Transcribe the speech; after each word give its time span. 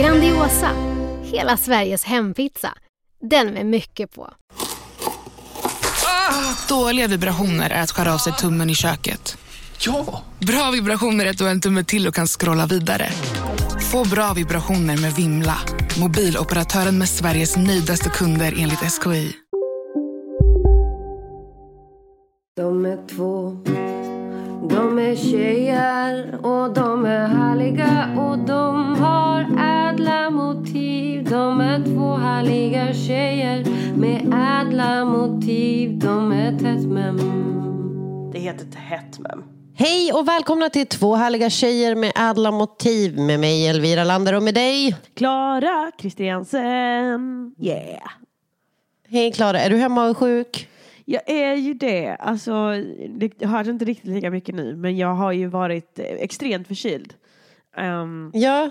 Grandiosa, 0.00 0.70
hela 1.22 1.56
Sveriges 1.56 2.04
hempizza. 2.04 2.74
Den 3.30 3.46
med 3.46 3.66
mycket 3.66 4.14
på. 4.14 4.30
Dåliga 6.68 7.06
vibrationer 7.06 7.70
är 7.70 7.82
att 7.82 7.90
skära 7.90 8.14
av 8.14 8.18
sig 8.18 8.32
tummen 8.32 8.70
i 8.70 8.74
köket. 8.74 9.38
Ja! 9.86 10.22
Bra 10.38 10.70
vibrationer 10.70 11.26
är 11.26 11.30
att 11.30 11.38
du 11.38 11.44
har 11.44 11.50
en 11.50 11.60
tumme 11.60 11.84
till 11.84 12.08
och 12.08 12.14
kan 12.14 12.26
scrolla 12.26 12.66
vidare. 12.66 13.08
Få 13.92 14.08
bra 14.08 14.32
vibrationer 14.32 14.96
med 14.96 15.12
Vimla. 15.12 15.58
Mobiloperatören 16.00 16.98
med 16.98 17.08
Sveriges 17.08 17.56
nöjdaste 17.56 18.08
kunder 18.08 18.54
enligt 18.58 18.92
SKI. 18.92 19.32
De 22.56 22.86
är 22.86 23.08
två, 23.08 23.56
de 24.70 24.98
är 24.98 25.16
tjejer 25.16 26.34
och 26.46 26.74
de 26.74 27.04
är 27.04 27.26
härliga 27.26 28.08
och 28.18 28.38
de 28.38 28.94
har 29.00 29.40
ädla 29.90 30.30
motiv. 30.30 31.24
De 31.30 31.60
är 31.60 31.84
två 31.84 32.16
härliga 32.16 32.94
tjejer 32.94 33.64
med 33.96 34.20
ädla 34.60 35.04
motiv. 35.04 35.98
De 35.98 36.32
är 36.32 36.58
tätt 36.58 36.86
mem. 36.86 37.16
Det 38.32 38.38
heter 38.38 38.64
Tätt 38.64 39.18
mem. 39.18 39.44
Hej 39.74 40.12
och 40.12 40.28
välkomna 40.28 40.70
till 40.70 40.86
två 40.86 41.14
härliga 41.14 41.50
tjejer 41.50 41.94
med 41.94 42.12
ädla 42.16 42.50
motiv 42.50 43.18
med 43.18 43.40
mig 43.40 43.68
Elvira 43.68 44.04
Lander 44.04 44.34
och 44.34 44.42
med 44.42 44.54
dig. 44.54 44.96
Klara 45.14 45.90
Kristiansen. 45.98 47.54
Yeah. 47.58 48.10
Hej 49.08 49.32
Klara, 49.32 49.60
är 49.60 49.70
du 49.70 49.76
hemma 49.76 50.10
och 50.10 50.16
sjuk? 50.16 50.69
Jag 51.12 51.22
är 51.30 51.54
ju 51.54 51.74
det. 51.74 52.16
Alltså, 52.16 52.72
det 53.08 53.44
hörs 53.46 53.66
inte 53.68 53.84
riktigt 53.84 54.10
lika 54.10 54.30
mycket 54.30 54.54
nu, 54.54 54.76
men 54.76 54.96
jag 54.96 55.14
har 55.14 55.32
ju 55.32 55.46
varit 55.46 55.98
extremt 55.98 56.66
förkyld. 56.68 57.14
Ehm, 57.76 58.30
Ja. 58.34 58.70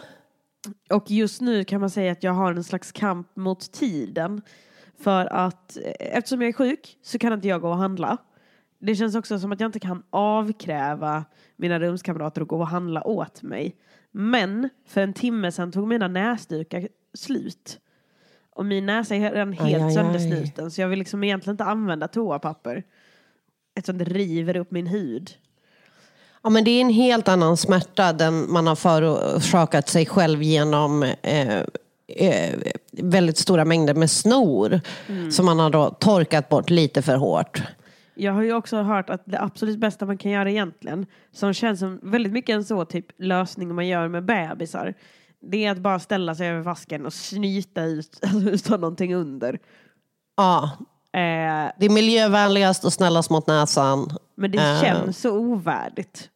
och 0.89 1.11
just 1.11 1.41
nu 1.41 1.63
kan 1.63 1.81
man 1.81 1.89
säga 1.89 2.11
att 2.11 2.23
jag 2.23 2.31
har 2.31 2.53
en 2.53 2.63
slags 2.63 2.91
kamp 2.91 3.35
mot 3.35 3.71
tiden. 3.71 4.41
För 4.99 5.25
att 5.25 5.77
eh, 5.77 6.17
eftersom 6.17 6.41
jag 6.41 6.49
är 6.49 6.53
sjuk 6.53 6.97
så 7.01 7.19
kan 7.19 7.33
inte 7.33 7.47
jag 7.47 7.61
gå 7.61 7.69
och 7.69 7.77
handla. 7.77 8.17
Det 8.79 8.95
känns 8.95 9.15
också 9.15 9.39
som 9.39 9.51
att 9.51 9.59
jag 9.59 9.67
inte 9.67 9.79
kan 9.79 10.03
avkräva 10.09 11.25
mina 11.55 11.79
rumskamrater 11.79 12.41
att 12.41 12.47
gå 12.47 12.59
och 12.59 12.67
handla 12.67 13.07
åt 13.07 13.41
mig. 13.41 13.75
Men 14.11 14.69
för 14.87 15.01
en 15.01 15.13
timme 15.13 15.51
sedan 15.51 15.71
tog 15.71 15.87
mina 15.87 16.07
näsdukar 16.07 16.87
slut. 17.13 17.79
Och 18.59 18.65
min 18.65 18.85
näsa 18.85 19.15
är 19.15 19.31
redan 19.31 19.53
helt 19.53 19.65
Aj, 19.65 19.75
aj, 19.75 19.81
aj. 19.81 19.93
söndersnuten 19.93 20.71
så 20.71 20.81
jag 20.81 20.87
vill 20.87 20.99
liksom 20.99 21.23
egentligen 21.23 21.53
inte 21.53 21.63
använda 21.63 22.07
toapapper. 22.07 22.83
Eftersom 23.75 23.97
det 23.97 24.03
river 24.05 24.57
upp 24.57 24.71
min 24.71 24.87
hud. 24.87 25.31
ja, 26.43 26.49
men 26.49 26.63
det 26.63 26.71
är 26.71 26.81
en 26.81 26.89
helt 26.89 27.27
annan 27.27 27.57
smärta 27.57 28.13
den 28.13 28.51
man 28.51 28.67
har 28.67 28.75
förorsakat 28.75 29.89
sig 29.89 30.05
själv 30.05 30.43
genom 30.43 31.03
eh, 31.03 31.57
eh, 32.07 32.59
väldigt 32.91 33.37
stora 33.37 33.65
mängder 33.65 33.93
med 33.93 34.11
snor 34.11 34.81
som 35.31 35.45
man 35.45 35.59
har 35.59 35.69
då 35.69 35.89
torkat 35.89 36.49
bort 36.49 36.69
lite 36.69 37.01
för 37.01 37.15
hårt. 37.15 37.61
Jag 38.15 38.33
har 38.33 38.43
ju 38.43 38.53
också 38.53 38.81
hört 38.81 39.09
att 39.09 39.21
det 39.25 39.41
absolut 39.41 39.79
bästa 39.79 40.05
man 40.05 40.17
kan 40.17 40.31
göra 40.31 40.51
egentligen, 40.51 41.05
som 41.31 41.53
känns 41.53 41.79
som 41.79 41.99
väldigt 42.03 42.33
mycket 42.33 42.53
en 42.53 42.63
så 42.63 42.85
typ 42.85 43.05
lösning 43.17 43.75
man 43.75 43.87
gör 43.87 44.07
med 44.07 44.25
bebisar, 44.25 44.93
det 45.41 45.65
är 45.65 45.71
att 45.71 45.77
bara 45.79 45.99
ställa 45.99 46.35
sig 46.35 46.47
över 46.47 46.61
vasken 46.61 47.05
och 47.05 47.13
snyta 47.13 47.83
ut, 47.83 48.19
alltså 48.23 48.49
utan 48.49 48.81
någonting 48.81 49.15
under. 49.15 49.59
Ja, 50.37 50.71
Eh, 51.13 51.71
det 51.79 51.85
är 51.85 51.89
miljövänligast 51.93 52.85
och 52.85 52.93
snällast 52.93 53.29
mot 53.29 53.47
näsan. 53.47 54.09
men 54.35 54.51
det 54.51 54.57
Eh. 54.57 54.81
känns 54.81 55.17
så 55.17 55.31
ovärdigt. 55.37 56.29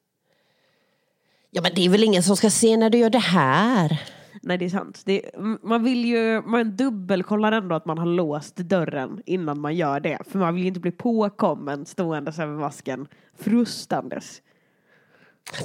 Ja, 1.51 1.61
men 1.61 1.71
det 1.75 1.85
är 1.85 1.89
väl 1.89 2.03
ingen 2.03 2.23
som 2.23 2.37
ska 2.37 2.49
se 2.49 2.77
när 2.77 2.89
du 2.89 2.97
gör 2.97 3.09
det 3.09 3.17
här? 3.19 4.01
Nej, 4.41 4.57
det 4.57 4.65
är 4.65 4.69
sant. 4.69 5.01
Det, 5.05 5.21
man 5.63 5.83
vill 5.83 6.05
ju, 6.05 6.41
man 6.41 6.75
dubbelkollar 6.75 7.51
ändå 7.51 7.75
att 7.75 7.85
man 7.85 7.97
har 7.97 8.05
låst 8.05 8.55
dörren 8.55 9.21
innan 9.25 9.59
man 9.59 9.75
gör 9.75 9.99
det. 9.99 10.17
För 10.29 10.39
man 10.39 10.53
vill 10.55 10.63
ju 10.63 10.67
inte 10.67 10.79
bli 10.79 10.91
påkommen 10.91 11.85
ståendes 11.85 12.39
över 12.39 12.53
vasken, 12.53 13.07
frustandes. 13.39 14.41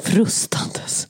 Frustandes. 0.05 1.09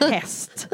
Häst. 0.00 0.68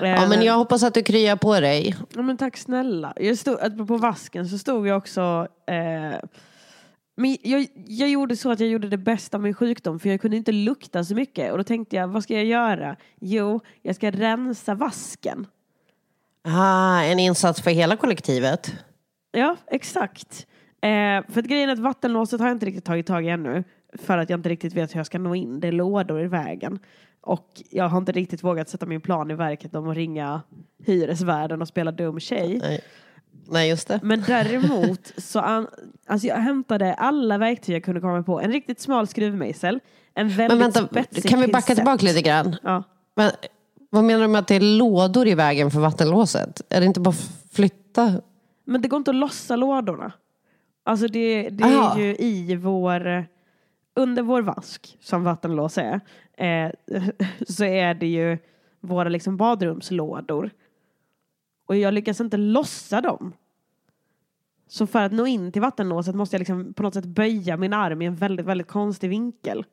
Ja, 0.00 0.28
men 0.28 0.42
jag 0.42 0.54
hoppas 0.54 0.82
att 0.82 0.94
du 0.94 1.02
kryar 1.02 1.36
på 1.36 1.60
dig. 1.60 1.96
Ja, 2.14 2.22
men 2.22 2.36
tack 2.36 2.56
snälla. 2.56 3.12
Jag 3.16 3.38
stod, 3.38 3.60
apropå 3.60 3.96
vasken 3.96 4.48
så 4.48 4.58
stod 4.58 4.86
jag 4.86 4.98
också... 4.98 5.48
Eh, 5.66 6.18
men 7.16 7.36
jag, 7.42 7.66
jag 7.86 8.08
gjorde 8.08 8.36
så 8.36 8.50
att 8.50 8.60
jag 8.60 8.68
gjorde 8.68 8.88
det 8.88 8.96
bästa 8.96 9.36
av 9.36 9.42
min 9.42 9.54
sjukdom 9.54 10.00
för 10.00 10.08
jag 10.08 10.20
kunde 10.20 10.36
inte 10.36 10.52
lukta 10.52 11.04
så 11.04 11.14
mycket. 11.14 11.52
Och 11.52 11.58
då 11.58 11.64
tänkte 11.64 11.96
jag, 11.96 12.08
vad 12.08 12.22
ska 12.22 12.34
jag 12.34 12.44
göra? 12.44 12.96
Jo, 13.20 13.60
jag 13.82 13.96
ska 13.96 14.10
rensa 14.10 14.74
vasken. 14.74 15.46
Ah, 16.44 17.02
en 17.02 17.18
insats 17.18 17.62
för 17.62 17.70
hela 17.70 17.96
kollektivet. 17.96 18.74
Ja, 19.32 19.56
exakt. 19.66 20.46
Eh, 20.80 21.32
för 21.32 21.40
att 21.40 21.46
grejen 21.46 21.68
är 21.68 21.72
att 21.72 21.78
vattenlåset 21.78 22.40
har 22.40 22.46
jag 22.46 22.54
inte 22.54 22.66
riktigt 22.66 22.84
tagit 22.84 23.06
tag 23.06 23.24
i 23.24 23.28
ännu. 23.28 23.64
För 23.92 24.18
att 24.18 24.30
jag 24.30 24.38
inte 24.38 24.48
riktigt 24.48 24.74
vet 24.74 24.94
hur 24.94 24.98
jag 24.98 25.06
ska 25.06 25.18
nå 25.18 25.34
in. 25.34 25.60
Det 25.60 25.68
är 25.68 25.72
lådor 25.72 26.22
i 26.22 26.26
vägen. 26.26 26.78
Och 27.20 27.62
jag 27.70 27.88
har 27.88 27.98
inte 27.98 28.12
riktigt 28.12 28.44
vågat 28.44 28.68
sätta 28.68 28.86
min 28.86 29.00
plan 29.00 29.30
i 29.30 29.34
verket 29.34 29.74
om 29.74 29.88
att 29.88 29.96
ringa 29.96 30.42
hyresvärden 30.84 31.62
och 31.62 31.68
spela 31.68 31.92
dum 31.92 32.20
tjej. 32.20 32.58
Nej, 32.62 32.80
Nej 33.48 33.68
just 33.68 33.88
det. 33.88 34.00
Men 34.02 34.24
däremot 34.26 35.12
så 35.16 35.40
an, 35.40 35.66
alltså 36.06 36.26
jag 36.26 36.36
hämtade 36.36 36.94
alla 36.94 37.38
verktyg 37.38 37.74
jag 37.76 37.84
kunde 37.84 38.00
komma 38.00 38.22
på. 38.22 38.40
En 38.40 38.52
riktigt 38.52 38.80
smal 38.80 39.06
skruvmejsel. 39.06 39.80
En 40.14 40.28
väldigt 40.28 40.58
Men 40.58 40.70
vänta, 40.72 40.86
spetsig 40.86 41.30
kan 41.30 41.40
vi 41.40 41.48
backa 41.48 41.74
tillbaka 41.74 42.06
lite 42.06 42.22
grann? 42.22 42.56
Ja. 42.62 42.82
Men, 43.14 43.30
vad 43.90 44.04
menar 44.04 44.22
du 44.22 44.28
med 44.28 44.38
att 44.38 44.46
det 44.46 44.54
är 44.54 44.78
lådor 44.78 45.26
i 45.26 45.34
vägen 45.34 45.70
för 45.70 45.80
vattenlåset? 45.80 46.62
Är 46.68 46.80
det 46.80 46.86
inte 46.86 47.00
bara 47.00 47.10
att 47.10 47.30
flytta? 47.52 48.12
Men 48.64 48.82
det 48.82 48.88
går 48.88 48.96
inte 48.96 49.10
att 49.10 49.16
lossa 49.16 49.56
lådorna. 49.56 50.12
Alltså 50.88 51.06
det, 51.06 51.48
det 51.50 51.64
är 51.64 51.98
ju 51.98 52.16
i 52.18 52.56
vår, 52.56 53.26
under 53.94 54.22
vår 54.22 54.42
vask 54.42 54.96
som 55.00 55.24
vattenlås 55.24 55.78
är, 55.78 56.00
eh, 56.36 56.70
så 57.48 57.64
är 57.64 57.94
det 57.94 58.06
ju 58.06 58.38
våra 58.80 59.08
liksom 59.08 59.36
badrumslådor. 59.36 60.50
Och 61.66 61.76
jag 61.76 61.94
lyckas 61.94 62.20
inte 62.20 62.36
lossa 62.36 63.00
dem. 63.00 63.32
Så 64.68 64.86
för 64.86 65.02
att 65.02 65.12
nå 65.12 65.26
in 65.26 65.52
till 65.52 65.62
vattenlåset 65.62 66.14
måste 66.14 66.34
jag 66.36 66.38
liksom 66.38 66.74
på 66.74 66.82
något 66.82 66.94
sätt 66.94 67.04
böja 67.04 67.56
min 67.56 67.72
arm 67.72 68.02
i 68.02 68.06
en 68.06 68.16
väldigt, 68.16 68.46
väldigt 68.46 68.68
konstig 68.68 69.10
vinkel. 69.10 69.64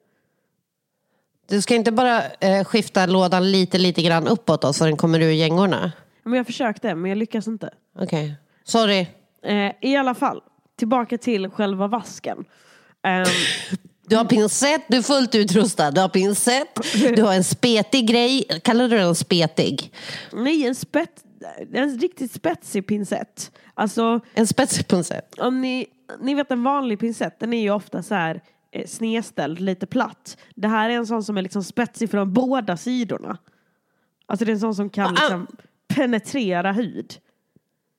Du 1.50 1.62
ska 1.62 1.76
inte 1.76 1.92
bara 1.92 2.22
eh, 2.30 2.64
skifta 2.66 3.06
lådan 3.06 3.52
lite, 3.52 3.78
lite 3.78 4.02
grann 4.02 4.28
uppåt 4.28 4.62
då, 4.62 4.74
så 4.74 4.86
den 4.86 4.98
kommer 4.98 5.20
ur 5.20 5.32
gängorna? 5.32 5.92
Men 6.24 6.34
jag 6.34 6.46
försökte, 6.46 6.96
men 6.96 7.10
jag 7.10 7.18
lyckas 7.18 7.48
inte. 7.48 7.70
Okej. 8.00 8.36
Sorry. 8.64 9.08
Eh, 9.44 9.72
I 9.82 9.96
alla 9.96 10.14
fall, 10.14 10.42
tillbaka 10.76 11.18
till 11.18 11.50
själva 11.50 11.88
vasken. 11.88 12.46
Ehm, 13.04 13.26
Du 14.08 14.16
har 14.18 14.26
pincett, 14.26 14.82
du 14.88 14.98
är 14.98 15.02
fullt 15.02 15.36
utrustad. 15.36 15.92
Du 15.92 16.02
har 16.02 16.10
pincett, 16.10 16.80
du 17.16 17.22
har 17.24 17.34
en 17.34 17.44
spetig 17.44 18.08
grej. 18.08 18.44
Kallar 18.64 18.88
du 18.88 18.98
den 18.98 19.16
spetig? 19.16 19.94
nej, 20.34 20.66
en, 20.66 20.76
spett, 20.76 21.24
en 21.74 22.00
riktigt 22.00 22.32
spetsig 22.32 22.88
pincett. 22.88 23.52
Alltså, 23.74 24.20
En 24.34 24.48
spetsig 24.48 24.88
pincett? 24.88 25.40
om 25.40 25.62
ni, 25.62 25.86
ni 26.22 26.34
vet 26.36 26.52
en 26.52 26.64
vanlig 26.64 27.00
pincett, 27.00 27.40
den 27.40 27.54
är 27.54 27.62
ju 27.62 27.70
ofta 27.72 28.04
så 28.04 28.16
här 28.16 28.42
eh, 28.72 28.88
snedställd, 28.88 29.60
lite 29.60 29.86
platt. 29.86 30.38
Det 30.56 30.68
här 30.68 30.90
är 30.90 30.94
en 30.94 31.08
sån 31.08 31.24
som 31.24 31.38
är 31.38 31.42
liksom 31.42 31.64
spetsig 31.64 32.12
från 32.12 32.34
båda 32.34 32.78
sidorna. 32.78 33.38
Alltså 34.26 34.46
det 34.46 34.52
är 34.52 34.54
en 34.54 34.60
sån 34.60 34.76
som 34.76 34.90
kan 34.90 35.06
Ah, 35.06 35.10
liksom 35.20 35.48
penetrera 35.88 36.72
hud. 36.72 37.14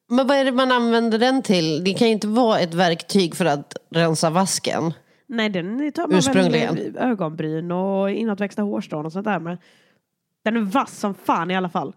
Men 0.09 0.27
vad 0.27 0.37
är 0.37 0.45
det 0.45 0.53
man 0.53 0.73
använder 0.73 1.19
den 1.19 1.43
till? 1.43 1.85
Det 1.85 1.95
kan 1.95 2.09
ju 2.09 2.13
inte 2.13 2.29
vara 2.29 2.61
ett 2.61 2.75
verktyg 2.75 3.35
för 3.35 3.45
att 3.45 3.77
rensa 3.91 4.31
vasken. 4.31 4.93
Nej, 5.27 5.49
den 5.49 5.93
tar 5.93 6.09
man 6.09 6.51
väl 6.51 6.97
ögonbryn 6.97 7.71
och 7.71 8.11
inåtväxta 8.11 8.63
hårstrån 8.63 9.07
och 9.07 9.13
sånt 9.13 9.25
där 9.25 9.39
med. 9.39 9.59
Den 10.45 10.57
är 10.57 10.61
vass 10.61 10.99
som 10.99 11.15
fan 11.15 11.51
i 11.51 11.57
alla 11.57 11.69
fall. 11.69 11.95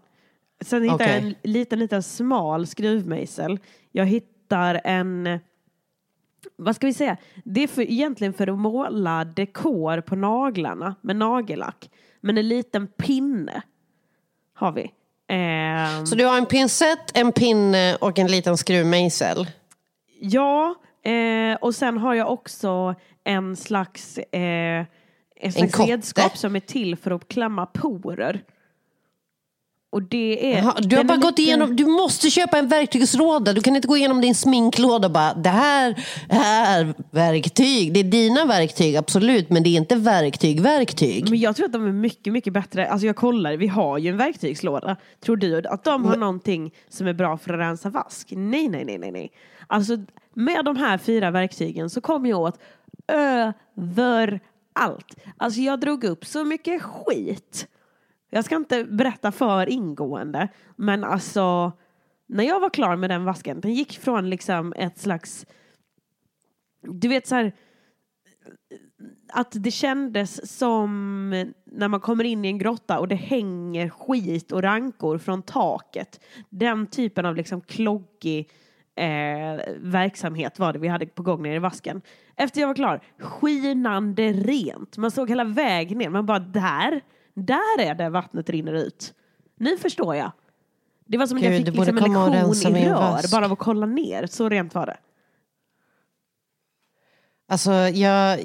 Sen 0.64 0.82
hittar 0.82 1.00
jag 1.00 1.18
Okej. 1.18 1.36
en 1.44 1.52
liten, 1.52 1.78
liten 1.78 2.02
smal 2.02 2.66
skruvmejsel. 2.66 3.58
Jag 3.92 4.06
hittar 4.06 4.80
en 4.84 5.40
vad 6.56 6.76
ska 6.76 6.86
vi 6.86 6.94
säga? 6.94 7.16
Det 7.44 7.62
är 7.62 7.68
för, 7.68 7.82
egentligen 7.82 8.32
för 8.32 8.46
att 8.46 8.58
måla 8.58 9.24
dekor 9.24 10.00
på 10.00 10.16
naglarna 10.16 10.94
med 11.00 11.16
nagellack. 11.16 11.90
Men 12.20 12.38
en 12.38 12.48
liten 12.48 12.86
pinne 12.86 13.62
har 14.54 14.72
vi. 14.72 14.90
Ehm, 15.30 16.06
Så 16.06 16.14
du 16.14 16.24
har 16.24 16.38
en 16.38 16.46
pincett, 16.46 17.16
en 17.18 17.32
pinne 17.32 17.96
och 17.96 18.18
en 18.18 18.26
liten 18.26 18.56
skruvmejsel. 18.56 19.46
Ja, 20.20 20.74
eh, 21.04 21.56
och 21.60 21.74
sen 21.74 21.98
har 21.98 22.14
jag 22.14 22.32
också 22.32 22.94
en 23.24 23.56
slags, 23.56 24.18
eh, 24.18 24.84
en 25.40 25.52
slags 25.52 25.74
kotte? 25.74 25.92
redskap 25.92 26.36
som 26.36 26.56
är 26.56 26.60
till 26.60 26.96
för 26.96 27.10
att 27.10 27.28
klämma 27.28 27.66
porer. 27.66 28.42
Och 29.92 30.02
det 30.02 30.54
är... 30.54 30.58
Jaha, 30.58 30.74
du 30.80 30.96
har 30.96 31.04
bara 31.04 31.16
gått 31.16 31.30
lite- 31.30 31.42
igenom, 31.42 31.76
du 31.76 31.86
måste 31.86 32.30
köpa 32.30 32.58
en 32.58 32.68
verktygslåda. 32.68 33.52
Du 33.52 33.60
kan 33.60 33.76
inte 33.76 33.88
gå 33.88 33.96
igenom 33.96 34.20
din 34.20 34.34
sminklåda 34.34 35.06
och 35.06 35.12
bara, 35.12 35.34
det 35.34 35.48
här 35.48 36.04
är 36.28 36.94
verktyg. 37.10 37.92
Det 37.94 38.00
är 38.00 38.04
dina 38.04 38.44
verktyg, 38.44 38.96
absolut, 38.96 39.50
men 39.50 39.62
det 39.62 39.68
är 39.68 39.76
inte 39.76 39.96
verktyg, 39.96 40.60
verktyg. 40.60 41.30
Men 41.30 41.38
jag 41.38 41.56
tror 41.56 41.66
att 41.66 41.72
de 41.72 41.86
är 41.86 41.92
mycket, 41.92 42.32
mycket 42.32 42.52
bättre. 42.52 42.88
Alltså 42.88 43.06
jag 43.06 43.16
kollar, 43.16 43.56
vi 43.56 43.66
har 43.66 43.98
ju 43.98 44.10
en 44.10 44.16
verktygslåda. 44.16 44.96
Tror 45.24 45.36
du 45.36 45.66
att 45.66 45.84
de 45.84 46.04
har 46.04 46.16
någonting 46.16 46.74
som 46.88 47.06
är 47.06 47.12
bra 47.12 47.38
för 47.38 47.54
att 47.54 47.60
rensa 47.60 47.90
vask? 47.90 48.28
Nej, 48.36 48.68
nej, 48.68 48.84
nej, 48.84 48.98
nej, 48.98 49.12
nej. 49.12 49.32
Alltså 49.66 49.96
med 50.34 50.64
de 50.64 50.76
här 50.76 50.98
fyra 50.98 51.30
verktygen 51.30 51.90
så 51.90 52.00
kom 52.00 52.26
jag 52.26 52.40
åt 52.40 52.58
överallt. 53.12 55.14
Alltså 55.36 55.60
jag 55.60 55.80
drog 55.80 56.04
upp 56.04 56.26
så 56.26 56.44
mycket 56.44 56.82
skit. 56.82 57.66
Jag 58.30 58.44
ska 58.44 58.56
inte 58.56 58.84
berätta 58.84 59.32
för 59.32 59.68
ingående, 59.68 60.48
men 60.76 61.04
alltså 61.04 61.72
när 62.26 62.44
jag 62.44 62.60
var 62.60 62.70
klar 62.70 62.96
med 62.96 63.10
den 63.10 63.24
vasken, 63.24 63.60
den 63.60 63.74
gick 63.74 63.98
från 63.98 64.30
liksom 64.30 64.72
ett 64.76 64.98
slags, 64.98 65.46
du 66.82 67.08
vet 67.08 67.26
så 67.26 67.34
här, 67.34 67.52
att 69.32 69.52
det 69.52 69.70
kändes 69.70 70.58
som 70.58 71.30
när 71.64 71.88
man 71.88 72.00
kommer 72.00 72.24
in 72.24 72.44
i 72.44 72.48
en 72.48 72.58
grotta 72.58 72.98
och 72.98 73.08
det 73.08 73.14
hänger 73.14 73.88
skit 73.88 74.52
och 74.52 74.62
rankor 74.62 75.18
från 75.18 75.42
taket. 75.42 76.20
Den 76.48 76.86
typen 76.86 77.26
av 77.26 77.36
liksom 77.36 77.60
kloggig 77.60 78.50
eh, 78.94 79.60
verksamhet 79.76 80.58
var 80.58 80.72
det 80.72 80.78
vi 80.78 80.88
hade 80.88 81.06
på 81.06 81.22
gång 81.22 81.42
nere 81.42 81.54
i 81.54 81.58
vasken. 81.58 82.02
Efter 82.36 82.60
jag 82.60 82.68
var 82.68 82.74
klar, 82.74 83.00
skinande 83.18 84.32
rent. 84.32 84.96
Man 84.96 85.10
såg 85.10 85.28
hela 85.28 85.44
vägen 85.44 85.98
ner. 85.98 86.08
Man 86.08 86.26
bara, 86.26 86.38
där, 86.38 87.00
där 87.34 87.80
är 87.80 87.94
det 87.94 88.08
vattnet 88.08 88.50
rinner 88.50 88.72
ut. 88.72 89.14
Nu 89.56 89.76
förstår 89.76 90.16
jag. 90.16 90.32
Det 91.06 91.18
var 91.18 91.26
som 91.26 91.36
att 91.36 91.44
jag 91.44 91.56
fick 91.56 91.66
liksom 91.66 91.88
en 91.88 91.94
lektion 91.94 92.76
i 92.76 92.88
rör 92.88 93.30
bara 93.30 93.44
av 93.44 93.52
att 93.52 93.58
kolla 93.58 93.86
ner. 93.86 94.26
Så 94.26 94.48
rent 94.48 94.74
var 94.74 94.86
det. 94.86 94.96
Alltså, 97.50 97.72
jag, 97.72 98.40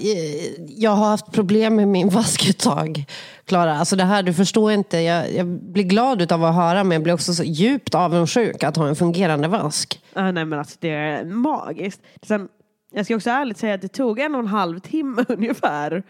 jag 0.67 0.91
har 0.91 1.05
haft 1.05 1.31
problem 1.31 1.75
med 1.75 1.87
min 1.87 2.09
vask 2.09 2.49
ett 2.49 2.59
tag, 2.59 3.05
Klara. 3.45 3.77
Alltså 3.77 3.95
det 3.95 4.03
här, 4.03 4.23
du 4.23 4.33
förstår 4.33 4.71
inte. 4.71 4.97
Jag, 4.97 5.33
jag 5.33 5.47
blir 5.47 5.83
glad 5.83 6.31
av 6.31 6.43
att 6.43 6.55
höra, 6.55 6.83
men 6.83 6.91
jag 6.91 7.03
blir 7.03 7.13
också 7.13 7.33
så 7.33 7.43
djupt 7.43 7.95
avundsjuk 7.95 8.63
att 8.63 8.77
ha 8.77 8.87
en 8.87 8.95
fungerande 8.95 9.47
vask. 9.47 10.01
Ah, 10.13 10.31
nej 10.31 10.45
men 10.45 10.59
alltså 10.59 10.77
det 10.79 10.89
är 10.89 11.25
magiskt. 11.25 12.01
Sen, 12.21 12.49
jag 12.91 13.05
ska 13.05 13.15
också 13.15 13.29
ärligt 13.29 13.57
säga 13.57 13.73
att 13.73 13.81
det 13.81 13.87
tog 13.87 14.19
en 14.19 14.35
och 14.35 14.41
en 14.41 14.47
halv 14.47 14.79
timme 14.79 15.25
ungefär. 15.29 16.03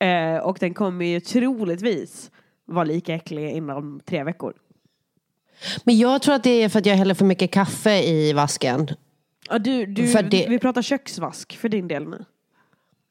Eh, 0.00 0.36
och 0.38 0.56
den 0.60 0.74
kommer 0.74 1.04
ju 1.06 1.20
troligtvis 1.20 2.30
vara 2.66 2.84
lika 2.84 3.14
äcklig 3.14 3.50
inom 3.50 4.00
tre 4.04 4.24
veckor. 4.24 4.52
Men 5.84 5.98
jag 5.98 6.22
tror 6.22 6.34
att 6.34 6.44
det 6.44 6.50
är 6.62 6.68
för 6.68 6.78
att 6.78 6.86
jag 6.86 6.96
häller 6.96 7.14
för 7.14 7.24
mycket 7.24 7.50
kaffe 7.50 8.02
i 8.02 8.32
vasken. 8.32 8.88
Ja, 9.48 9.58
du, 9.58 9.86
du, 9.86 10.12
det- 10.12 10.46
Vi 10.48 10.58
pratar 10.58 10.82
köksvask 10.82 11.56
för 11.56 11.68
din 11.68 11.88
del 11.88 12.08
nu. 12.08 12.24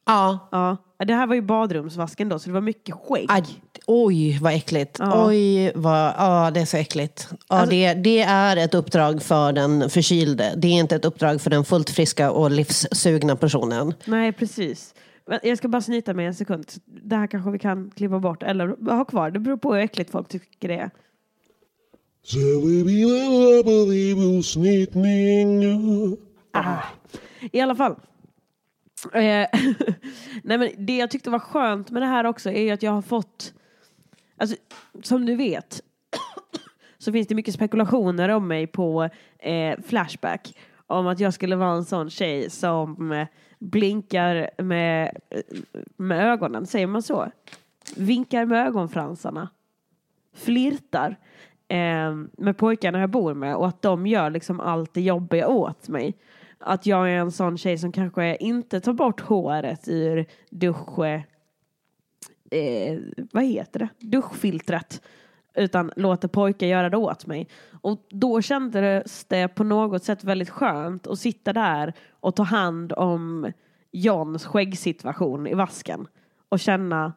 Ja. 0.05 0.49
Ja, 0.51 0.77
det 1.05 1.13
här 1.13 1.27
var 1.27 1.35
ju 1.35 1.41
badrumsvasken 1.41 2.29
då 2.29 2.39
så 2.39 2.49
det 2.49 2.53
var 2.53 2.61
mycket 2.61 2.95
skägg. 2.95 3.25
Aj, 3.29 3.43
oj, 3.87 4.39
vad 4.41 4.53
äckligt. 4.53 4.95
Ja. 4.99 5.27
Oj, 5.27 5.71
vad, 5.75 6.13
ja, 6.17 6.51
det 6.53 6.59
är 6.59 6.65
så 6.65 6.77
äckligt. 6.77 7.29
Ja, 7.49 7.65
det, 7.65 7.93
det 7.93 8.19
är 8.21 8.57
ett 8.57 8.73
uppdrag 8.73 9.21
för 9.21 9.51
den 9.53 9.89
förkylde. 9.89 10.53
Det 10.57 10.67
är 10.67 10.71
inte 10.71 10.95
ett 10.95 11.05
uppdrag 11.05 11.41
för 11.41 11.49
den 11.49 11.65
fullt 11.65 11.89
friska 11.89 12.31
och 12.31 12.51
livssugna 12.51 13.35
personen. 13.35 13.93
Nej 14.05 14.31
precis. 14.31 14.93
Jag 15.43 15.57
ska 15.57 15.67
bara 15.67 15.81
snyta 15.81 16.13
mig 16.13 16.25
en 16.25 16.35
sekund. 16.35 16.65
Det 16.85 17.15
här 17.15 17.27
kanske 17.27 17.51
vi 17.51 17.59
kan 17.59 17.91
klippa 17.95 18.19
bort 18.19 18.43
eller 18.43 18.91
ha 18.95 19.05
kvar. 19.05 19.31
Det 19.31 19.39
beror 19.39 19.57
på 19.57 19.73
hur 19.73 19.81
äckligt 19.81 20.11
folk 20.11 20.29
tycker 20.29 20.67
det 20.67 20.75
är. 20.75 20.89
I 27.51 27.61
alla 27.61 27.75
fall. 27.75 27.95
Eh, 29.13 29.19
nej 30.43 30.57
men 30.57 30.69
det 30.77 30.97
jag 30.97 31.11
tyckte 31.11 31.29
var 31.29 31.39
skönt 31.39 31.89
med 31.89 32.01
det 32.01 32.05
här 32.05 32.23
också 32.25 32.51
är 32.51 32.73
att 32.73 32.83
jag 32.83 32.91
har 32.91 33.01
fått, 33.01 33.53
alltså, 34.37 34.55
som 35.03 35.25
du 35.25 35.35
vet, 35.35 35.81
så 36.97 37.11
finns 37.11 37.27
det 37.27 37.35
mycket 37.35 37.53
spekulationer 37.53 38.29
om 38.29 38.47
mig 38.47 38.67
på 38.67 39.09
eh, 39.39 39.79
Flashback. 39.87 40.57
Om 40.87 41.07
att 41.07 41.19
jag 41.19 41.33
skulle 41.33 41.55
vara 41.55 41.75
en 41.75 41.85
sån 41.85 42.09
tjej 42.09 42.49
som 42.49 43.11
eh, 43.11 43.27
blinkar 43.59 44.49
med, 44.57 45.17
med 45.97 46.31
ögonen, 46.31 46.65
säger 46.65 46.87
man 46.87 47.01
så? 47.01 47.31
Vinkar 47.95 48.45
med 48.45 48.67
ögonfransarna. 48.67 49.49
Flirtar 50.33 51.15
eh, 51.67 52.15
med 52.37 52.57
pojkarna 52.57 52.99
jag 52.99 53.09
bor 53.09 53.33
med 53.33 53.55
och 53.55 53.67
att 53.67 53.81
de 53.81 54.07
gör 54.07 54.29
liksom 54.29 54.59
allt 54.59 54.93
det 54.93 55.01
jobbiga 55.01 55.47
åt 55.47 55.87
mig. 55.87 56.17
Att 56.57 56.85
jag 56.85 57.11
är 57.11 57.15
en 57.15 57.31
sån 57.31 57.57
tjej 57.57 57.77
som 57.77 57.91
kanske 57.91 58.35
inte 58.35 58.79
tar 58.79 58.93
bort 58.93 59.21
håret 59.21 59.87
ur 59.87 60.25
dusch... 60.49 60.99
Eh, 62.51 62.99
vad 63.31 63.43
heter 63.43 63.79
det? 63.79 63.89
Duschfiltret. 63.99 65.01
Utan 65.59 65.91
låter 65.95 66.27
pojkar 66.27 66.67
göra 66.67 66.89
det 66.89 66.97
åt 66.97 67.25
mig. 67.25 67.47
Och 67.81 68.07
då 68.09 68.41
kändes 68.41 69.25
det 69.25 69.47
på 69.47 69.63
något 69.63 70.03
sätt 70.03 70.23
väldigt 70.23 70.49
skönt 70.49 71.07
att 71.07 71.19
sitta 71.19 71.53
där 71.53 71.93
och 72.19 72.35
ta 72.35 72.43
hand 72.43 72.93
om 72.93 73.51
Johns 73.91 74.45
skäggsituation 74.45 75.47
i 75.47 75.53
vasken. 75.53 76.07
Och 76.49 76.59
känna, 76.59 77.13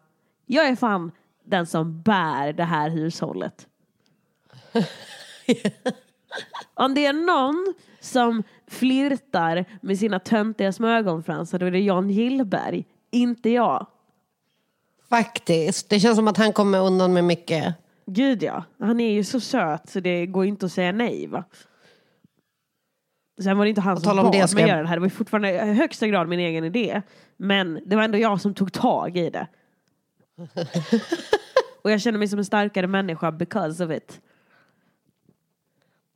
jag 0.46 0.68
är 0.68 0.76
fan 0.76 1.12
den 1.44 1.66
som 1.66 2.02
bär 2.02 2.52
det 2.52 2.64
här 2.64 2.90
hushållet. 2.90 3.66
Om 6.74 6.94
det 6.94 7.06
är 7.06 7.12
någon 7.12 7.74
som 8.00 8.42
flirtar 8.66 9.64
med 9.80 9.98
sina 9.98 10.18
töntiga 10.18 10.72
små 10.72 10.88
ögonfransar 10.88 11.58
då 11.58 11.66
är 11.66 11.70
det 11.70 11.80
Jan 11.80 12.10
Gillberg, 12.10 12.84
inte 13.10 13.50
jag. 13.50 13.86
Faktiskt. 15.08 15.88
Det 15.88 16.00
känns 16.00 16.16
som 16.16 16.28
att 16.28 16.36
han 16.36 16.52
kommer 16.52 16.80
undan 16.80 17.12
med 17.12 17.24
mycket. 17.24 17.74
Gud 18.06 18.42
ja, 18.42 18.64
han 18.78 19.00
är 19.00 19.12
ju 19.12 19.24
så 19.24 19.40
söt 19.40 19.88
så 19.88 20.00
det 20.00 20.26
går 20.26 20.44
inte 20.44 20.66
att 20.66 20.72
säga 20.72 20.92
nej 20.92 21.26
va. 21.26 21.44
Sen 23.42 23.58
var 23.58 23.64
det 23.64 23.68
inte 23.68 23.80
han 23.80 24.00
som 24.00 24.16
bad 24.16 24.34
mig 24.34 24.48
ska 24.48 24.66
göra 24.66 24.82
det 24.82 24.88
här, 24.88 24.96
det 24.96 25.00
var 25.00 25.06
ju 25.06 25.10
fortfarande 25.10 25.50
i 25.50 25.72
högsta 25.72 26.08
grad 26.08 26.28
min 26.28 26.40
egen 26.40 26.64
idé. 26.64 27.02
Men 27.36 27.80
det 27.86 27.96
var 27.96 28.02
ändå 28.02 28.18
jag 28.18 28.40
som 28.40 28.54
tog 28.54 28.72
tag 28.72 29.16
i 29.16 29.30
det. 29.30 29.46
Och 31.82 31.90
jag 31.90 32.00
känner 32.00 32.18
mig 32.18 32.28
som 32.28 32.38
en 32.38 32.44
starkare 32.44 32.86
människa 32.86 33.32
because 33.32 33.84
of 33.84 33.90
it. 33.90 34.20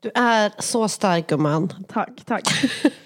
Du 0.01 0.11
är 0.15 0.53
så 0.59 0.89
stark 0.89 1.27
gumman. 1.27 1.69
Tack, 1.89 2.25
tack. 2.25 2.45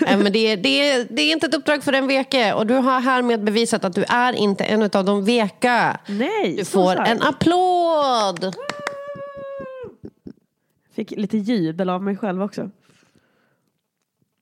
Nej, 0.00 0.16
men 0.16 0.32
det, 0.32 0.38
är- 0.38 0.56
det, 0.56 1.04
det 1.04 1.22
är 1.22 1.32
inte 1.32 1.46
ett 1.46 1.54
uppdrag 1.54 1.84
för 1.84 1.92
en 1.92 2.06
veke 2.06 2.52
och 2.52 2.66
du 2.66 2.74
har 2.74 3.00
härmed 3.00 3.44
bevisat 3.44 3.84
att 3.84 3.94
du 3.94 4.04
är 4.08 4.32
inte 4.32 4.64
en 4.64 4.82
av 4.82 5.04
de 5.04 5.24
veka. 5.24 6.00
Nej, 6.06 6.54
Du 6.58 6.64
får 6.64 6.92
starkt. 6.92 7.10
en 7.10 7.22
applåd! 7.22 8.54
Fick 10.94 11.10
lite 11.10 11.38
jubel 11.38 11.90
av 11.90 12.02
mig 12.02 12.16
själv 12.16 12.42
också. 12.42 12.70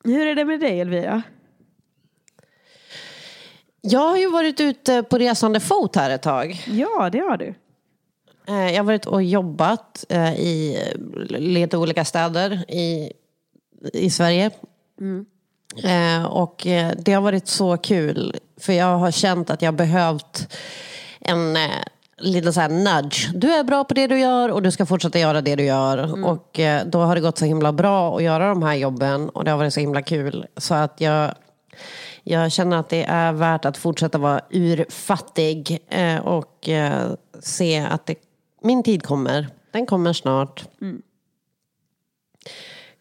Hur 0.04 0.26
är 0.26 0.34
det 0.34 0.44
med 0.44 0.60
dig 0.60 0.80
Elvira? 0.80 1.22
Jag 3.80 4.00
har 4.00 4.16
ju 4.16 4.30
varit 4.30 4.60
ute 4.60 5.02
på 5.02 5.18
resande 5.18 5.60
fot 5.60 5.96
här 5.96 6.10
ett 6.10 6.22
tag. 6.22 6.64
Ja, 6.66 7.10
det 7.12 7.18
har 7.18 7.36
du. 7.36 7.54
Eh, 8.48 8.70
Jag 8.72 8.76
har 8.76 8.82
varit 8.84 9.06
och 9.06 9.22
jobbat 9.22 10.04
eh, 10.08 10.34
i 10.34 10.78
lite 11.28 11.76
olika 11.76 12.04
städer 12.04 12.70
i, 12.70 13.12
i 13.92 14.10
Sverige. 14.10 14.50
Eh, 15.84 16.24
Och 16.24 16.66
eh, 16.66 16.92
det 16.98 17.12
har 17.12 17.22
varit 17.22 17.48
så 17.48 17.76
kul. 17.76 18.36
För 18.60 18.72
jag 18.72 18.98
har 18.98 19.10
känt 19.10 19.50
att 19.50 19.62
jag 19.62 19.72
har 19.72 19.76
behövt 19.76 20.52
en 21.20 21.56
eh, 21.56 21.62
liten 22.18 22.52
så 22.52 22.60
här 22.60 22.68
nudge. 22.68 23.30
Du 23.34 23.52
är 23.52 23.64
bra 23.64 23.84
på 23.84 23.94
det 23.94 24.06
du 24.06 24.18
gör 24.20 24.48
och 24.48 24.62
du 24.62 24.70
ska 24.70 24.86
fortsätta 24.86 25.18
göra 25.18 25.40
det 25.40 25.56
du 25.56 25.64
gör. 25.64 26.24
Och 26.24 26.60
eh, 26.60 26.86
då 26.86 26.98
har 26.98 27.14
det 27.14 27.20
gått 27.20 27.38
så 27.38 27.44
himla 27.44 27.72
bra 27.72 28.16
att 28.16 28.22
göra 28.22 28.48
de 28.48 28.62
här 28.62 28.74
jobben. 28.74 29.28
Och 29.28 29.44
det 29.44 29.50
har 29.50 29.58
varit 29.58 29.74
så 29.74 29.80
himla 29.80 30.02
kul. 30.02 30.46
Så 30.56 30.74
att 30.74 31.00
jag, 31.00 31.34
jag 32.22 32.52
känner 32.52 32.76
att 32.76 32.88
det 32.88 33.04
är 33.04 33.32
värt 33.32 33.64
att 33.64 33.76
fortsätta 33.76 34.18
vara 34.18 34.40
urfattig. 34.50 35.78
Eh, 35.88 36.18
och 36.18 36.68
eh, 36.68 37.10
se 37.40 37.78
att 37.78 38.06
det, 38.06 38.14
min 38.62 38.82
tid 38.82 39.02
kommer. 39.02 39.48
Den 39.70 39.86
kommer 39.86 40.12
snart. 40.12 40.64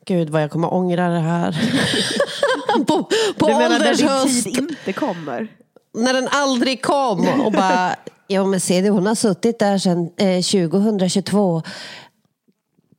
Gud 0.05 0.29
vad 0.29 0.41
jag 0.43 0.51
kommer 0.51 0.73
ångra 0.73 1.09
det 1.09 1.19
här. 1.19 1.51
på, 2.87 3.03
på 3.37 3.47
Du 3.47 3.53
menar 3.53 3.79
när 3.79 3.95
din 3.95 4.07
höst. 4.07 4.43
tid 4.43 4.57
inte 4.57 4.93
kommer? 4.93 5.47
När 5.93 6.13
den 6.13 6.27
aldrig 6.31 6.81
kom 6.83 7.41
och 7.41 7.51
bara, 7.51 7.95
ja 8.27 8.45
men 8.45 8.59
se 8.59 8.81
det, 8.81 8.89
hon 8.89 9.05
har 9.05 9.15
suttit 9.15 9.59
där 9.59 9.77
sedan 9.77 10.09
eh, 10.17 10.41
2022. 10.41 11.61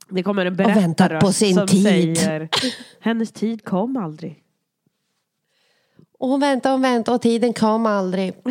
Det 0.09 0.23
kommer 0.23 0.47
en 0.47 0.53
Och 0.53 0.61
väntat 0.77 1.21
på 1.21 1.33
sin 1.33 1.55
som 1.55 1.67
tid. 1.67 1.83
säger 1.83 2.49
hennes 3.01 3.33
tid 3.33 3.65
kom 3.65 3.97
aldrig. 3.97 4.39
Och 6.19 6.29
hon 6.29 6.41
väntade 6.41 6.75
och 6.75 6.85
väntade 6.85 7.15
och 7.15 7.23
tiden 7.23 7.53
kom 7.53 7.87
aldrig. 7.87 8.35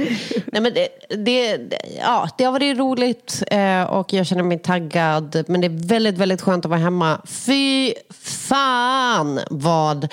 Nej, 0.46 0.62
men 0.62 0.74
det, 0.74 0.88
det, 1.26 1.60
ja, 2.00 2.30
det 2.38 2.44
har 2.44 2.52
varit 2.52 2.78
roligt 2.78 3.44
eh, 3.52 3.84
och 3.84 4.14
jag 4.14 4.26
känner 4.26 4.44
mig 4.44 4.60
taggad. 4.60 5.44
Men 5.48 5.62
det 5.62 5.68
är 5.68 5.88
väldigt, 5.88 6.18
väldigt 6.18 6.42
skönt 6.42 6.66
att 6.66 6.70
vara 6.70 6.80
hemma. 6.80 7.22
Fy 7.26 7.94
fan 8.10 9.40
vad 9.50 10.08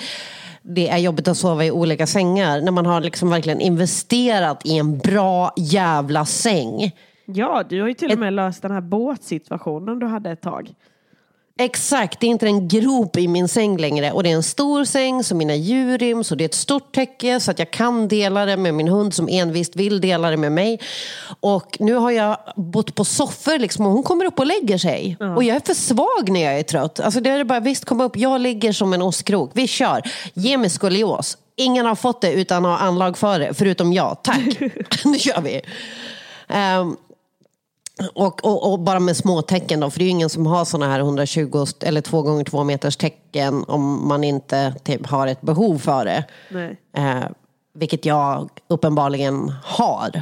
det 0.61 0.89
är 0.89 0.97
jobbigt 0.97 1.27
att 1.27 1.37
sova 1.37 1.65
i 1.65 1.71
olika 1.71 2.07
sängar. 2.07 2.61
När 2.61 2.71
man 2.71 2.85
har 2.85 3.01
liksom 3.01 3.29
verkligen 3.29 3.61
investerat 3.61 4.65
i 4.65 4.77
en 4.77 4.97
bra 4.97 5.53
jävla 5.57 6.25
säng. 6.25 6.91
Ja, 7.25 7.63
du 7.69 7.81
har 7.81 7.87
ju 7.87 7.93
till 7.93 8.11
och 8.11 8.19
med 8.19 8.33
löst 8.33 8.61
den 8.61 8.71
här 8.71 8.81
båtsituationen 8.81 9.99
du 9.99 10.05
hade 10.05 10.31
ett 10.31 10.41
tag. 10.41 10.73
Exakt, 11.59 12.19
det 12.19 12.27
är 12.27 12.29
inte 12.29 12.45
en 12.45 12.67
grop 12.67 13.17
i 13.17 13.27
min 13.27 13.47
säng 13.47 13.77
längre. 13.77 14.11
Och 14.11 14.23
det 14.23 14.31
är 14.31 14.35
en 14.35 14.43
stor 14.43 14.85
säng 14.85 15.23
som 15.23 15.37
mina 15.37 15.55
djur 15.55 15.97
ryms 15.97 16.31
och 16.31 16.37
det 16.37 16.43
är 16.43 16.45
ett 16.45 16.53
stort 16.53 16.95
täcke 16.95 17.39
så 17.39 17.51
att 17.51 17.59
jag 17.59 17.71
kan 17.71 18.07
dela 18.07 18.45
det 18.45 18.57
med 18.57 18.73
min 18.73 18.87
hund 18.87 19.13
som 19.13 19.27
envist 19.29 19.75
vill 19.75 20.01
dela 20.01 20.29
det 20.29 20.37
med 20.37 20.51
mig. 20.51 20.79
Och 21.39 21.77
nu 21.79 21.93
har 21.93 22.11
jag 22.11 22.37
bott 22.55 22.95
på 22.95 23.05
soffor 23.05 23.59
liksom, 23.59 23.85
och 23.85 23.91
hon 23.91 24.03
kommer 24.03 24.25
upp 24.25 24.39
och 24.39 24.45
lägger 24.45 24.77
sig. 24.77 25.17
Och 25.35 25.43
jag 25.43 25.55
är 25.55 25.61
för 25.65 25.73
svag 25.73 26.29
när 26.29 26.43
jag 26.43 26.59
är 26.59 26.63
trött. 26.63 26.99
Alltså 26.99 27.19
det 27.19 27.29
är 27.29 27.43
bara, 27.43 27.59
visst 27.59 27.85
kom 27.85 28.01
upp, 28.01 28.17
jag 28.17 28.41
ligger 28.41 28.71
som 28.71 28.93
en 28.93 29.01
ostkrok. 29.01 29.51
Vi 29.53 29.67
kör. 29.67 30.01
Ge 30.33 30.57
mig 30.57 30.69
skolios. 30.69 31.37
Ingen 31.55 31.85
har 31.85 31.95
fått 31.95 32.21
det 32.21 32.33
utan 32.33 32.65
har 32.65 32.77
anlag 32.77 33.17
för 33.17 33.39
det, 33.39 33.53
förutom 33.53 33.93
jag. 33.93 34.17
Tack, 34.23 34.59
nu 35.05 35.19
kör 35.19 35.41
vi. 35.41 35.61
Ehm, 36.47 36.95
och, 38.13 38.45
och, 38.45 38.71
och 38.71 38.79
bara 38.79 38.99
med 38.99 39.17
små 39.17 39.41
tecken 39.41 39.79
då, 39.79 39.89
för 39.89 39.99
det 39.99 40.03
är 40.03 40.05
ju 40.05 40.11
ingen 40.11 40.29
som 40.29 40.45
har 40.45 40.65
såna 40.65 40.87
här 40.87 40.99
120 40.99 41.65
eller 41.81 42.01
2 42.01 42.21
gånger 42.21 42.43
2 42.43 42.63
meters 42.63 42.97
tecken 42.97 43.63
om 43.67 44.07
man 44.07 44.23
inte 44.23 44.75
typ, 44.83 45.07
har 45.07 45.27
ett 45.27 45.41
behov 45.41 45.77
för 45.77 46.05
det. 46.05 46.23
Eh, 46.97 47.23
vilket 47.73 48.05
jag 48.05 48.49
uppenbarligen 48.67 49.53
har. 49.63 50.21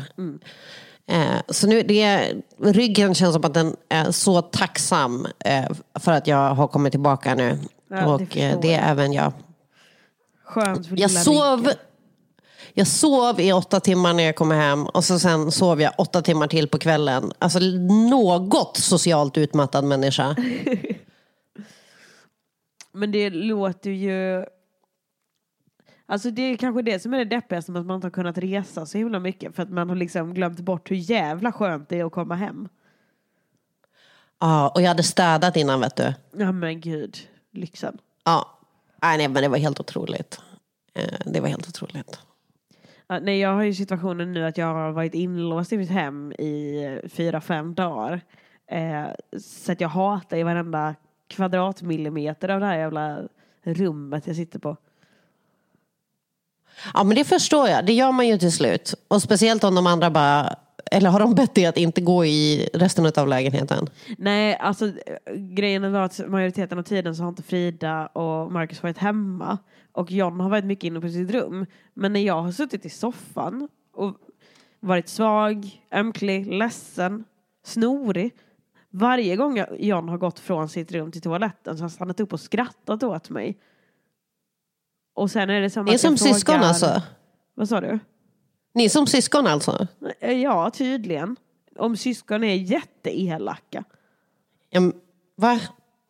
Eh, 1.08 1.42
så 1.50 1.68
nu, 1.68 1.82
det, 1.82 2.34
ryggen 2.60 3.16
känns 3.16 3.34
som 3.34 3.46
att 3.46 3.54
den 3.54 3.76
är 3.90 4.12
så 4.12 4.42
tacksam 4.42 5.28
eh, 5.46 5.66
för 6.00 6.12
att 6.12 6.28
jag 6.28 6.56
har 6.56 6.68
kommit 6.68 6.92
tillbaka 6.94 7.36
nu. 7.36 7.60
Ja, 7.90 7.96
det 7.98 8.06
och 8.06 8.38
eh, 8.38 8.60
det 8.62 8.74
är 8.74 8.82
jag. 8.82 8.90
även 8.90 9.14
jag. 9.14 9.34
Skönt 10.46 10.88
för 10.88 11.00
Jag 11.00 11.12
sov, 11.12 11.60
ryggen. 11.60 11.74
Jag 12.74 12.88
sov 12.88 13.40
i 13.40 13.54
åtta 13.54 13.80
timmar 13.80 14.14
när 14.14 14.24
jag 14.24 14.36
kom 14.36 14.52
hem 14.52 14.86
och 14.86 15.04
så 15.04 15.20
sen 15.20 15.52
sov 15.52 15.82
jag 15.82 15.94
åtta 15.98 16.22
timmar 16.22 16.48
till 16.48 16.68
på 16.68 16.78
kvällen. 16.78 17.32
Alltså 17.40 17.60
något 18.10 18.78
socialt 18.78 19.38
utmattad 19.38 19.84
människa. 19.84 20.36
Men 22.92 23.12
det 23.12 23.30
låter 23.30 23.92
ju... 23.92 24.46
Alltså 26.06 26.32
det 26.32 26.42
är 26.42 26.58
kanske 26.58 26.82
det 26.82 27.00
som 27.00 27.14
är 27.14 27.18
det 27.18 27.26
deppigaste 27.36 27.72
med 27.72 27.80
att 27.80 27.86
man 27.86 27.96
inte 27.96 28.06
har 28.06 28.12
kunnat 28.12 28.38
resa 28.38 28.86
så 28.86 28.98
himla 28.98 29.20
mycket. 29.20 29.56
För 29.56 29.64
att 29.64 29.70
man 29.70 29.90
har 29.90 29.96
liksom 29.96 30.34
glömt 30.34 30.60
bort 30.60 30.92
hur 30.92 30.96
jävla 30.96 31.52
skönt 31.52 31.90
det 31.90 32.00
är 32.00 32.06
att 32.06 32.12
komma 32.12 32.36
hem. 32.36 32.70
Ja, 34.40 34.70
och 34.70 34.82
jag 34.82 34.88
hade 34.88 35.04
städat 35.04 35.56
innan 35.58 35.80
vet 35.80 35.96
du. 35.96 36.14
Ja 36.38 36.52
men 36.52 36.82
gud, 36.82 37.18
lyxen. 37.52 37.98
Ja, 38.24 38.60
nej, 39.02 39.28
men 39.28 39.44
det 39.44 39.48
var 39.50 39.58
helt 39.58 39.80
otroligt. 39.80 40.40
Eh, 40.94 41.04
Det 41.26 41.40
var 41.40 41.48
helt 41.48 41.68
otroligt. 41.68 42.20
Nej, 43.20 43.40
jag 43.40 43.54
har 43.54 43.64
ju 43.64 43.74
situationen 43.74 44.32
nu 44.32 44.46
att 44.46 44.58
jag 44.58 44.66
har 44.66 44.92
varit 44.92 45.14
inlåst 45.14 45.74
i 45.74 45.78
mitt 45.78 45.90
hem 45.90 46.32
i 46.32 47.00
fyra, 47.10 47.42
fem 47.42 47.74
dagar. 47.74 48.22
Eh, 48.68 49.06
så 49.40 49.72
att 49.72 49.82
jag 49.82 49.90
hatar 49.90 50.38
i 50.38 50.44
varenda 50.44 50.96
kvadratmillimeter 51.28 52.50
av 52.50 52.60
det 52.60 52.66
här 52.66 52.78
jävla 52.78 53.20
rummet 53.64 54.28
jag 54.28 54.36
sitter 54.36 54.60
på. 54.60 54.78
Ja 56.94 57.04
men 57.04 57.16
det 57.16 57.24
förstår 57.24 57.68
jag, 57.68 57.86
det 57.86 57.94
gör 57.94 58.12
man 58.12 58.28
ju 58.28 58.38
till 58.38 58.52
slut. 58.52 58.94
Och 59.08 59.22
speciellt 59.22 59.64
om 59.64 59.76
de 59.76 59.88
andra 59.88 60.10
bara, 60.10 60.56
eller 60.92 61.10
har 61.10 61.20
de 61.20 61.36
bett 61.36 61.56
dig 61.56 61.66
att 61.66 61.78
inte 61.78 62.02
gå 62.02 62.26
i 62.26 62.70
resten 62.74 63.12
av 63.18 63.28
lägenheten? 63.28 63.90
Nej, 64.18 64.58
alltså 64.58 64.86
eh, 64.88 64.92
grejen 65.36 65.92
var 65.92 66.02
att 66.02 66.22
majoriteten 66.28 66.80
av 66.80 66.84
tiden 66.84 67.16
så 67.16 67.24
har 67.24 67.30
inte 67.30 67.44
Frida 67.44 68.08
och 68.08 68.52
Marcus 68.52 68.84
varit 68.84 68.98
hemma. 68.98 69.58
Och 69.92 70.12
John 70.12 70.40
har 70.40 70.50
varit 70.50 70.66
mycket 70.66 70.84
inne 70.84 71.02
på 71.02 71.10
sitt 71.10 71.32
rum. 71.32 71.66
Men 71.94 72.14
när 72.14 72.20
jag 72.20 72.42
har 72.42 72.52
suttit 72.52 72.86
i 72.86 72.90
soffan 72.90 73.70
och 73.94 74.18
varit 74.80 75.08
svag, 75.10 75.82
ömklig, 75.92 76.54
ledsen, 76.54 77.24
snorig. 77.64 78.34
Varje 78.90 79.36
gång 79.36 79.64
John 79.78 80.10
har 80.10 80.18
gått 80.18 80.40
från 80.40 80.70
sitt 80.70 80.92
rum 80.92 81.12
till 81.12 81.22
toaletten 81.22 81.78
så 81.78 81.82
har 81.82 81.84
han 81.84 81.90
stannat 81.90 82.20
upp 82.20 82.34
och 82.34 82.40
skrattat 82.40 83.04
åt 83.04 83.30
mig. 83.30 83.58
Och 85.14 85.32
sen 85.32 85.50
är 85.50 85.62
det 85.62 85.70
som 85.70 85.86
Ni 85.86 85.94
är 85.94 85.98
som 85.98 86.18
syskon 86.18 86.56
frågar- 86.56 86.68
alltså? 86.68 87.02
Vad 87.54 87.70
sa 87.70 87.82
du? 87.82 88.00
Ni 88.74 88.86
är 88.86 88.90
som 88.90 89.08
syskon 89.08 89.48
alltså? 89.48 89.88
Ja, 90.20 90.70
tydligen. 90.70 91.36
Om 91.76 91.98
syskon 91.98 92.44
är 92.44 92.56
jätteelaka. 92.56 93.84
Ja, 94.70 94.82
va? 95.36 95.60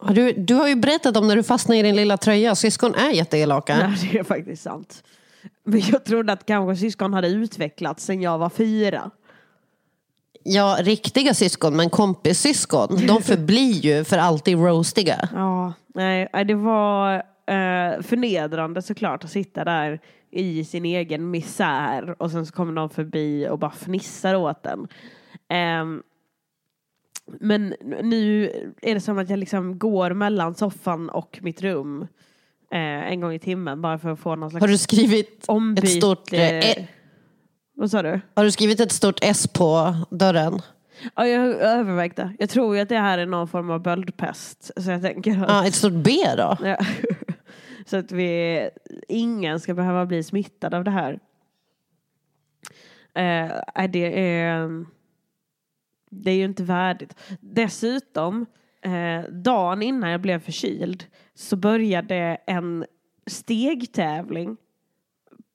Du, 0.09 0.33
du 0.33 0.53
har 0.53 0.67
ju 0.67 0.75
berättat 0.75 1.17
om 1.17 1.27
när 1.27 1.35
du 1.35 1.43
fastnade 1.43 1.79
i 1.79 1.83
din 1.83 1.95
lilla 1.95 2.17
tröja. 2.17 2.55
Syskon 2.55 2.95
är 2.95 3.09
jätteelaka. 3.09 3.75
Nej, 3.77 4.09
det 4.11 4.19
är 4.19 4.23
faktiskt 4.23 4.63
sant. 4.63 5.03
Men 5.63 5.79
jag 5.79 6.05
trodde 6.05 6.33
att 6.33 6.45
kanske 6.45 6.81
syskon 6.81 7.13
hade 7.13 7.27
utvecklats 7.27 8.05
sen 8.05 8.21
jag 8.21 8.37
var 8.37 8.49
fyra. 8.49 9.11
Ja, 10.43 10.77
riktiga 10.79 11.33
syskon, 11.33 11.75
men 11.75 11.89
kompissyskon, 11.89 13.07
de 13.07 13.21
förblir 13.23 13.85
ju 13.85 14.03
för 14.03 14.17
alltid 14.17 14.57
roastiga. 14.57 15.29
Ja, 15.33 15.73
nej, 15.95 16.29
det 16.45 16.55
var 16.55 17.15
eh, 17.15 18.01
förnedrande 18.01 18.81
såklart 18.81 19.23
att 19.23 19.31
sitta 19.31 19.63
där 19.63 19.99
i 20.31 20.65
sin 20.65 20.85
egen 20.85 21.31
misär 21.31 22.21
och 22.21 22.31
sen 22.31 22.45
så 22.45 22.53
kommer 22.53 22.73
någon 22.73 22.89
förbi 22.89 23.47
och 23.49 23.59
bara 23.59 23.71
fnissar 23.71 24.35
åt 24.35 24.63
den. 24.63 24.87
Ehm, 25.49 26.03
men 27.39 27.75
nu 28.03 28.43
är 28.81 28.93
det 28.93 29.01
som 29.01 29.17
att 29.17 29.29
jag 29.29 29.39
liksom 29.39 29.79
går 29.79 30.13
mellan 30.13 30.55
soffan 30.55 31.09
och 31.09 31.39
mitt 31.41 31.61
rum 31.61 32.01
eh, 32.71 32.79
en 33.11 33.21
gång 33.21 33.33
i 33.33 33.39
timmen 33.39 33.81
bara 33.81 33.99
för 33.99 34.09
att 34.09 34.19
få 34.19 34.35
någon 34.35 34.49
slags 34.49 34.61
Har 34.63 34.67
du 34.67 34.77
skrivit 34.77 35.43
ombyte. 35.47 35.87
ett 35.87 35.93
stort, 35.93 36.33
eh, 36.33 36.57
eh, 36.59 36.85
Vad 37.73 37.91
sa 37.91 38.01
du? 38.01 38.21
har 38.33 38.43
du 38.43 38.51
skrivit 38.51 38.79
ett 38.79 38.91
stort 38.91 39.19
S 39.21 39.47
på 39.47 39.95
dörren? 40.09 40.61
Ja, 41.15 41.27
jag 41.27 41.85
det. 42.15 42.35
Jag 42.39 42.49
tror 42.49 42.75
ju 42.75 42.81
att 42.81 42.89
det 42.89 42.97
här 42.97 43.17
är 43.17 43.25
någon 43.25 43.47
form 43.47 43.69
av 43.69 43.81
böldpest. 43.81 44.71
Så 44.77 44.91
jag 44.91 45.01
tänker 45.01 45.31
att, 45.43 45.49
Ja, 45.49 45.67
ett 45.67 45.75
stort 45.75 45.93
B 45.93 46.11
då? 46.37 46.57
ja, 46.63 46.77
så 47.85 47.97
att 47.97 48.11
vi, 48.11 48.69
ingen 49.07 49.59
ska 49.59 49.73
behöva 49.73 50.05
bli 50.05 50.23
smittad 50.23 50.73
av 50.73 50.83
det 50.83 50.91
här. 50.91 51.19
Eh, 53.13 53.87
det 53.91 54.29
är 54.29 54.85
det 56.11 56.31
är 56.31 56.35
ju 56.35 56.45
inte 56.45 56.63
värdigt. 56.63 57.15
Dessutom, 57.39 58.45
eh, 58.81 59.31
dagen 59.31 59.81
innan 59.81 60.09
jag 60.09 60.21
blev 60.21 60.39
förkyld 60.39 61.05
så 61.33 61.55
började 61.55 62.37
en 62.45 62.85
stegtävling 63.27 64.57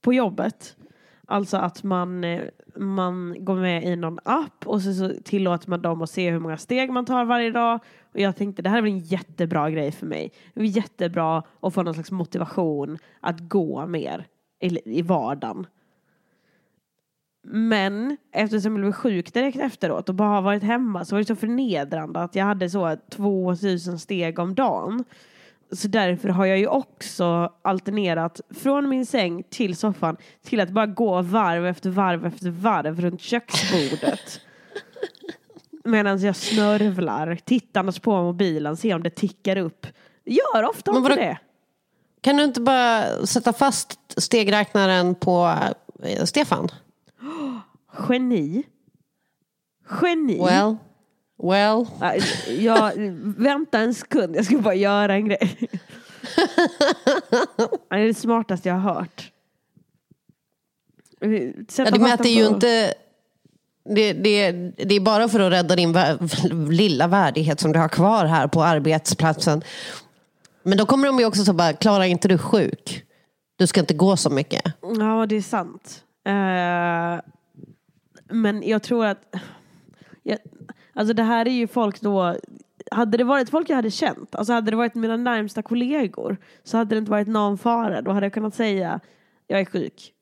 på 0.01 0.13
jobbet. 0.13 0.77
Alltså 1.27 1.57
att 1.57 1.83
man, 1.83 2.25
eh, 2.25 2.43
man 2.77 3.37
går 3.39 3.55
med 3.55 3.85
i 3.85 3.97
någon 3.97 4.19
app 4.25 4.67
och 4.67 4.83
så, 4.83 4.93
så 4.93 5.11
tillåter 5.25 5.71
man 5.71 5.83
dem 5.83 6.03
att 6.03 6.11
se 6.11 6.31
hur 6.31 6.39
många 6.39 6.57
steg 6.57 6.91
man 6.91 7.05
tar 7.05 7.25
varje 7.25 7.51
dag. 7.51 7.81
Och 8.13 8.21
jag 8.21 8.37
tänkte 8.37 8.63
det 8.63 8.71
här 8.71 8.79
är 8.79 8.83
väl 8.83 8.93
en 8.93 8.99
jättebra 8.99 9.71
grej 9.71 9.93
för 9.93 10.07
mig. 10.07 10.33
Det 10.55 10.61
är 10.61 10.65
jättebra 10.65 11.43
att 11.61 11.75
få 11.75 11.83
någon 11.83 11.95
slags 11.95 12.11
motivation 12.11 12.99
att 13.21 13.41
gå 13.41 13.87
mer 13.87 14.27
i, 14.61 14.99
i 14.99 15.03
vardagen. 15.03 15.67
Men 17.49 18.17
eftersom 18.33 18.73
jag 18.73 18.81
blev 18.81 18.93
sjuk 18.93 19.35
direkt 19.35 19.61
efteråt 19.61 20.09
och 20.09 20.15
bara 20.15 20.29
har 20.29 20.43
varit 20.43 20.63
hemma 20.63 21.05
så 21.05 21.15
var 21.15 21.21
det 21.21 21.27
så 21.27 21.37
förnedrande 21.37 22.21
att 22.21 22.35
jag 22.35 22.45
hade 22.45 22.71
så 22.71 22.97
2000 23.11 23.99
steg 23.99 24.39
om 24.39 24.55
dagen. 24.55 25.05
Så 25.73 25.89
därför 25.89 26.29
har 26.29 26.47
jag 26.47 26.59
ju 26.59 26.67
också 26.67 27.53
alternerat 27.63 28.41
från 28.51 28.89
min 28.89 29.07
säng 29.07 29.43
till 29.51 29.77
soffan 29.77 30.17
till 30.45 30.61
att 30.61 30.71
bara 30.71 30.87
gå 30.87 31.23
varv 31.23 31.67
efter 31.67 31.91
varv 31.91 32.27
efter 32.27 32.51
varv 32.51 33.01
runt 33.01 33.21
köksbordet. 33.21 34.41
Medan 35.85 36.21
jag 36.21 36.37
snörvlar, 36.37 37.39
tittandes 37.45 37.99
på 37.99 38.23
mobilen, 38.23 38.77
se 38.77 38.95
om 38.95 39.03
det 39.03 39.11
tickar 39.11 39.57
upp. 39.57 39.87
Gör 40.25 40.65
ofta 40.65 40.93
Men 40.93 41.03
inte 41.03 41.15
det. 41.15 41.39
Kan 42.21 42.37
du 42.37 42.45
inte 42.45 42.61
bara 42.61 43.27
sätta 43.27 43.53
fast 43.53 43.99
stegräknaren 44.17 45.15
på 45.15 45.55
eh, 46.03 46.25
Stefan? 46.25 46.69
Geni. 48.09 48.63
Geni. 50.03 50.39
Well, 50.39 50.77
well. 51.43 51.87
Ja, 52.01 52.15
Jag, 52.53 52.93
vänta 53.39 53.79
en 53.79 53.95
sekund, 53.95 54.37
jag 54.37 54.45
ska 54.45 54.59
bara 54.59 54.75
göra 54.75 55.15
en 55.15 55.29
grej. 55.29 55.57
Det 57.91 57.97
är 57.97 58.07
det 58.07 58.15
smartaste 58.15 58.69
jag 58.69 58.77
har 58.77 58.95
hört. 58.95 59.33
Sätta 61.69 61.83
Ja, 61.83 61.85
fasta 61.85 61.99
mäter 61.99 62.27
ju 62.27 62.47
inte... 62.47 62.95
Det, 63.89 64.13
det, 64.13 64.53
det 64.77 64.95
är 64.95 65.01
bara 65.01 65.29
för 65.29 65.41
att 65.41 65.53
rädda 65.53 65.77
din 65.77 65.97
lilla 66.71 67.07
värdighet 67.07 67.61
som 67.61 67.73
du 67.73 67.79
har 67.79 67.89
kvar 67.89 68.25
här 68.25 68.49
på 68.49 68.63
arbetsplatsen. 68.65 69.63
Men 70.63 70.79
då 70.79 70.87
kommer 70.87 71.07
de 71.07 71.19
ju 71.19 71.27
också 71.27 71.45
så 71.45 71.53
bara, 71.53 71.73
Klara 71.73 72.07
inte 72.07 72.29
du 72.29 72.39
sjuk? 72.39 73.03
Du 73.57 73.67
ska 73.67 73.81
inte 73.81 73.95
gå 73.95 74.17
så 74.17 74.31
mycket. 74.31 74.63
Ja, 74.99 75.27
det 75.29 75.37
är 75.37 75.43
sant. 75.43 76.05
Eh, 76.27 77.21
men 78.29 78.63
jag 78.69 78.83
tror 78.83 79.07
att... 79.07 79.35
Jag, 80.23 80.39
alltså 80.93 81.15
det 81.15 81.23
här 81.23 81.49
är 81.49 81.53
ju 81.53 81.67
folk 81.67 82.01
då... 82.01 82.37
Hade 82.91 83.19
det 83.19 83.25
varit 83.25 83.51
folk 83.51 83.71
jag 83.71 83.77
hade 83.77 83.91
känt, 83.91 84.35
alltså 84.35 84.53
hade 84.53 84.71
det 84.71 84.77
varit 84.77 84.95
mina 84.95 85.17
närmsta 85.17 85.63
kollegor 85.63 86.37
så 86.65 86.77
hade 86.77 86.95
det 86.95 86.99
inte 86.99 87.11
varit 87.11 87.29
någon 87.29 87.59
fara. 87.59 88.03
Då 88.03 88.11
hade 88.11 88.27
jag 88.27 88.33
kunnat 88.33 88.55
säga 88.55 89.01
jag 89.47 89.61
är 89.61 89.65
sjuk. 89.65 90.13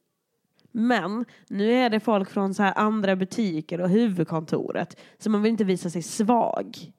Men 0.73 1.25
nu 1.49 1.73
är 1.73 1.90
det 1.90 2.00
folk 2.00 2.30
från 2.30 2.54
så 2.54 2.62
här 2.62 2.78
andra 2.78 3.16
butiker 3.16 3.80
och 3.80 3.88
huvudkontoret 3.88 5.00
så 5.18 5.30
man 5.30 5.42
vill 5.42 5.50
inte 5.50 5.64
visa 5.64 5.90
sig 5.90 6.02
svag. 6.02 6.92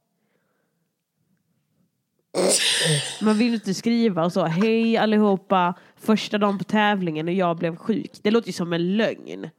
Man 3.22 3.38
vill 3.38 3.54
inte 3.54 3.74
skriva 3.74 4.26
och 4.26 4.34
så, 4.34 4.46
hej 4.46 4.98
allihopa, 4.98 5.74
första 5.96 6.38
dagen 6.38 6.58
på 6.58 6.64
tävlingen 6.64 7.28
och 7.28 7.34
jag 7.34 7.58
blev 7.58 7.76
sjuk. 7.76 8.12
Det 8.22 8.32
låter 8.32 8.48
ju 8.48 8.54
som 8.54 8.74
en 8.74 8.98
lögn. 8.98 9.50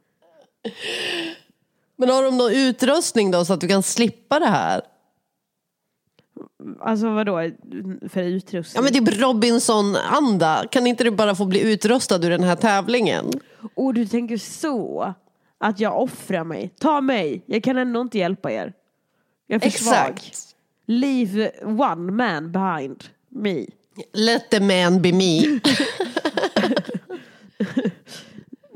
Men 1.95 2.09
har 2.09 2.23
de 2.23 2.37
någon 2.37 2.51
utrustning 2.51 3.31
då 3.31 3.45
så 3.45 3.53
att 3.53 3.61
du 3.61 3.67
kan 3.67 3.83
slippa 3.83 4.39
det 4.39 4.45
här? 4.45 4.81
Alltså 6.79 7.09
vadå 7.09 7.51
för 8.09 8.23
utrustning? 8.23 8.83
Ja 8.85 8.91
men 8.91 9.05
typ 9.05 9.21
Robinson-anda. 9.21 10.65
Kan 10.71 10.87
inte 10.87 11.03
du 11.03 11.11
bara 11.11 11.35
få 11.35 11.45
bli 11.45 11.73
utrustad 11.73 12.15
ur 12.15 12.29
den 12.29 12.43
här 12.43 12.55
tävlingen? 12.55 13.31
Och 13.75 13.93
du 13.93 14.05
tänker 14.05 14.37
så? 14.37 15.13
Att 15.57 15.79
jag 15.79 16.01
offrar 16.01 16.43
mig? 16.43 16.69
Ta 16.79 17.01
mig, 17.01 17.43
jag 17.45 17.63
kan 17.63 17.77
ändå 17.77 18.01
inte 18.01 18.17
hjälpa 18.17 18.51
er. 18.51 18.73
Jag 19.47 19.65
är 19.65 19.69
för 19.69 19.79
svag. 19.79 20.09
Exakt. 20.09 20.55
Leave 20.85 21.51
one 21.63 22.11
man 22.11 22.51
behind 22.51 23.03
me. 23.29 23.65
Let 24.13 24.49
the 24.49 24.59
man 24.59 25.01
be 25.01 25.11
me. 25.11 25.41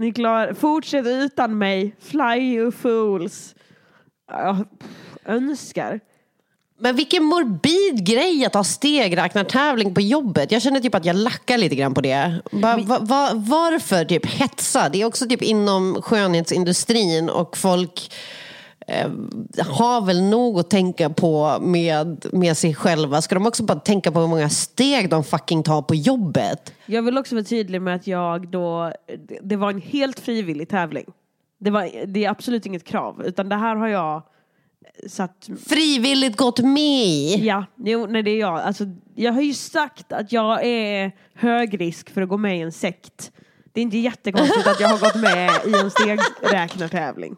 Ni 0.01 0.13
klarar, 0.13 0.53
fortsätt 0.53 1.05
utan 1.05 1.57
mig, 1.57 1.95
fly 1.99 2.55
you 2.55 2.71
fools. 2.71 3.55
Jag 4.27 4.65
önskar. 5.25 5.99
Men 6.79 6.95
vilken 6.95 7.23
morbid 7.23 8.05
grej 8.07 8.45
att 8.45 8.53
ha 8.53 8.63
stegräknartävling 8.63 9.93
på 9.93 10.01
jobbet. 10.01 10.51
Jag 10.51 10.61
känner 10.61 10.79
typ 10.79 10.95
att 10.95 11.05
jag 11.05 11.15
lackar 11.15 11.57
lite 11.57 11.75
grann 11.75 11.93
på 11.93 12.01
det. 12.01 12.41
Va, 12.51 12.77
va, 12.77 12.99
va, 13.01 13.31
varför 13.33 14.05
typ 14.05 14.25
hetsa? 14.25 14.89
Det 14.89 15.01
är 15.01 15.05
också 15.05 15.27
typ 15.27 15.41
inom 15.41 16.01
skönhetsindustrin 16.01 17.29
och 17.29 17.57
folk 17.57 18.11
har 19.57 20.05
väl 20.05 20.23
nog 20.23 20.59
att 20.59 20.69
tänka 20.69 21.09
på 21.09 21.59
med, 21.61 22.25
med 22.33 22.57
sig 22.57 22.75
själva. 22.75 23.21
Ska 23.21 23.35
de 23.35 23.47
också 23.47 23.63
bara 23.63 23.79
tänka 23.79 24.11
på 24.11 24.19
hur 24.19 24.27
många 24.27 24.49
steg 24.49 25.09
de 25.09 25.23
fucking 25.23 25.63
tar 25.63 25.81
på 25.81 25.95
jobbet? 25.95 26.73
Jag 26.85 27.01
vill 27.01 27.17
också 27.17 27.35
vara 27.35 27.45
tydlig 27.45 27.81
med 27.81 27.95
att 27.95 28.07
jag 28.07 28.47
då, 28.47 28.91
det 29.41 29.55
var 29.55 29.69
en 29.69 29.81
helt 29.81 30.19
frivillig 30.19 30.69
tävling. 30.69 31.05
Det, 31.59 31.71
var, 31.71 32.05
det 32.07 32.25
är 32.25 32.29
absolut 32.29 32.65
inget 32.65 32.83
krav, 32.83 33.23
utan 33.25 33.49
det 33.49 33.55
här 33.55 33.75
har 33.75 33.87
jag 33.87 34.23
satt 35.07 35.49
Frivilligt 35.67 36.37
gått 36.37 36.59
med 36.59 37.05
i. 37.05 37.45
Ja, 37.45 37.65
jo, 37.77 38.07
nej 38.09 38.23
det 38.23 38.31
är 38.31 38.39
jag. 38.39 38.59
Alltså, 38.59 38.83
jag 39.15 39.33
har 39.33 39.41
ju 39.41 39.53
sagt 39.53 40.13
att 40.13 40.31
jag 40.31 40.65
är 40.65 41.11
högrisk 41.33 42.09
för 42.09 42.21
att 42.21 42.29
gå 42.29 42.37
med 42.37 42.57
i 42.57 42.61
en 42.61 42.71
sekt. 42.71 43.31
Det 43.73 43.81
är 43.81 43.81
inte 43.81 43.97
jättekonstigt 43.97 44.67
att 44.67 44.79
jag 44.79 44.89
har 44.89 44.99
gått 44.99 45.21
med 45.21 45.51
i 45.65 45.79
en 45.79 45.91
stegräknartävling. 45.91 47.35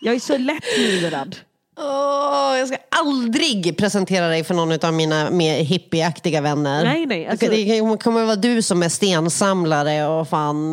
Jag 0.00 0.14
är 0.14 0.18
så 0.20 0.36
lättlurad. 0.38 1.36
Åh, 1.80 2.58
jag 2.58 2.68
ska 2.68 2.76
aldrig 2.88 3.76
presentera 3.78 4.28
dig 4.28 4.44
för 4.44 4.54
någon 4.54 4.84
av 4.84 4.94
mina 4.94 5.30
mer 5.30 5.62
hippieaktiga 5.62 6.40
vänner. 6.40 6.84
Nej, 6.84 7.06
nej, 7.06 7.26
alltså- 7.26 7.46
det 7.48 7.98
kommer 8.02 8.24
vara 8.24 8.36
du 8.36 8.62
som 8.62 8.82
är 8.82 8.88
stensamlare 8.88 10.06
och 10.06 10.28
fan 10.28 10.72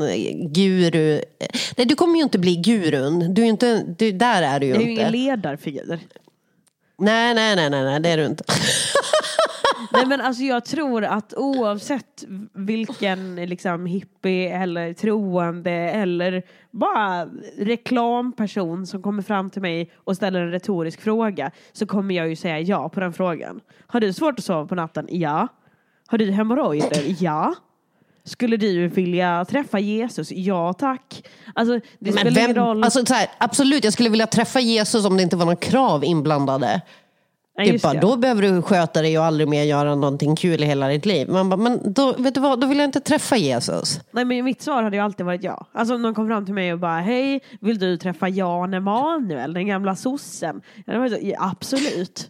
guru. 0.54 1.22
Nej, 1.78 1.86
du 1.88 1.96
kommer 1.96 2.16
ju 2.18 2.24
inte 2.24 2.40
bli 2.40 2.56
gurun. 2.56 3.34
Du 3.34 3.42
är 3.42 3.46
inte, 3.46 3.84
du, 3.98 4.12
där 4.12 4.42
är 4.44 4.60
du 4.60 4.66
ju 4.66 4.72
Jag 4.74 4.82
är 4.82 4.86
ju 4.86 4.92
inte. 4.92 5.02
ingen 5.02 5.12
ledarfigur. 5.12 6.00
nej, 7.00 7.34
nej, 7.34 7.56
nej, 7.56 7.70
nej, 7.70 7.84
nej, 7.84 8.00
det 8.00 8.10
är 8.10 8.18
du 8.18 8.26
inte. 8.26 8.44
Nej 9.96 10.06
men 10.06 10.22
alltså 10.22 10.44
jag 10.44 10.66
tror 10.66 11.04
att 11.04 11.34
oavsett 11.38 12.24
vilken 12.54 13.36
liksom 13.36 13.86
hippie 13.86 14.58
eller 14.58 14.94
troende 14.94 15.72
eller 15.72 16.44
bara 16.72 17.26
reklamperson 17.58 18.88
som 18.88 19.02
kommer 19.02 19.24
fram 19.24 19.50
till 19.50 19.62
mig 19.62 19.92
och 20.04 20.16
ställer 20.16 20.42
en 20.42 20.52
retorisk 20.52 21.02
fråga 21.02 21.52
så 21.74 21.86
kommer 21.86 22.16
jag 22.16 22.30
ju 22.30 22.36
säga 22.36 22.60
ja 22.60 22.90
på 22.90 23.00
den 23.00 23.14
frågan. 23.14 23.62
Har 23.88 24.00
du 24.00 24.14
svårt 24.14 24.40
att 24.40 24.46
sova 24.46 24.66
på 24.66 24.76
natten? 24.76 25.08
Ja. 25.10 25.48
Har 26.08 26.18
du 26.18 26.32
hemorrojder? 26.32 27.16
Ja. 27.20 27.56
Skulle 28.24 28.58
du 28.58 28.88
vilja 28.88 29.46
träffa 29.46 29.80
Jesus? 29.80 30.32
Ja 30.32 30.74
tack. 30.74 31.28
Alltså 31.56 31.74
det 31.74 31.82
Men 32.00 32.14
spelar 32.14 32.32
ingen 32.32 32.54
vem, 32.54 32.64
roll. 32.66 32.84
alltså, 32.84 33.06
så 33.06 33.14
här, 33.14 33.28
absolut, 33.38 33.84
jag 33.84 33.94
skulle 33.94 34.10
vilja 34.10 34.28
träffa 34.28 34.60
Jesus 34.60 35.06
om 35.06 35.18
det 35.18 35.24
inte 35.24 35.36
var 35.36 35.46
någon 35.46 35.56
krav 35.58 36.04
inblandade. 36.04 36.82
Typ 37.58 37.82
bara, 37.82 37.94
då 37.94 38.16
behöver 38.18 38.42
du 38.42 38.62
sköta 38.62 39.02
dig 39.02 39.20
och 39.20 39.26
aldrig 39.26 39.48
mer 39.48 39.64
göra 39.64 39.96
någonting 39.96 40.36
kul 40.36 40.64
i 40.64 40.66
hela 40.66 40.88
ditt 40.88 41.06
liv. 41.06 41.30
Man 41.30 41.50
bara, 41.50 41.58
men 41.58 41.94
då, 41.94 42.14
vet 42.14 42.34
du 42.34 42.40
vad, 42.40 42.60
då 42.62 42.68
vill 42.68 42.78
jag 42.78 42.86
inte 42.86 43.00
träffa 43.00 43.38
Jesus. 43.38 44.00
Nej 44.12 44.26
men 44.26 44.46
mitt 44.46 44.62
svar 44.62 44.84
hade 44.84 44.96
ju 44.96 45.04
alltid 45.04 45.26
varit 45.26 45.44
ja. 45.44 45.68
Alltså 45.72 45.96
om 45.96 46.02
någon 46.02 46.14
kom 46.16 46.28
fram 46.28 46.46
till 46.46 46.54
mig 46.54 46.74
och 46.74 46.80
bara 46.80 47.00
hej, 47.00 47.40
vill 47.62 47.80
du 47.80 47.98
träffa 47.98 48.28
Jan 48.30 48.74
Emanuel, 48.74 49.54
den 49.54 49.68
gamla 49.68 49.96
sossen? 49.96 50.62
Så, 50.86 51.18
ja, 51.22 51.38
absolut. 51.52 52.30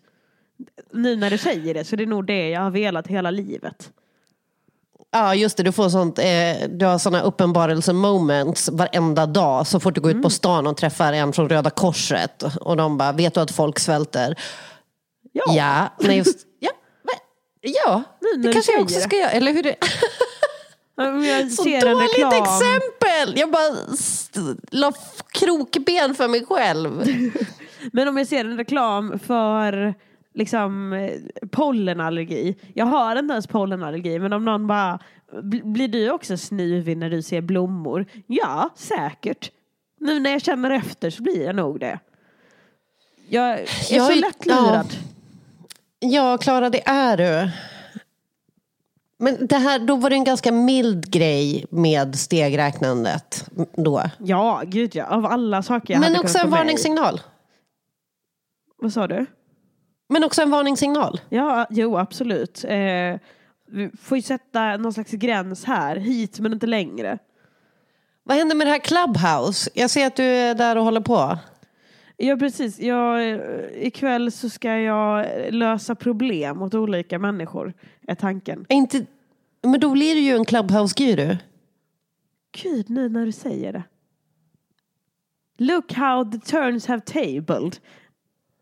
Nu 0.93 1.15
när 1.15 1.29
du 1.29 1.38
säger 1.38 1.73
det 1.73 1.83
så 1.83 1.95
det 1.95 2.03
är 2.03 2.07
nog 2.07 2.27
det 2.27 2.49
jag 2.49 2.61
har 2.61 2.71
velat 2.71 3.07
hela 3.07 3.31
livet. 3.31 3.89
Ja, 5.11 5.35
just 5.35 5.57
det. 5.57 5.63
Du 5.63 5.71
får 5.71 5.89
sånt, 5.89 6.19
eh, 6.19 6.25
du 6.69 6.85
har 6.85 6.97
såna 6.97 7.21
uppenbarelse-moments 7.21 8.69
varenda 8.77 9.25
dag. 9.25 9.67
Så 9.67 9.79
fort 9.79 9.95
du 9.95 10.01
går 10.01 10.09
Mm. 10.09 10.19
ut 10.19 10.23
på 10.23 10.29
stan 10.29 10.67
och 10.67 10.77
träffar 10.77 11.13
en 11.13 11.33
från 11.33 11.49
Röda 11.49 11.69
Korset. 11.69 12.43
Och 12.61 12.77
de 12.77 12.97
bara, 12.97 13.11
vet 13.11 13.33
du 13.33 13.39
att 13.39 13.51
folk 13.51 13.79
svälter? 13.79 14.35
Ja. 15.37 15.43
Ja. 15.55 15.89
Nej, 16.07 16.17
just, 16.17 16.45
ja. 16.59 16.71
Men, 17.03 17.15
ja, 17.61 18.03
Nu 18.21 18.41
det 18.41 18.53
kanske 18.53 18.71
jag 18.71 18.81
också 18.81 18.99
ska 18.99 19.15
göra. 19.15 19.29
Eller 19.29 19.53
hur? 19.53 19.63
Det, 19.63 19.75
så 21.49 21.63
dåligt 21.63 22.13
reklam. 22.13 22.43
exempel! 22.43 23.39
Jag 23.39 23.51
bara 23.51 23.69
la 24.71 24.91
krokben 25.31 26.15
för 26.15 26.27
mig 26.27 26.45
själv. 26.45 27.03
Men 27.91 28.07
om 28.07 28.17
jag 28.17 28.27
ser 28.27 28.39
en 28.45 28.57
reklam 28.57 29.19
för 29.19 29.93
liksom 30.33 30.93
eh, 30.93 31.11
pollenallergi. 31.51 32.55
Jag 32.73 32.85
har 32.85 33.15
inte 33.15 33.31
ens 33.31 33.47
pollenallergi 33.47 34.19
men 34.19 34.33
om 34.33 34.45
någon 34.45 34.67
bara 34.67 34.99
"Bl- 35.31 35.71
blir 35.73 35.87
du 35.87 36.11
också 36.11 36.37
snuvig 36.37 36.97
när 36.97 37.09
du 37.09 37.21
ser 37.21 37.41
blommor? 37.41 38.05
Ja, 38.27 38.69
säkert. 38.75 39.51
Nu 39.99 40.19
när 40.19 40.31
jag 40.31 40.41
känner 40.41 40.71
efter 40.71 41.09
så 41.09 41.23
blir 41.23 41.43
jag 41.45 41.55
nog 41.55 41.79
det. 41.79 41.99
Jag 43.29 43.49
är 43.49 43.65
Jag 43.89 44.07
så 44.13 44.19
lättlurad. 44.19 44.87
Ja, 44.91 44.97
Klara, 46.41 46.69
det 46.69 46.88
är 46.88 47.17
du. 47.17 47.51
Men 49.17 49.47
det 49.47 49.55
här, 49.58 49.79
då 49.79 49.95
var 49.95 50.10
det 50.10 50.15
en 50.15 50.23
ganska 50.23 50.51
mild 50.51 51.12
grej 51.12 51.65
med 51.69 52.15
stegräknandet. 52.15 53.49
Då. 53.73 54.03
Ja, 54.17 54.62
gud 54.65 54.95
ja. 54.95 55.05
Av 55.05 55.25
alla 55.25 55.63
saker 55.63 55.93
jag 55.93 55.99
Men 55.99 56.13
hade 56.13 56.23
också 56.23 56.38
en 56.38 56.49
med 56.49 56.58
i. 56.58 56.60
varningssignal. 56.60 57.21
Vad 58.77 58.93
sa 58.93 59.08
du? 59.08 59.25
Men 60.10 60.23
också 60.23 60.41
en 60.41 60.51
varningssignal. 60.51 61.21
Ja, 61.29 61.67
jo 61.69 61.97
absolut. 61.97 62.63
Eh, 62.63 63.19
vi 63.71 63.91
får 64.01 64.17
ju 64.17 64.21
sätta 64.21 64.77
någon 64.77 64.93
slags 64.93 65.12
gräns 65.12 65.63
här. 65.65 65.95
Hit 65.95 66.39
men 66.39 66.53
inte 66.53 66.67
längre. 66.67 67.17
Vad 68.23 68.38
händer 68.38 68.55
med 68.55 68.67
det 68.67 68.71
här 68.71 68.79
Clubhouse? 68.79 69.69
Jag 69.73 69.89
ser 69.89 70.08
att 70.08 70.15
du 70.15 70.23
är 70.23 70.55
där 70.55 70.75
och 70.75 70.84
håller 70.84 71.01
på. 71.01 71.38
Ja 72.17 72.38
precis. 72.38 72.80
Jag, 72.80 73.30
eh, 73.30 73.39
ikväll 73.73 74.32
så 74.32 74.49
ska 74.49 74.78
jag 74.78 75.25
lösa 75.54 75.95
problem 75.95 76.62
åt 76.62 76.73
olika 76.73 77.19
människor. 77.19 77.73
Är 78.08 78.15
tanken. 78.15 78.65
Inte, 78.69 79.06
men 79.63 79.80
då 79.80 79.89
blir 79.89 80.15
du 80.15 80.21
ju 80.21 80.36
en 80.36 80.45
Clubhouse-guru. 80.45 81.38
Gud 82.63 82.89
nu 82.89 83.10
när 83.10 83.25
du 83.25 83.32
säger 83.32 83.73
det. 83.73 83.84
Look 85.58 85.93
how 85.93 86.32
the 86.32 86.38
turns 86.39 86.88
have 86.88 87.01
tabled. 87.01 87.47
Look 87.63 87.80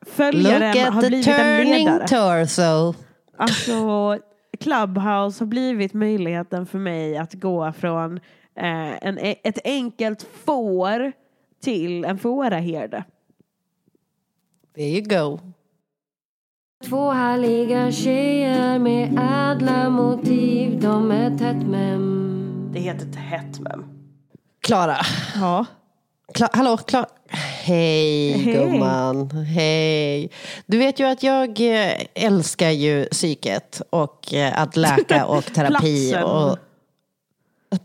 Följaren 0.08 0.88
at 0.88 0.94
har 0.94 1.02
the 1.02 1.08
blivit 1.08 1.28
en 1.28 1.36
turning 1.36 1.86
ledare. 1.86 2.08
torso. 2.08 2.94
Alltså, 3.38 4.18
Clubhouse 4.60 5.42
har 5.44 5.46
blivit 5.46 5.94
möjligheten 5.94 6.66
för 6.66 6.80
mig 6.80 7.18
att 7.18 7.34
gå 7.34 7.72
från 7.72 8.18
eh, 8.56 9.08
en, 9.08 9.18
ett 9.22 9.60
enkelt 9.64 10.28
får 10.46 11.12
till 11.64 12.06
en 12.06 12.18
fåraherde. 12.18 13.04
There 14.76 14.88
you 14.90 15.02
go. 15.02 15.40
Två 16.90 17.12
härliga 17.12 17.92
tjejer 17.92 18.80
med 18.80 19.08
ädla 19.52 19.90
motiv. 19.90 20.80
De 20.82 21.12
är 21.12 21.30
tätt 21.38 21.68
mem. 21.68 22.70
Det 22.74 22.80
heter 22.80 23.06
Tätt 23.06 23.60
mem. 23.60 23.86
Klara. 24.62 24.98
Ja. 25.36 25.66
Kla- 26.34 26.50
Hallå, 26.54 26.78
Klara. 26.78 27.06
Hej, 27.30 28.32
Hej. 28.32 28.54
gumman. 28.54 29.32
Hej. 29.32 30.30
Du 30.66 30.78
vet 30.78 31.00
ju 31.00 31.04
att 31.08 31.24
jag 31.24 31.50
eh, 31.62 31.94
älskar 32.14 32.70
ju 32.70 33.06
psyket 33.06 33.82
och 33.90 34.34
eh, 34.34 34.62
att 34.62 34.76
läka 34.78 35.26
och 35.36 35.46
terapi. 35.46 36.16
Och 36.26 36.58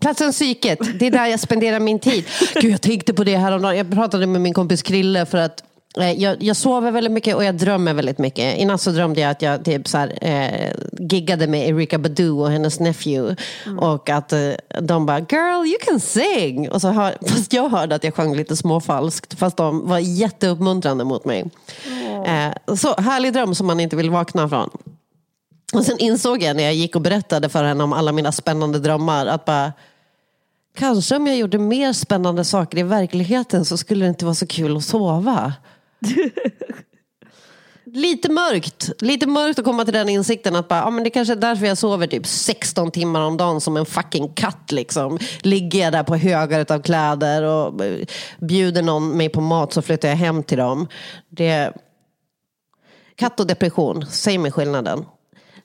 Platsen 0.01 0.33
psyket, 0.33 0.79
det 0.99 1.07
är 1.07 1.11
där 1.11 1.27
jag 1.27 1.41
spenderar 1.41 1.81
min 1.81 1.99
tid. 1.99 2.25
Gud, 2.55 2.73
jag 2.73 2.81
tänkte 2.83 3.15
på 3.15 3.25
det 3.25 3.37
häromdagen. 3.37 3.77
Jag 3.77 3.91
pratade 3.93 4.27
med 4.27 4.41
min 4.41 4.55
kompis 4.55 4.83
Krille 4.83 5.27
för 5.27 5.39
att 5.39 5.65
jag, 6.07 6.43
jag 6.43 6.57
sover 6.57 6.91
väldigt 6.91 7.13
mycket 7.13 7.37
och 7.37 7.45
jag 7.45 7.55
drömmer 7.55 7.95
väldigt 7.95 8.19
mycket. 8.19 8.57
Innan 8.57 8.79
så 8.79 8.91
drömde 8.91 9.21
jag 9.21 9.31
att 9.31 9.43
jag 9.43 9.65
typ 9.65 9.89
så 9.89 9.99
här, 9.99 10.19
eh, 10.21 10.73
giggade 10.99 11.47
med 11.47 11.69
Erika 11.69 11.99
Badu 11.99 12.31
och 12.31 12.51
hennes 12.51 12.81
nephew. 12.81 13.37
Och 13.81 14.11
att 14.11 14.33
eh, 14.33 14.51
de 14.81 15.07
bara, 15.07 15.19
girl 15.19 15.67
you 15.67 15.79
can 15.85 16.01
sing. 16.01 16.71
Och 16.71 16.81
så 16.81 16.89
hör, 16.89 17.17
fast 17.29 17.53
jag 17.53 17.69
hörde 17.69 17.95
att 17.95 18.05
jag 18.05 18.15
sjöng 18.15 18.37
lite 18.37 18.57
småfalskt. 18.57 19.39
Fast 19.39 19.57
de 19.57 19.89
var 19.89 19.99
jätteuppmuntrande 19.99 21.05
mot 21.05 21.25
mig. 21.25 21.45
Eh, 22.27 22.77
så 22.77 22.95
härlig 23.01 23.33
dröm 23.33 23.55
som 23.55 23.67
man 23.67 23.81
inte 23.81 23.97
vill 23.97 24.11
vakna 24.11 24.49
från. 24.49 24.71
Och 25.73 25.85
sen 25.85 25.99
insåg 25.99 26.43
jag 26.43 26.57
när 26.57 26.65
jag 26.65 26.75
gick 26.75 26.97
och 26.97 27.03
berättade 27.03 27.49
för 27.49 27.65
henne 27.65 27.85
om 27.85 27.93
alla 27.93 28.13
mina 28.13 28.33
spännande 28.33 28.79
drömmar 28.79 29.27
att 29.27 29.45
bara 29.45 29.73
Kanske 30.79 31.17
om 31.17 31.27
jag 31.27 31.37
gjorde 31.37 31.59
mer 31.59 31.93
spännande 31.93 32.45
saker 32.45 32.79
i 32.79 32.83
verkligheten 32.83 33.65
så 33.65 33.77
skulle 33.77 34.05
det 34.05 34.09
inte 34.09 34.25
vara 34.25 34.35
så 34.35 34.47
kul 34.47 34.77
att 34.77 34.85
sova. 34.85 35.53
lite 37.93 38.33
mörkt. 38.33 39.03
Lite 39.03 39.27
mörkt 39.27 39.59
att 39.59 39.65
komma 39.65 39.85
till 39.85 39.95
den 39.95 40.09
insikten 40.09 40.57
att 40.57 40.69
bara, 40.69 40.85
ah, 40.85 40.91
men 40.91 41.05
det 41.05 41.11
kanske 41.11 41.35
är 41.35 41.37
därför 41.37 41.67
jag 41.67 41.79
sover 41.79 42.07
typ 42.07 42.27
16 42.27 42.91
timmar 42.91 43.21
om 43.21 43.37
dagen 43.37 43.61
som 43.61 43.77
en 43.77 43.87
fucking 43.87 44.29
katt. 44.35 44.73
Liksom. 44.73 45.19
Ligger 45.43 45.81
jag 45.81 45.93
där 45.93 46.03
på 46.03 46.17
högar 46.17 46.73
av 46.73 46.83
kläder 46.83 47.43
och 47.43 47.85
eh, 47.85 48.07
bjuder 48.39 48.83
någon 48.83 49.17
mig 49.17 49.29
på 49.29 49.41
mat 49.41 49.73
så 49.73 49.83
flyttar 49.83 50.09
jag 50.09 50.17
hem 50.17 50.43
till 50.43 50.59
dem. 50.59 50.89
Det... 51.29 51.73
Katt 53.15 53.41
och 53.41 53.47
depression, 53.47 54.07
säg 54.07 54.39
mig 54.39 54.53
skillnaden. 54.53 55.05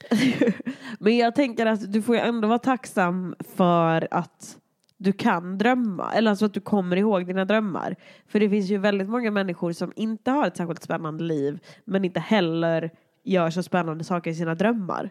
Men 1.00 1.18
jag 1.18 1.36
tänker 1.36 1.66
att 1.66 1.94
du 1.94 2.02
får 2.02 2.16
ju 2.16 2.22
ändå 2.22 2.48
vara 2.48 2.60
tacksam 2.60 3.36
för 3.56 4.08
att 4.12 4.58
du 5.04 5.14
kan 5.14 5.58
drömma. 5.58 6.12
Eller 6.14 6.30
alltså 6.30 6.46
att 6.46 6.54
du 6.54 6.62
kommer 6.62 6.96
ihåg 6.96 7.28
dina 7.28 7.46
drömmar. 7.46 7.96
För 8.28 8.40
det 8.40 8.50
finns 8.50 8.70
ju 8.70 8.78
väldigt 8.78 9.10
många 9.10 9.32
människor 9.32 9.72
som 9.74 9.94
inte 9.96 10.32
har 10.32 10.48
ett 10.48 10.58
särskilt 10.58 10.84
spännande 10.84 11.24
liv. 11.24 11.60
Men 11.86 12.06
inte 12.06 12.20
heller 12.20 12.92
gör 13.24 13.50
så 13.50 13.64
spännande 13.64 14.04
saker 14.04 14.32
i 14.32 14.36
sina 14.36 14.56
drömmar. 14.56 15.10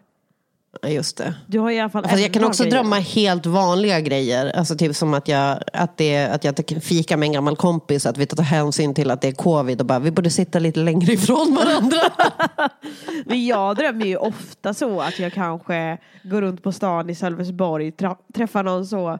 Just 0.87 1.17
det. 1.17 1.35
Du 1.47 1.59
har 1.59 1.71
i 1.71 1.79
alla 1.79 1.89
fall 1.89 2.03
Fast 2.03 2.21
jag 2.21 2.33
kan 2.33 2.43
också 2.43 2.63
grej. 2.63 2.71
drömma 2.71 2.95
helt 2.95 3.45
vanliga 3.45 3.99
grejer. 3.99 4.51
Alltså 4.57 4.75
typ 4.75 4.95
som 4.95 5.13
att 5.13 5.27
jag, 5.27 5.59
att 5.73 5.97
det, 5.97 6.25
att 6.25 6.43
jag 6.43 6.55
fikar 6.81 7.17
med 7.17 7.27
en 7.27 7.33
gammal 7.33 7.55
kompis. 7.55 8.05
Att 8.05 8.17
vi 8.17 8.25
tar 8.25 8.43
hänsyn 8.43 8.93
till 8.93 9.11
att 9.11 9.21
det 9.21 9.27
är 9.27 9.31
covid 9.31 9.79
och 9.79 9.85
bara 9.85 9.99
vi 9.99 10.11
borde 10.11 10.29
sitta 10.29 10.59
lite 10.59 10.79
längre 10.79 11.13
ifrån 11.13 11.55
varandra. 11.55 11.97
Men 13.25 13.45
jag 13.45 13.75
drömmer 13.75 14.05
ju 14.05 14.17
ofta 14.17 14.73
så 14.73 15.01
att 15.01 15.19
jag 15.19 15.33
kanske 15.33 15.97
går 16.23 16.41
runt 16.41 16.63
på 16.63 16.71
stan 16.71 17.09
i 17.09 17.15
Sölvesborg, 17.15 17.91
träffar 18.33 18.63
någon 18.63 18.85
så. 18.85 19.19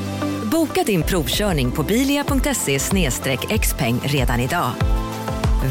Boka 0.51 0.83
din 0.83 1.03
provkörning 1.03 1.71
på 1.71 1.83
bilia.se 1.83 2.79
xpeng 3.59 3.99
redan 4.03 4.39
idag. 4.39 4.71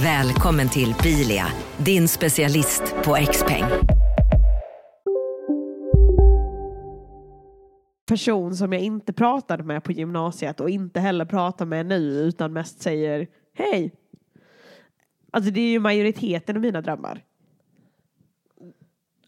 Välkommen 0.02 0.68
till 0.68 0.94
Bilia, 1.02 1.46
din 1.78 2.08
specialist 2.08 2.94
på 3.04 3.14
XPeng. 3.32 3.64
person 8.08 8.56
som 8.56 8.72
jag 8.72 8.82
inte 8.82 9.12
pratade 9.12 9.62
med 9.62 9.84
på 9.84 9.92
gymnasiet 9.92 10.60
och 10.60 10.70
inte 10.70 11.00
heller 11.00 11.24
pratar 11.24 11.66
med 11.66 11.86
nu 11.86 11.96
utan 11.96 12.52
mest 12.52 12.82
säger 12.82 13.26
hej. 13.54 13.92
Alltså 15.30 15.50
det 15.50 15.60
är 15.60 15.70
ju 15.70 15.80
majoriteten 15.80 16.56
av 16.56 16.62
mina 16.62 16.80
drömmar. 16.80 17.22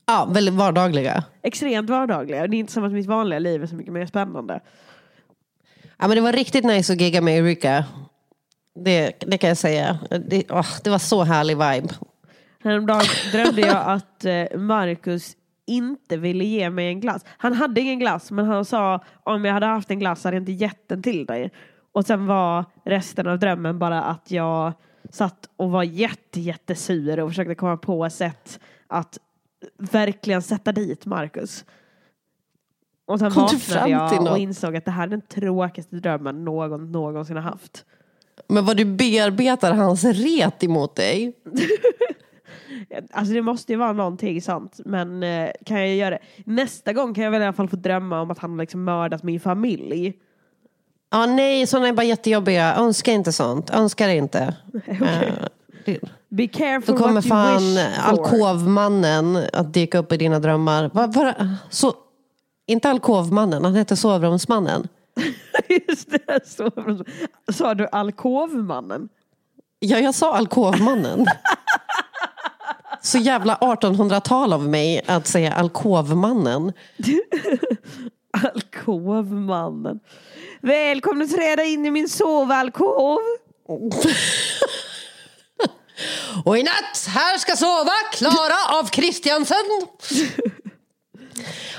Ja, 0.07 0.29
väldigt 0.35 0.55
vardagliga. 0.55 1.25
Extremt 1.43 1.91
vardagliga. 1.91 2.47
Det 2.47 2.57
är 2.57 2.59
inte 2.59 2.73
som 2.73 2.85
att 2.85 2.93
mitt 2.93 3.07
vanliga 3.07 3.39
liv 3.39 3.63
är 3.63 3.67
så 3.67 3.75
mycket 3.75 3.93
mer 3.93 4.07
spännande. 4.07 4.61
Ja, 6.03 6.09
men 6.09 6.17
det 6.17 6.21
var 6.21 6.33
riktigt 6.33 6.65
nice 6.65 6.93
att 6.93 7.01
gigga 7.01 7.21
med 7.21 7.39
Erika. 7.39 7.85
Det, 8.85 9.13
det 9.27 9.39
kan 9.39 9.49
jag 9.49 9.57
säga. 9.57 9.99
Det, 10.29 10.51
åh, 10.51 10.67
det 10.85 10.91
var 10.91 10.99
så 10.99 11.23
härlig 11.23 11.57
vibe. 11.57 11.95
Häromdagen 12.65 13.05
drömde 13.33 13.61
jag 13.61 13.83
att 13.87 14.25
eh, 14.25 14.59
Marcus 14.59 15.37
inte 15.67 16.17
ville 16.17 16.45
ge 16.45 16.71
mig 16.71 16.87
en 16.87 17.01
glass. 17.01 17.25
Han 17.27 17.53
hade 17.53 17.81
ingen 17.81 17.99
glass 17.99 18.31
men 18.31 18.45
han 18.45 18.65
sa 18.65 19.05
om 19.25 19.45
jag 19.45 19.53
hade 19.53 19.67
haft 19.67 19.91
en 19.91 19.99
glass 19.99 20.25
hade 20.25 20.37
jag 20.37 20.43
inte 20.43 20.53
gett 20.53 20.89
den 20.89 21.03
till 21.03 21.27
dig. 21.27 21.51
Och 21.93 22.07
sen 22.07 22.27
var 22.27 22.65
resten 22.85 23.27
av 23.27 23.39
drömmen 23.39 23.79
bara 23.79 24.03
att 24.03 24.31
jag 24.31 24.73
satt 25.11 25.49
och 25.57 25.71
var 25.71 25.83
jätte, 25.83 26.41
jättesur 26.41 27.21
och 27.21 27.31
försökte 27.31 27.55
komma 27.55 27.77
på 27.77 28.05
ett 28.05 28.13
sätt 28.13 28.61
att 28.87 29.19
verkligen 29.79 30.43
sätta 30.43 30.73
dit 30.73 31.07
Marcus. 31.07 31.65
Och 33.07 33.19
sen 33.19 33.31
Kom 33.31 33.43
vaknade 33.43 33.89
jag 33.91 34.23
och 34.33 34.39
insåg 34.39 34.77
att 34.77 34.85
det 34.85 34.91
här 34.91 35.03
är 35.03 35.07
den 35.11 35.21
tråkigaste 35.21 35.97
drömmen 35.97 36.45
någon 36.45 36.93
någonsin 36.93 37.37
har 37.37 37.43
haft. 37.43 37.85
Men 38.49 38.65
vad 38.65 38.77
du 38.77 38.85
bearbetar 38.85 39.73
hans 39.73 40.05
ret 40.05 40.65
emot 40.65 40.97
dig. 40.97 41.33
Alltså 43.13 43.35
det 43.35 43.43
måste 43.43 43.73
ju 43.73 43.79
vara 43.79 43.93
någonting 43.93 44.43
sånt. 44.43 44.81
Men 44.85 45.23
eh, 45.23 45.51
kan 45.67 45.79
jag 45.81 45.97
göra 45.97 46.11
det? 46.11 46.19
Nästa 46.47 46.93
gång 46.93 47.15
kan 47.15 47.25
jag 47.25 47.31
väl 47.31 47.43
i 47.43 47.45
alla 47.45 47.53
fall 47.53 47.69
få 47.69 47.77
drömma 47.77 48.21
om 48.21 48.31
att 48.31 48.39
han 48.39 48.51
har 48.51 48.59
liksom 48.59 48.85
mördat 48.85 49.23
min 49.23 49.41
familj. 49.41 50.13
Ja, 51.11 51.27
nej, 51.27 51.67
sådana 51.67 51.89
är 51.89 51.93
bara 51.93 52.05
jättejobbiga. 52.05 52.75
Önska 52.77 53.13
inte 53.13 53.33
sånt. 53.33 53.71
Önska 53.71 54.07
det 54.07 54.15
inte. 54.17 54.55
Eh, 54.87 55.35
det- 55.85 56.01
Be 56.29 56.47
careful 56.49 56.95
Då 56.95 57.03
kommer 57.03 57.15
what 57.15 57.25
you 57.27 57.31
fan 57.31 57.59
wish 57.59 57.97
for. 57.97 58.11
alkovmannen 58.11 59.39
att 59.53 59.75
dyka 59.75 59.99
upp 59.99 60.13
i 60.13 60.17
dina 60.17 60.39
drömmar. 60.39 60.91
Va, 60.95 61.07
va, 61.07 61.35
så, 61.71 61.93
inte 62.67 62.91
alkovmannen, 62.91 63.65
han 63.65 63.75
heter 63.75 63.97
sovrumsmannen. 63.97 64.89
Just 65.89 66.11
det, 66.11 66.49
så, 66.49 66.71
sa 67.53 67.75
du 67.75 67.89
alkovmannen? 67.93 69.09
Ja, 69.79 69.99
jag 69.99 70.15
sa 70.15 70.35
alkovmannen. 70.35 71.27
Så 73.05 73.19
jävla 73.19 73.57
1800-tal 73.57 74.53
av 74.53 74.69
mig 74.69 75.03
att 75.07 75.27
säga 75.27 75.53
alkovmannen. 75.53 76.73
Alkovmannen. 78.55 80.01
Välkommen 80.61 81.25
att 81.25 81.35
träda 81.35 81.65
in 81.65 81.87
i 81.87 81.91
min 81.91 82.09
sovalkov. 82.09 83.19
Och 86.45 86.59
i 86.59 86.63
natt, 86.63 87.07
här 87.09 87.39
ska 87.39 87.57
sova 87.57 87.93
Klara 88.13 88.79
av 88.79 88.85
Kristiansen. 88.85 89.65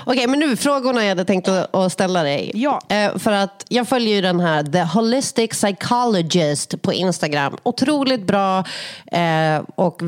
Okej, 0.06 0.26
men 0.26 0.40
nu 0.40 0.56
frågorna 0.56 1.02
jag 1.02 1.08
hade 1.08 1.24
tänkt 1.24 1.48
att 1.48 1.92
ställa 1.92 2.22
dig. 2.22 2.50
Ja. 2.54 2.80
Eh, 2.88 3.18
för 3.18 3.32
att 3.32 3.64
jag 3.68 3.88
följer 3.88 4.14
ju 4.14 4.20
den 4.20 4.40
här 4.40 4.62
The 4.62 4.82
Holistic 4.82 5.50
Psychologist 5.50 6.82
på 6.82 6.92
Instagram. 6.92 7.56
Otroligt 7.62 8.26
bra 8.26 8.64
eh, 9.12 9.62
och 9.74 10.02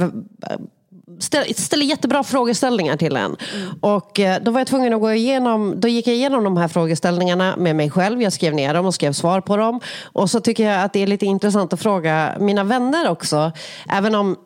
ställer 1.55 1.85
jättebra 1.85 2.25
frågeställningar 2.25 2.97
till 2.97 3.17
en. 3.17 3.37
Och 3.81 4.21
eh, 4.21 4.43
då 4.43 4.51
var 4.51 4.61
jag 4.61 4.67
tvungen 4.67 4.95
att 4.95 5.01
gå 5.01 5.13
igenom, 5.13 5.75
då 5.81 5.89
gick 5.89 6.07
jag 6.07 6.15
igenom 6.15 6.45
de 6.45 6.57
här 6.57 6.69
frågeställningarna 6.69 7.57
med 7.57 7.77
mig 7.77 7.91
själv. 7.91 8.23
Jag 8.23 8.33
skrev 8.33 8.55
ner 8.55 8.75
dem 8.75 8.87
och 8.87 8.95
skrev 8.95 9.13
svar 9.13 9.41
på 9.41 9.57
dem. 9.57 9.81
Och 10.03 10.31
så 10.31 10.41
tycker 10.41 10.71
jag 10.71 10.83
att 10.83 10.93
det 10.93 11.03
är 11.03 11.07
lite 11.07 11.27
intressant 11.27 11.73
att 11.73 11.83
fråga 11.83 12.37
mina 12.41 12.65
vänner 12.65 13.09
också. 13.09 13.53
Även 13.89 14.15
om 14.15 14.37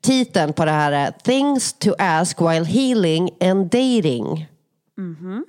titeln 0.00 0.52
på 0.52 0.64
det 0.64 0.70
här 0.70 0.92
är 0.92 1.10
Things 1.10 1.72
to 1.72 1.90
ask 1.98 2.40
while 2.40 2.64
healing 2.64 3.30
and 3.40 3.64
dating. 3.64 4.48
Mhm. 4.96 5.44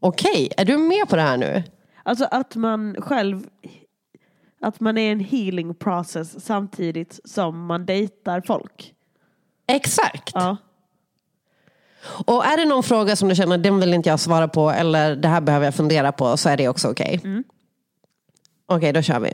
Okej, 0.00 0.52
är 0.56 0.64
du 0.64 0.78
med 0.78 1.08
på 1.08 1.16
det 1.16 1.22
här 1.22 1.36
nu? 1.36 1.62
Alltså 2.02 2.28
att 2.30 2.56
man 2.56 2.96
själv, 2.98 3.46
att 4.60 4.80
man 4.80 4.98
är 4.98 5.12
en 5.12 5.20
healing 5.20 5.74
process 5.74 6.44
samtidigt 6.44 7.20
som 7.24 7.66
man 7.66 7.86
dejtar 7.86 8.40
folk. 8.40 8.94
Exakt. 9.66 10.30
Ja. 10.34 10.56
Och 12.26 12.46
är 12.46 12.56
det 12.56 12.64
någon 12.64 12.82
fråga 12.82 13.16
som 13.16 13.28
du 13.28 13.34
känner 13.34 13.58
den 13.58 13.80
vill 13.80 13.94
inte 13.94 14.08
jag 14.08 14.20
svara 14.20 14.48
på 14.48 14.70
eller 14.70 15.16
det 15.16 15.28
här 15.28 15.40
behöver 15.40 15.66
jag 15.66 15.74
fundera 15.74 16.12
på 16.12 16.36
så 16.36 16.48
är 16.48 16.56
det 16.56 16.68
också 16.68 16.90
okej. 16.90 17.20
Okej, 18.66 18.92
då 18.92 19.02
kör 19.02 19.20
vi. 19.20 19.32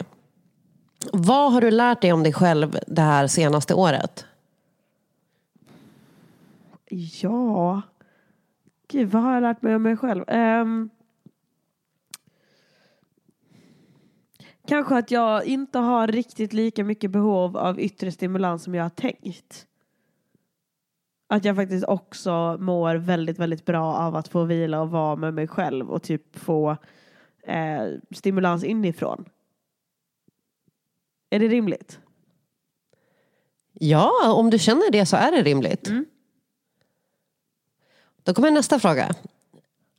Vad 1.12 1.52
har 1.52 1.60
du 1.60 1.70
lärt 1.70 2.00
dig 2.00 2.12
om 2.12 2.22
dig 2.22 2.32
själv 2.32 2.78
det 2.86 3.02
här 3.02 3.26
senaste 3.26 3.74
året? 3.74 4.26
Ja. 7.22 7.82
Gud, 8.88 9.10
vad 9.10 9.22
har 9.22 9.34
jag 9.34 9.42
lärt 9.42 9.62
mig 9.62 9.74
om 9.74 9.82
mig 9.82 9.96
själv? 9.96 10.24
Um... 10.28 10.90
kanske 14.66 14.96
att 14.96 15.10
jag 15.10 15.44
inte 15.44 15.78
har 15.78 16.06
riktigt 16.06 16.52
lika 16.52 16.84
mycket 16.84 17.10
behov 17.10 17.56
av 17.56 17.80
yttre 17.80 18.12
stimulans 18.12 18.62
som 18.62 18.74
jag 18.74 18.84
har 18.84 18.90
tänkt. 18.90 19.66
Att 21.26 21.44
jag 21.44 21.56
faktiskt 21.56 21.84
också 21.84 22.56
mår 22.60 22.94
väldigt, 22.94 23.38
väldigt 23.38 23.64
bra 23.64 23.94
av 23.94 24.16
att 24.16 24.28
få 24.28 24.44
vila 24.44 24.80
och 24.80 24.90
vara 24.90 25.16
med 25.16 25.34
mig 25.34 25.48
själv 25.48 25.90
och 25.90 26.02
typ 26.02 26.38
få 26.38 26.76
eh, 27.42 27.86
stimulans 28.10 28.64
inifrån. 28.64 29.24
Är 31.34 31.38
det 31.38 31.48
rimligt? 31.48 31.98
Ja, 33.72 34.32
om 34.32 34.50
du 34.50 34.58
känner 34.58 34.90
det 34.90 35.06
så 35.06 35.16
är 35.16 35.32
det 35.32 35.42
rimligt. 35.42 35.90
Då 38.22 38.34
kommer 38.34 38.50
nästa 38.50 38.78
fråga. 38.78 39.14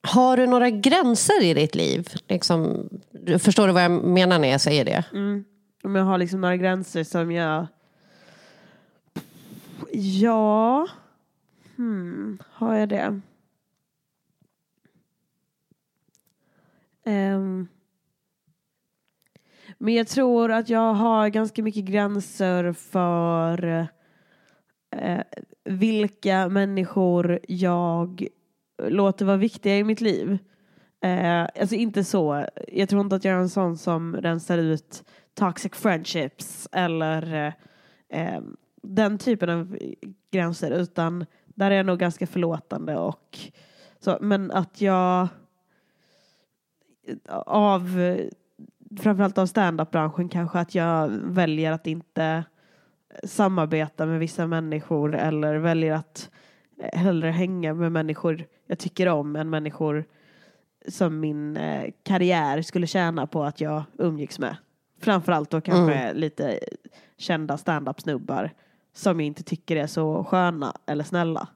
Har 0.01 0.37
du 0.37 0.47
några 0.47 0.69
gränser 0.69 1.43
i 1.43 1.53
ditt 1.53 1.75
liv? 1.75 2.07
Liksom, 2.27 2.89
förstår 3.39 3.67
du 3.67 3.73
vad 3.73 3.83
jag 3.83 3.91
menar 3.91 4.39
när 4.39 4.47
jag 4.47 4.61
säger 4.61 4.85
det? 4.85 5.03
Mm. 5.11 5.45
Om 5.83 5.95
jag 5.95 6.03
har 6.03 6.17
liksom 6.17 6.41
några 6.41 6.57
gränser 6.57 7.03
som 7.03 7.31
jag... 7.31 7.67
Ja. 9.91 10.87
Hmm. 11.75 12.39
Har 12.51 12.75
jag 12.75 12.89
det? 12.89 13.21
Ehm. 17.03 17.67
Men 19.77 19.93
jag 19.93 20.07
tror 20.07 20.51
att 20.51 20.69
jag 20.69 20.93
har 20.93 21.29
ganska 21.29 21.63
mycket 21.63 21.85
gränser 21.85 22.73
för 22.73 23.87
eh, 24.95 25.21
vilka 25.65 26.49
människor 26.49 27.39
jag 27.47 28.27
låter 28.83 29.25
vara 29.25 29.37
viktiga 29.37 29.77
i 29.77 29.83
mitt 29.83 30.01
liv. 30.01 30.37
Eh, 31.03 31.41
alltså 31.41 31.75
inte 31.75 32.03
så. 32.03 32.45
Jag 32.67 32.89
tror 32.89 33.01
inte 33.01 33.15
att 33.15 33.25
jag 33.25 33.33
är 33.33 33.39
en 33.39 33.49
sån 33.49 33.77
som 33.77 34.15
rensar 34.15 34.57
ut 34.57 35.03
toxic 35.33 35.73
friendships 35.73 36.69
eller 36.71 37.53
eh, 38.09 38.41
den 38.83 39.17
typen 39.17 39.49
av 39.49 39.77
gränser 40.31 40.71
utan 40.71 41.25
där 41.45 41.71
är 41.71 41.75
jag 41.75 41.85
nog 41.85 41.99
ganska 41.99 42.27
förlåtande 42.27 42.97
och 42.97 43.39
så. 43.99 44.17
Men 44.21 44.51
att 44.51 44.81
jag 44.81 45.27
av 47.45 47.99
framförallt 48.99 49.37
av 49.37 49.45
standup-branschen 49.45 50.29
kanske 50.29 50.59
att 50.59 50.75
jag 50.75 51.09
väljer 51.09 51.71
att 51.71 51.87
inte 51.87 52.43
samarbeta 53.23 54.05
med 54.05 54.19
vissa 54.19 54.47
människor 54.47 55.15
eller 55.15 55.55
väljer 55.55 55.93
att 55.93 56.29
hellre 56.93 57.29
hänga 57.29 57.73
med 57.73 57.91
människor 57.91 58.45
jag 58.67 58.79
tycker 58.79 59.07
om 59.07 59.35
än 59.35 59.49
människor 59.49 60.05
som 60.87 61.19
min 61.19 61.57
eh, 61.57 61.91
karriär 62.03 62.61
skulle 62.61 62.87
tjäna 62.87 63.27
på 63.27 63.43
att 63.43 63.61
jag 63.61 63.83
umgicks 63.97 64.39
med. 64.39 64.57
Framförallt 65.01 65.49
då 65.49 65.61
kanske 65.61 66.13
lite 66.13 66.59
kända 67.17 67.57
stand-up-snubbar 67.57 68.51
som 68.93 69.19
jag 69.19 69.27
inte 69.27 69.43
tycker 69.43 69.75
är 69.75 69.87
så 69.87 70.23
sköna 70.23 70.73
eller 70.85 71.03
snälla. 71.03 71.47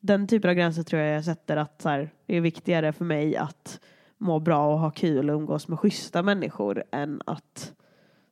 Den 0.00 0.26
typen 0.26 0.50
av 0.50 0.54
gränser 0.56 0.82
tror 0.82 1.02
jag 1.02 1.16
jag 1.16 1.24
sätter 1.24 1.56
att 1.56 1.82
så 1.82 1.88
här, 1.88 2.10
det 2.26 2.36
är 2.36 2.40
viktigare 2.40 2.92
för 2.92 3.04
mig 3.04 3.36
att 3.36 3.80
må 4.22 4.40
bra 4.40 4.72
och 4.72 4.78
ha 4.78 4.90
kul 4.90 5.30
och 5.30 5.36
umgås 5.36 5.68
med 5.68 5.78
schyssta 5.78 6.22
människor 6.22 6.84
än 6.92 7.22
att 7.26 7.72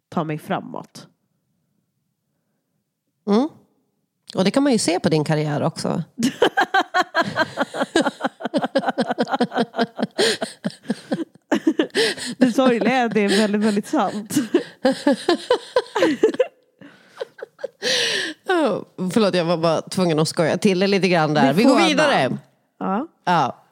ta 0.08 0.24
mig 0.24 0.38
framåt. 0.38 1.08
Mm. 3.28 3.48
Och 4.34 4.44
det 4.44 4.50
kan 4.50 4.62
man 4.62 4.72
ju 4.72 4.78
se 4.78 5.00
på 5.00 5.08
din 5.08 5.24
karriär 5.24 5.62
också. 5.62 6.02
Det 12.36 12.52
sorgliga 12.52 12.92
är 12.92 13.06
att 13.06 13.14
det 13.14 13.20
är 13.20 13.28
väldigt, 13.28 13.60
väldigt 13.62 13.86
sant. 13.86 14.34
Oh, 18.48 18.82
förlåt, 19.12 19.34
jag 19.34 19.44
var 19.44 19.56
bara 19.56 19.80
tvungen 19.80 20.18
att 20.18 20.28
skoja 20.28 20.58
till 20.58 20.78
det 20.78 20.86
lite 20.86 21.08
grann 21.08 21.34
där. 21.34 21.52
Vi 21.52 21.62
går 21.62 21.88
vidare. 21.88 22.38
Ja. 22.78 23.06
Ja. 23.24 23.64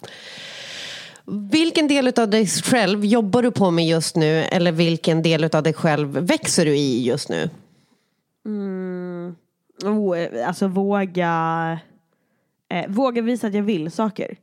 Vilken 1.30 1.88
del 1.88 2.12
av 2.16 2.30
dig 2.30 2.46
själv 2.46 3.04
jobbar 3.04 3.42
du 3.42 3.50
på 3.50 3.70
med 3.70 3.86
just 3.86 4.16
nu? 4.16 4.38
Eller 4.38 4.72
vilken 4.72 5.22
del 5.22 5.44
av 5.44 5.62
dig 5.62 5.72
själv 5.72 6.08
växer 6.08 6.64
du 6.64 6.76
i 6.76 7.06
just 7.06 7.28
nu? 7.28 7.50
Mm. 8.46 9.36
Oh, 9.84 10.18
eh, 10.18 10.48
alltså 10.48 10.68
våga 10.68 11.78
eh, 12.70 12.88
Våga 12.88 13.22
visa 13.22 13.46
att 13.46 13.54
jag 13.54 13.62
vill 13.62 13.90
saker. 13.90 14.36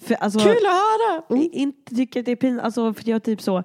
För, 0.00 0.14
alltså, 0.14 0.38
Kul 0.38 0.66
att 0.66 0.72
höra! 0.72 1.22
Mm. 1.30 1.48
Inte 1.52 1.94
tycka 1.94 2.20
att 2.20 2.26
det 2.26 2.32
är 2.32 2.36
pinsamt. 2.36 2.64
Alltså, 2.64 2.94
för 2.94 3.10
jag 3.10 3.22
typ 3.22 3.42
så. 3.42 3.58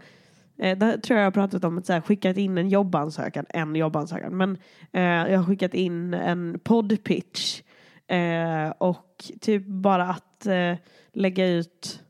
Eh, 0.58 0.78
där 0.78 0.98
tror 0.98 1.18
jag 1.18 1.26
jag 1.26 1.26
har 1.26 1.32
pratat 1.32 1.64
om 1.64 1.78
att 1.78 1.86
så 1.86 1.94
här, 1.94 2.02
skickat 2.02 2.38
in 2.38 2.58
en 2.58 2.70
jobbansökan. 2.70 3.46
En 3.50 3.76
jobbansökan. 3.76 4.38
Men 4.38 4.58
eh, 4.92 5.02
jag 5.02 5.38
har 5.38 5.46
skickat 5.46 5.74
in 5.74 6.14
en 6.14 6.60
poddpitch. 6.64 7.62
Eh, 8.08 8.70
och 8.78 9.32
typ 9.42 9.66
bara 9.66 10.04
att 10.10 10.46
eh, 10.46 10.76
lägga 11.14 11.48
ut 11.48 12.04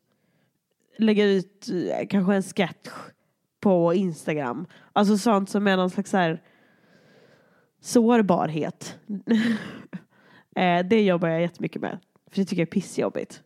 lägga 0.97 1.25
ut 1.25 1.67
eh, 1.69 2.07
kanske 2.07 2.35
en 2.35 2.43
sketch 2.43 2.89
på 3.59 3.93
Instagram. 3.93 4.65
Alltså 4.93 5.17
sånt 5.17 5.49
som 5.49 5.67
är 5.67 5.77
någon 5.77 5.89
slags 5.89 6.09
så 6.09 6.17
här 6.17 6.41
sårbarhet. 7.81 8.97
eh, 10.55 10.85
det 10.85 11.01
jobbar 11.01 11.27
jag 11.27 11.41
jättemycket 11.41 11.81
med. 11.81 11.99
För 12.31 12.35
det 12.35 12.45
tycker 12.45 12.61
jag 12.61 12.67
är 12.67 12.71
pissjobbigt. 12.71 13.41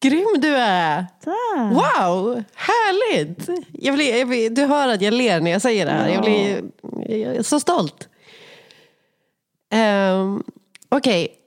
Grym 0.00 0.40
du 0.40 0.56
är! 0.56 1.06
Tack. 1.20 1.72
Wow, 1.72 2.42
härligt! 2.54 3.48
Jag 3.72 3.94
blir, 3.94 4.18
jag 4.18 4.28
blir, 4.28 4.50
du 4.50 4.64
hör 4.64 4.88
att 4.88 5.02
jag 5.02 5.14
ler 5.14 5.40
när 5.40 5.50
jag 5.50 5.62
säger 5.62 5.86
det 5.86 5.92
här. 5.92 6.08
Jag 6.08 6.22
blir 6.22 6.62
jag 7.16 7.36
är 7.36 7.42
så 7.42 7.60
stolt. 7.60 8.08
Um, 9.70 10.42
Okej, 10.88 11.38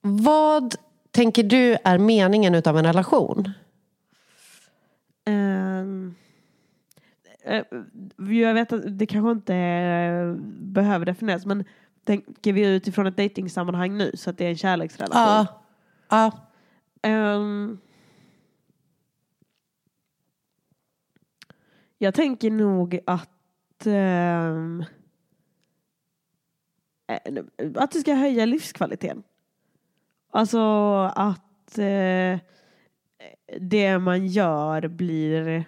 vad 0.00 0.74
tänker 1.10 1.42
du 1.42 1.76
är 1.84 1.98
meningen 1.98 2.54
utav 2.54 2.78
en 2.78 2.84
relation? 2.84 3.50
Eh, 7.46 7.62
jag 8.40 8.54
vet 8.54 8.72
att 8.72 8.98
det 8.98 9.06
kanske 9.06 9.30
inte 9.30 9.54
eh, 9.54 10.32
behöver 10.60 11.06
definieras 11.06 11.46
men 11.46 11.64
tänker 12.04 12.52
vi 12.52 12.74
utifrån 12.74 13.06
ett 13.06 13.16
dejtingsammanhang 13.16 13.96
nu 13.96 14.10
så 14.14 14.30
att 14.30 14.38
det 14.38 14.44
är 14.44 14.48
en 14.48 14.56
kärleksrelation? 14.56 15.22
Ja. 15.22 15.46
ja. 16.08 16.32
Ehm, 17.02 17.78
jag 21.98 22.14
tänker 22.14 22.50
nog 22.50 23.00
att 23.06 23.86
eh, 23.86 24.86
att 27.74 27.90
det 27.90 28.00
ska 28.00 28.14
höja 28.14 28.46
livskvaliteten. 28.46 29.22
Alltså 30.30 30.60
att 31.14 31.78
eh, 31.78 32.38
det 33.60 33.98
man 33.98 34.26
gör 34.26 34.88
blir 34.88 35.64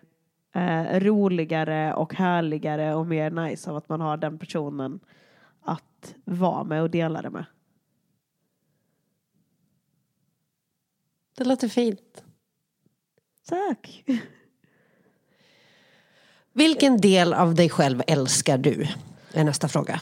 eh, 0.55 1.01
roligare 1.01 1.95
och 1.95 2.15
härligare 2.15 2.95
och 2.95 3.07
mer 3.07 3.31
nice 3.31 3.71
av 3.71 3.77
att 3.77 3.89
man 3.89 4.01
har 4.01 4.17
den 4.17 4.39
personen 4.39 5.01
att 5.61 6.15
vara 6.25 6.65
med 6.65 6.83
och 6.83 6.91
dela 6.91 7.23
det 7.23 7.31
med. 7.31 7.45
Det 11.37 11.45
låter 11.45 11.69
fint. 11.69 12.25
Tack. 13.49 14.05
Vilken 16.53 16.97
del 16.97 17.35
av 17.35 17.55
dig 17.55 17.69
själv 17.69 18.03
älskar 18.07 18.59
du? 18.59 18.89
är 19.33 19.45
nästa 19.45 19.69
fråga. 19.69 20.01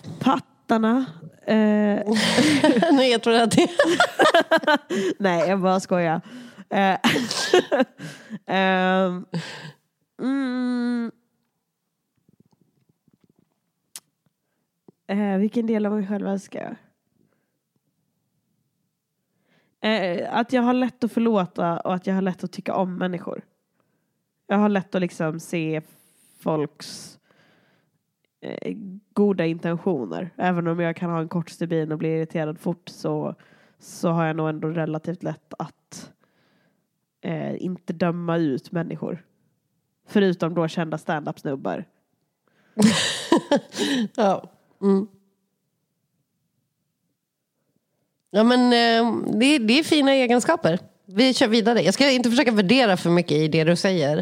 Hattarna. 0.66 1.06
Eh, 1.46 2.02
Nej, 2.92 3.10
jag 3.10 3.22
tror 3.22 3.34
att 3.34 3.50
det... 3.50 3.68
Nej, 5.18 5.48
jag 5.48 5.60
bara 5.60 5.80
skojar. 5.80 6.20
Eh, 6.70 6.98
ehm, 8.46 9.26
mm, 10.22 11.10
eh, 15.06 15.38
vilken 15.38 15.66
del 15.66 15.86
av 15.86 15.92
mig 15.92 16.06
själv 16.06 16.26
älskar 16.26 16.60
jag? 16.62 16.76
Eh, 19.90 20.34
att 20.38 20.52
jag 20.52 20.62
har 20.62 20.74
lätt 20.74 21.04
att 21.04 21.12
förlåta 21.12 21.80
och 21.80 21.94
att 21.94 22.06
jag 22.06 22.14
har 22.14 22.22
lätt 22.22 22.44
att 22.44 22.52
tycka 22.52 22.74
om 22.74 22.96
människor. 22.96 23.42
Jag 24.46 24.56
har 24.56 24.68
lätt 24.68 24.94
att 24.94 25.00
liksom 25.00 25.40
se 25.40 25.82
folks 26.38 27.18
Eh, 28.46 28.76
goda 29.12 29.46
intentioner. 29.46 30.30
Även 30.36 30.66
om 30.66 30.80
jag 30.80 30.96
kan 30.96 31.10
ha 31.10 31.20
en 31.20 31.28
kort 31.28 31.50
stubin 31.50 31.92
och 31.92 31.98
bli 31.98 32.08
irriterad 32.08 32.58
fort 32.58 32.88
så, 32.88 33.34
så 33.78 34.08
har 34.08 34.26
jag 34.26 34.36
nog 34.36 34.48
ändå 34.48 34.68
relativt 34.68 35.22
lätt 35.22 35.54
att 35.58 36.12
eh, 37.20 37.64
inte 37.64 37.92
döma 37.92 38.36
ut 38.36 38.72
människor. 38.72 39.24
Förutom 40.08 40.54
då 40.54 40.68
kända 40.68 40.98
standup 40.98 41.38
snubbar. 41.40 41.84
ja. 44.16 44.50
Mm. 44.82 45.06
Ja 48.30 48.44
men 48.44 48.60
eh, 48.60 49.12
det, 49.38 49.58
det 49.58 49.78
är 49.78 49.82
fina 49.82 50.12
egenskaper. 50.12 50.78
Vi 51.06 51.34
kör 51.34 51.48
vidare. 51.48 51.82
Jag 51.82 51.94
ska 51.94 52.10
inte 52.10 52.30
försöka 52.30 52.52
värdera 52.52 52.96
för 52.96 53.10
mycket 53.10 53.32
i 53.32 53.48
det 53.48 53.64
du 53.64 53.76
säger. 53.76 54.18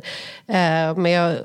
Eh, 0.46 0.96
men 0.96 1.10
jag, 1.10 1.36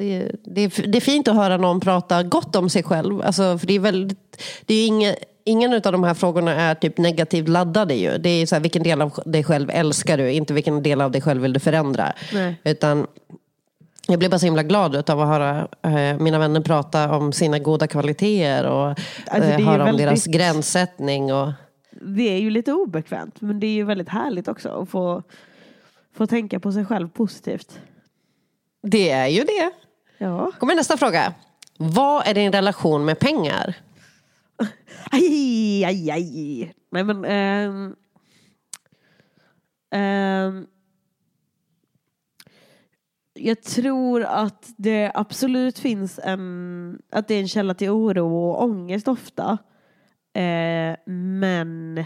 det, 0.00 0.32
det, 0.44 0.60
är- 0.60 0.86
det 0.86 0.98
är 0.98 1.00
fint 1.00 1.28
att 1.28 1.34
höra 1.34 1.56
någon 1.56 1.80
prata 1.80 2.22
gott 2.22 2.56
om 2.56 2.70
sig 2.70 2.82
själv. 2.82 3.22
Alltså, 3.22 3.58
för 3.58 3.66
det 3.66 3.72
är 3.74 3.80
väldigt, 3.80 4.42
det 4.66 4.74
är 4.74 4.86
inga, 4.86 5.14
ingen 5.44 5.72
av 5.74 5.80
de 5.80 6.04
här 6.04 6.14
frågorna 6.14 6.54
är 6.54 6.74
typ 6.74 6.98
negativt 6.98 7.48
laddade. 7.48 7.94
Ju. 7.94 8.18
Det 8.18 8.28
är 8.30 8.46
så 8.46 8.54
här, 8.54 8.62
vilken 8.62 8.82
del 8.82 9.02
av 9.02 9.20
dig 9.24 9.44
själv 9.44 9.70
älskar 9.70 10.18
du? 10.18 10.32
Inte 10.32 10.54
vilken 10.54 10.82
del 10.82 11.00
av 11.00 11.10
dig 11.10 11.20
själv 11.20 11.42
vill 11.42 11.52
du 11.52 11.60
förändra. 11.60 12.12
Nej. 12.32 12.54
Utan 12.64 13.06
jag 14.08 14.18
blir 14.18 14.28
bara 14.28 14.38
så 14.38 14.46
himla 14.46 14.62
glad 14.62 15.10
av 15.10 15.20
att 15.20 15.28
höra 15.28 15.68
eh, 15.82 16.18
mina 16.20 16.38
vänner 16.38 16.60
prata 16.60 17.16
om 17.16 17.32
sina 17.32 17.58
goda 17.58 17.86
kvaliteter 17.86 18.66
och 18.66 18.86
Alltså, 19.26 19.50
eh, 19.50 19.60
höra 19.66 19.80
om 19.82 19.86
väldigt- 19.86 20.06
deras 20.06 20.26
gränssättning. 20.26 21.32
Och, 21.34 21.52
Det 22.02 22.22
är 22.28 22.38
ju 22.38 22.50
lite 22.50 22.72
obekvämt 22.72 23.40
men 23.40 23.60
det 23.60 23.66
är 23.66 23.72
ju 23.74 23.84
väldigt 23.84 24.08
härligt 24.08 24.48
också 24.48 24.68
att 24.68 24.88
få, 24.90 25.22
få 26.16 26.26
tänka 26.26 26.60
på 26.60 26.72
sig 26.72 26.84
själv 26.84 27.08
positivt. 27.08 27.78
det 28.82 29.10
är 29.10 29.26
ju 29.26 29.44
det. 29.44 29.70
Ja. 30.22 30.52
Kommer 30.58 30.74
nästa 30.74 30.96
fråga. 30.96 31.34
Vad 31.78 32.26
är 32.26 32.34
din 32.34 32.52
relation 32.52 33.04
med 33.04 33.18
pengar? 33.18 33.76
Aj, 35.10 35.84
aj, 35.84 36.10
aj. 36.10 36.74
Nej 36.90 37.04
men... 37.04 37.24
ehm, 37.24 37.96
ehm, 39.90 40.66
jag 43.34 43.62
tror 43.62 44.22
att 44.22 44.72
det 44.76 45.12
absolut 45.14 45.78
finns 45.78 46.20
en... 46.22 47.02
Att 47.10 47.28
det 47.28 47.34
är 47.34 47.40
en 47.40 47.48
källa 47.48 47.74
till 47.74 47.90
oro 47.90 48.50
och 48.50 48.62
ångest 48.62 49.08
ofta. 49.08 49.58
Eh, 50.32 50.96
men... 51.12 52.04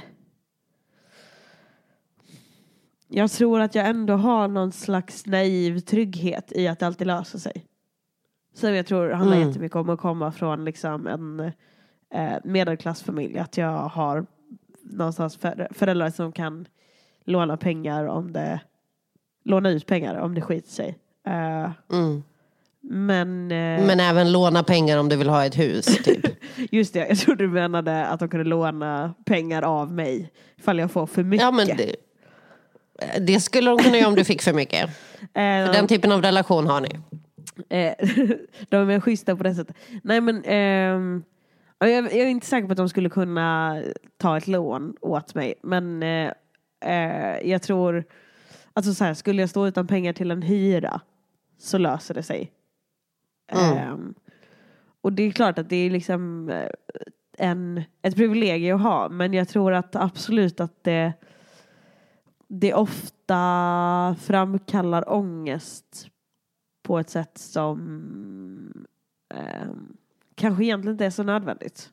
Jag 3.09 3.31
tror 3.31 3.61
att 3.61 3.75
jag 3.75 3.87
ändå 3.87 4.15
har 4.15 4.49
någon 4.49 4.73
slags 4.73 5.27
naiv 5.27 5.81
trygghet 5.81 6.53
i 6.53 6.69
att 6.69 6.79
det 6.79 6.87
alltid 6.87 7.07
löser 7.07 7.39
sig. 7.39 7.67
Som 8.55 8.75
jag 8.75 8.87
tror 8.87 9.11
handlar 9.11 9.37
Mm. 9.37 9.49
jättemycket 9.49 9.77
om 9.77 9.91
att 9.91 10.01
komma 10.01 10.33
från 10.33 10.65
liksom 10.65 11.07
en 11.07 11.41
eh, 12.15 12.39
medelklassfamilj. 12.45 13.39
Att 13.39 13.57
jag 13.57 13.79
har 13.79 14.27
någonstans 14.83 15.37
för, 15.37 15.69
föräldrar 15.71 16.11
som 16.11 16.33
kan 16.33 16.67
låna 17.25 17.57
pengar 17.57 18.05
om 18.05 18.33
det 18.33 18.61
låna 19.45 19.71
ut 19.71 19.87
pengar 19.87 20.15
om 20.15 20.35
det 20.35 20.41
skiter 20.43 20.71
sig. 20.71 20.99
Eh, 21.27 21.71
Mm. 21.93 22.23
men, 22.81 23.51
eh, 23.53 23.87
Men 23.87 24.01
även 24.01 24.33
låna 24.33 24.63
pengar 24.63 24.99
om 24.99 25.09
du 25.09 25.17
vill 25.17 25.29
ha 25.29 25.45
ett 25.45 25.59
hus. 25.59 25.87
Typ. 26.05 26.27
just 26.73 26.93
det, 26.93 27.09
jag 27.09 27.19
trodde 27.19 27.45
du 27.45 27.49
menade 27.51 28.07
att 28.07 28.21
de 28.21 28.29
kunde 28.29 28.45
låna 28.45 29.15
pengar 29.25 29.63
av 29.63 29.93
mig 29.93 30.33
ifall 30.57 30.79
jag 30.79 30.91
får 30.91 31.07
för 31.07 31.23
mycket. 31.23 31.43
ja, 31.45 31.51
men 31.51 31.67
det, 31.67 31.97
det 33.21 33.41
skulle 33.41 33.71
de 33.71 33.79
kunna 33.79 33.97
göra 33.97 34.09
om 34.09 34.15
du 34.15 34.25
fick 34.25 34.43
för 34.43 34.53
mycket. 34.53 34.91
Eh, 35.37 35.67
För 35.67 35.73
den 35.73 35.87
typen 35.87 36.13
av 36.13 36.23
relation 36.23 36.67
har 36.67 36.81
ni. 36.81 36.89
Eh, 37.69 37.95
de 38.69 38.91
är 38.91 39.01
schyssta 39.01 39.37
på 39.37 39.43
det 39.43 39.55
sättet. 39.55 39.77
Nej 40.03 40.21
men 40.21 40.43
ja, 41.85 41.91
jag, 41.91 42.05
jag 42.05 42.13
är 42.15 42.27
inte 42.27 42.47
säker 42.47 42.67
på 42.67 42.73
att 42.73 42.77
de 42.77 42.89
skulle 42.89 43.09
kunna 43.09 43.83
ta 44.17 44.37
ett 44.37 44.49
lån 44.49 44.97
åt 45.01 45.35
mig. 45.35 45.55
Men 45.63 46.03
eh, 46.03 46.33
eh, 46.81 47.51
jag 47.51 47.63
tror, 47.63 48.05
alltså 48.73 48.95
så 48.95 49.05
här, 49.05 49.15
skulle 49.15 49.43
jag 49.43 49.51
stå 49.51 49.67
utan 49.67 49.87
pengar 49.87 50.13
till 50.13 50.31
en 50.31 50.43
hyra 50.43 51.01
så 51.59 51.79
löser 51.79 52.15
det 52.15 52.23
sig. 52.23 52.53
Mm. 53.47 53.79
Ehm, 53.79 54.15
och 55.01 55.13
det 55.13 55.23
är 55.23 55.31
klart 55.31 55.59
att 55.59 55.69
det 55.69 55.77
är 55.77 55.91
liksom 55.91 56.49
eh, 56.49 56.69
en, 57.39 57.83
ett 58.03 58.17
privilegium 58.17 58.77
att 58.77 58.83
ha. 58.83 59.09
Men 59.09 59.33
jag 59.33 59.49
tror 59.49 59.73
att 59.73 59.97
absolut 59.97 60.61
att 60.61 60.85
det, 60.85 61.13
det 62.49 62.75
ofta 62.75 64.17
framkallar 64.21 65.13
ångest 65.13 66.09
på 66.85 66.99
ett 66.99 67.11
sätt 67.11 67.39
som 67.39 68.87
ehm, 69.35 69.97
kanske 70.35 70.65
egentligen 70.65 70.95
inte 70.95 71.07
är 71.07 71.11
så 71.11 71.23
nödvändigt. 71.23 71.91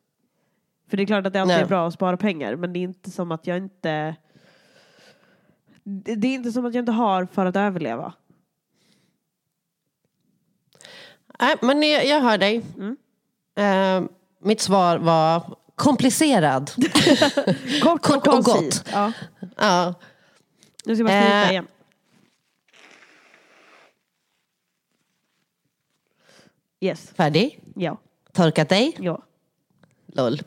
För 0.89 0.97
det 0.97 1.03
är 1.03 1.07
klart 1.07 1.25
att 1.25 1.33
det 1.33 1.41
alltid 1.41 1.55
Nej. 1.55 1.63
är 1.63 1.67
bra 1.67 1.87
att 1.87 1.93
spara 1.93 2.17
pengar 2.17 2.55
men 2.55 2.73
det 2.73 2.79
är 2.79 2.83
inte 2.83 3.11
som 3.11 3.31
att 3.31 3.47
jag 3.47 3.57
inte 3.57 4.15
det 5.83 6.27
är 6.27 6.33
inte 6.35 6.51
som 6.51 6.65
att 6.65 6.73
jag 6.73 6.81
inte 6.81 6.91
har 6.91 7.25
för 7.25 7.45
att 7.45 7.55
överleva. 7.55 8.13
Nej, 11.39 11.55
men 11.61 11.83
jag, 11.83 12.05
jag 12.05 12.21
hör 12.21 12.37
dig. 12.37 12.61
Mm. 12.77 12.97
Eh, 13.55 14.09
mitt 14.39 14.61
svar 14.61 14.97
var 14.97 15.57
komplicerad. 15.75 16.71
Kort, 17.83 18.01
Kort 18.01 18.15
och 18.17 18.23
koncist. 18.23 18.83
gott. 18.83 18.93
Ja. 18.93 19.11
Ja. 19.57 19.93
Nu 20.85 20.95
ska 20.95 21.03
jag 21.03 21.07
bara 21.23 21.43
Eh. 21.45 21.51
igen. 21.51 21.67
Yes. 26.81 27.11
Färdig? 27.17 27.59
Ja. 27.75 27.97
Torkat 28.33 28.69
dig? 28.69 28.95
Ja. 28.99 29.21
Lol. 30.05 30.41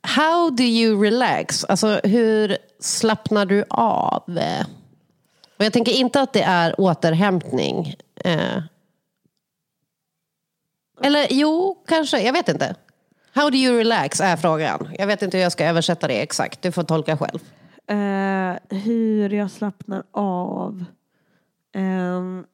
How 0.00 0.50
do 0.50 0.62
you 0.62 1.02
relax? 1.02 1.64
Alltså 1.64 2.00
hur 2.04 2.56
slappnar 2.80 3.46
du 3.46 3.64
av? 3.70 4.22
Och 5.56 5.64
jag 5.64 5.72
tänker 5.72 5.92
inte 5.92 6.20
att 6.20 6.32
det 6.32 6.42
är 6.42 6.80
återhämtning. 6.80 7.94
Eh. 8.24 8.62
Eller 11.02 11.26
jo, 11.30 11.84
kanske. 11.86 12.20
Jag 12.20 12.32
vet 12.32 12.48
inte. 12.48 12.74
How 13.34 13.50
do 13.50 13.56
you 13.56 13.78
relax 13.78 14.20
är 14.20 14.36
frågan. 14.36 14.88
Jag 14.98 15.06
vet 15.06 15.22
inte 15.22 15.36
hur 15.36 15.42
jag 15.42 15.52
ska 15.52 15.64
översätta 15.66 16.08
det 16.08 16.22
exakt. 16.22 16.62
Du 16.62 16.72
får 16.72 16.82
tolka 16.82 17.16
själv. 17.16 17.38
Eh, 17.86 18.78
hur 18.78 19.30
jag 19.30 19.50
slappnar 19.50 20.02
av. 20.10 20.84
Ehm, 21.74 22.44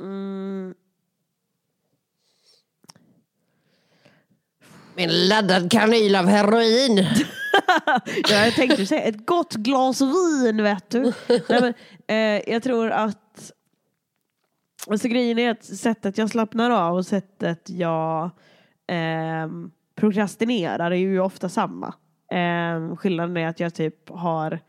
mm, 0.00 0.74
Min 4.98 5.28
laddad 5.28 5.70
kanyl 5.70 6.16
av 6.16 6.26
heroin. 6.26 6.96
ja, 8.28 8.44
jag 8.44 8.54
tänkte 8.54 8.86
säga 8.86 9.02
ett 9.02 9.26
gott 9.26 9.54
glas 9.54 10.00
vin 10.00 10.62
vet 10.62 10.90
du. 10.90 11.12
Nej, 11.28 11.42
men, 11.48 11.74
eh, 12.06 12.52
jag 12.52 12.62
tror 12.62 12.90
att 12.90 13.52
alltså, 14.86 15.08
grejen 15.08 15.38
är 15.38 15.50
att 15.50 15.64
sättet 15.64 16.18
jag 16.18 16.30
slappnar 16.30 16.70
av 16.70 16.96
och 16.96 17.06
sättet 17.06 17.70
jag 17.70 18.30
ehm, 18.88 19.70
prokrastinerar 19.96 20.90
är 20.90 20.96
ju 20.96 21.20
ofta 21.20 21.48
samma. 21.48 21.94
Eh, 22.32 22.96
skillnaden 22.96 23.36
är 23.36 23.48
att 23.48 23.60
jag 23.60 23.74
typ 23.74 24.08
har 24.08 24.60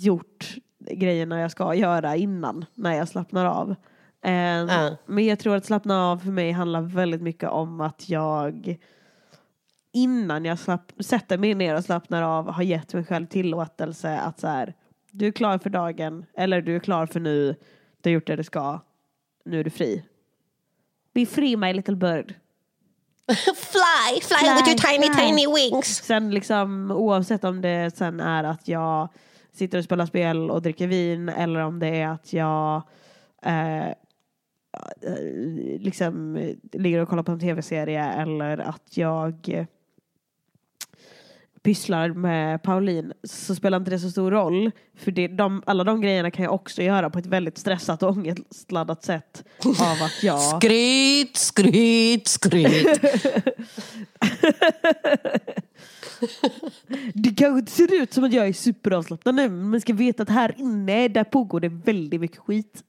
gjort 0.00 0.54
grejerna 0.90 1.40
jag 1.40 1.50
ska 1.50 1.74
göra 1.74 2.16
innan 2.16 2.64
när 2.74 2.94
jag 2.96 3.08
slappnar 3.08 3.46
av. 3.46 3.70
Eh, 4.24 4.32
Ja. 4.32 4.96
Men 5.06 5.26
jag 5.26 5.38
tror 5.38 5.56
att 5.56 5.64
slappna 5.64 6.10
av 6.10 6.18
för 6.18 6.30
mig 6.30 6.52
handlar 6.52 6.80
väldigt 6.80 7.22
mycket 7.22 7.48
om 7.50 7.80
att 7.80 8.08
jag 8.08 8.78
innan 9.92 10.44
jag 10.44 10.58
slapp, 10.58 10.92
sätter 11.00 11.38
mig 11.38 11.54
ner 11.54 11.76
och 11.76 11.84
slappnar 11.84 12.22
av 12.22 12.50
har 12.50 12.62
gett 12.62 12.94
mig 12.94 13.04
själv 13.04 13.26
tillåtelse 13.26 14.18
att 14.18 14.40
så 14.40 14.46
här, 14.46 14.74
du 15.10 15.26
är 15.26 15.32
klar 15.32 15.58
för 15.58 15.70
dagen 15.70 16.26
eller 16.34 16.62
du 16.62 16.76
är 16.76 16.80
klar 16.80 17.06
för 17.06 17.20
nu, 17.20 17.56
du 18.00 18.10
har 18.10 18.14
gjort 18.14 18.26
det 18.26 18.36
du 18.36 18.44
ska, 18.44 18.80
nu 19.44 19.60
är 19.60 19.64
du 19.64 19.70
fri. 19.70 20.04
Be 21.14 21.26
free 21.26 21.56
my 21.56 21.72
little 21.72 21.96
bird. 21.96 22.34
fly, 23.56 24.20
fly, 24.22 24.54
with 24.56 24.68
your 24.68 24.78
tiny, 24.78 25.14
tiny 25.14 25.46
wings. 25.46 25.86
Sen 26.04 26.30
liksom 26.30 26.90
oavsett 26.90 27.44
om 27.44 27.60
det 27.60 27.96
sen 27.96 28.20
är 28.20 28.44
att 28.44 28.68
jag 28.68 29.08
sitter 29.52 29.78
och 29.78 29.84
spelar 29.84 30.06
spel 30.06 30.50
och 30.50 30.62
dricker 30.62 30.86
vin 30.86 31.28
eller 31.28 31.60
om 31.60 31.78
det 31.78 31.88
är 31.88 32.08
att 32.08 32.32
jag 32.32 32.82
eh, 33.42 33.88
eh, 33.88 33.94
liksom 35.78 36.36
ligger 36.72 36.98
och 36.98 37.08
kollar 37.08 37.22
på 37.22 37.32
en 37.32 37.40
tv-serie 37.40 38.04
eller 38.04 38.58
att 38.58 38.96
jag 38.96 39.66
pysslar 41.62 42.08
med 42.08 42.62
Pauline 42.62 43.12
så 43.24 43.54
spelar 43.54 43.78
inte 43.78 43.90
det 43.90 43.98
så 43.98 44.10
stor 44.10 44.30
roll. 44.30 44.70
För 44.96 45.10
det, 45.10 45.28
de, 45.28 45.62
alla 45.66 45.84
de 45.84 46.00
grejerna 46.00 46.30
kan 46.30 46.44
jag 46.44 46.54
också 46.54 46.82
göra 46.82 47.10
på 47.10 47.18
ett 47.18 47.26
väldigt 47.26 47.58
stressat 47.58 48.02
och 48.02 48.10
ångestladdat 48.10 49.04
sätt. 49.04 49.44
Av 49.64 50.02
att 50.02 50.22
jag... 50.22 50.40
Skryt, 50.60 51.36
skryt, 51.36 52.28
skryt. 52.28 53.00
Det 57.14 57.34
kanske 57.34 57.58
inte 57.58 57.72
ser 57.72 58.02
ut 58.02 58.12
som 58.12 58.24
att 58.24 58.32
jag 58.32 58.48
är 58.48 58.52
superavslappnad 58.52 59.34
nu 59.34 59.48
men 59.48 59.70
man 59.70 59.80
ska 59.80 59.92
veta 59.92 60.22
att 60.22 60.28
här 60.28 60.54
inne 60.58 61.08
där 61.08 61.24
pågår 61.24 61.60
det 61.60 61.68
väldigt 61.68 62.20
mycket 62.20 62.38
skit. 62.38 62.82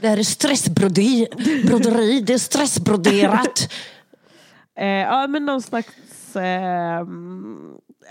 Det 0.00 0.08
här 0.08 0.16
är 0.16 0.22
stressbroderi, 0.22 1.26
broderi, 1.66 2.20
det 2.20 2.34
är 2.34 2.38
stressbroderat. 2.38 3.72
Eh, 4.74 4.86
ja 4.86 5.26
men 5.26 5.44
någon 5.44 5.62
slags... 5.62 6.36
Eh, 6.36 7.06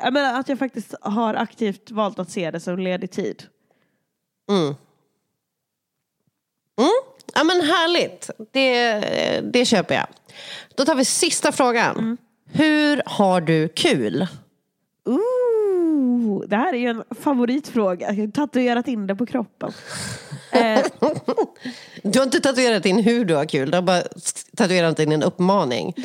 jag 0.03 0.13
menar 0.13 0.39
att 0.39 0.49
jag 0.49 0.59
faktiskt 0.59 0.95
har 1.01 1.33
aktivt 1.33 1.91
valt 1.91 2.19
att 2.19 2.31
se 2.31 2.51
det 2.51 2.59
som 2.59 2.79
ledig 2.79 3.11
tid. 3.11 3.43
Mm. 4.49 4.65
Mm. 4.65 4.75
Ja 7.33 7.43
men 7.43 7.61
härligt, 7.61 8.29
det, 8.51 8.99
det 9.53 9.65
köper 9.65 9.95
jag. 9.95 10.07
Då 10.75 10.85
tar 10.85 10.95
vi 10.95 11.05
sista 11.05 11.51
frågan. 11.51 12.17
Hur 12.45 13.03
har 13.05 13.41
du 13.41 13.67
kul? 13.67 14.27
Ooh, 15.05 16.43
det 16.47 16.55
här 16.55 16.73
är 16.73 16.77
ju 16.77 16.87
en 16.87 17.03
favoritfråga. 17.19 18.07
Jag 18.13 18.15
har 18.15 18.31
tatuerat 18.31 18.87
in 18.87 19.07
det 19.07 19.15
på 19.15 19.25
kroppen. 19.25 19.71
eh, 20.51 20.79
Du 22.03 22.19
har 22.19 22.23
inte 22.23 22.39
tatuerat 22.39 22.85
in 22.85 22.99
hur 22.99 23.25
du 23.25 23.35
har 23.35 23.45
kul, 23.45 23.71
du 23.71 23.77
har 23.77 23.81
bara 23.81 24.01
tatuerat 24.55 24.99
in 24.99 25.11
en 25.11 25.23
uppmaning. 25.23 25.93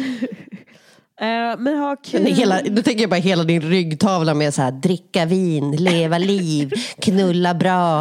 eh, 1.20 1.58
men 1.58 1.78
ha 1.78 1.96
kul. 1.96 2.22
Men 2.22 2.34
Hela, 2.34 2.62
då 2.62 2.82
tänker 2.82 3.00
jag 3.00 3.10
bara 3.10 3.20
hela 3.20 3.44
din 3.44 3.62
ryggtavla 3.62 4.34
med 4.34 4.54
så 4.54 4.62
här, 4.62 4.72
dricka 4.72 5.26
vin, 5.26 5.76
leva 5.76 6.18
liv, 6.18 6.72
knulla 6.98 7.54
bra. 7.54 8.00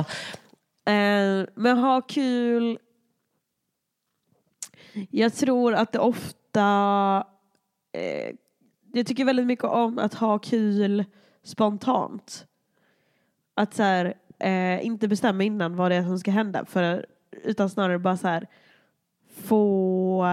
Eh, 0.86 1.46
men 1.56 1.78
ha 1.78 2.02
kul. 2.02 2.80
Jag 5.12 5.34
tror 5.34 5.74
att 5.74 5.92
det 5.92 6.00
ofta... 6.00 7.24
Eh, 7.98 8.36
jag 8.94 9.08
tycker 9.08 9.26
väldigt 9.26 9.46
mycket 9.46 9.66
om 9.66 10.00
att 10.00 10.14
ha 10.14 10.40
kul 10.40 11.06
spontant. 11.44 12.46
Att 13.56 13.74
så 13.74 13.84
här, 13.84 14.14
inte 14.82 15.08
bestämma 15.08 15.44
innan 15.44 15.76
vad 15.76 15.92
det 15.92 15.96
är 15.96 16.04
som 16.04 16.20
ska 16.20 16.32
hända. 16.32 16.66
För, 16.66 17.06
utan 17.44 17.70
snarare 17.70 18.00
bara 18.00 18.18
så 18.18 18.28
här 18.28 18.48
få... 19.44 20.26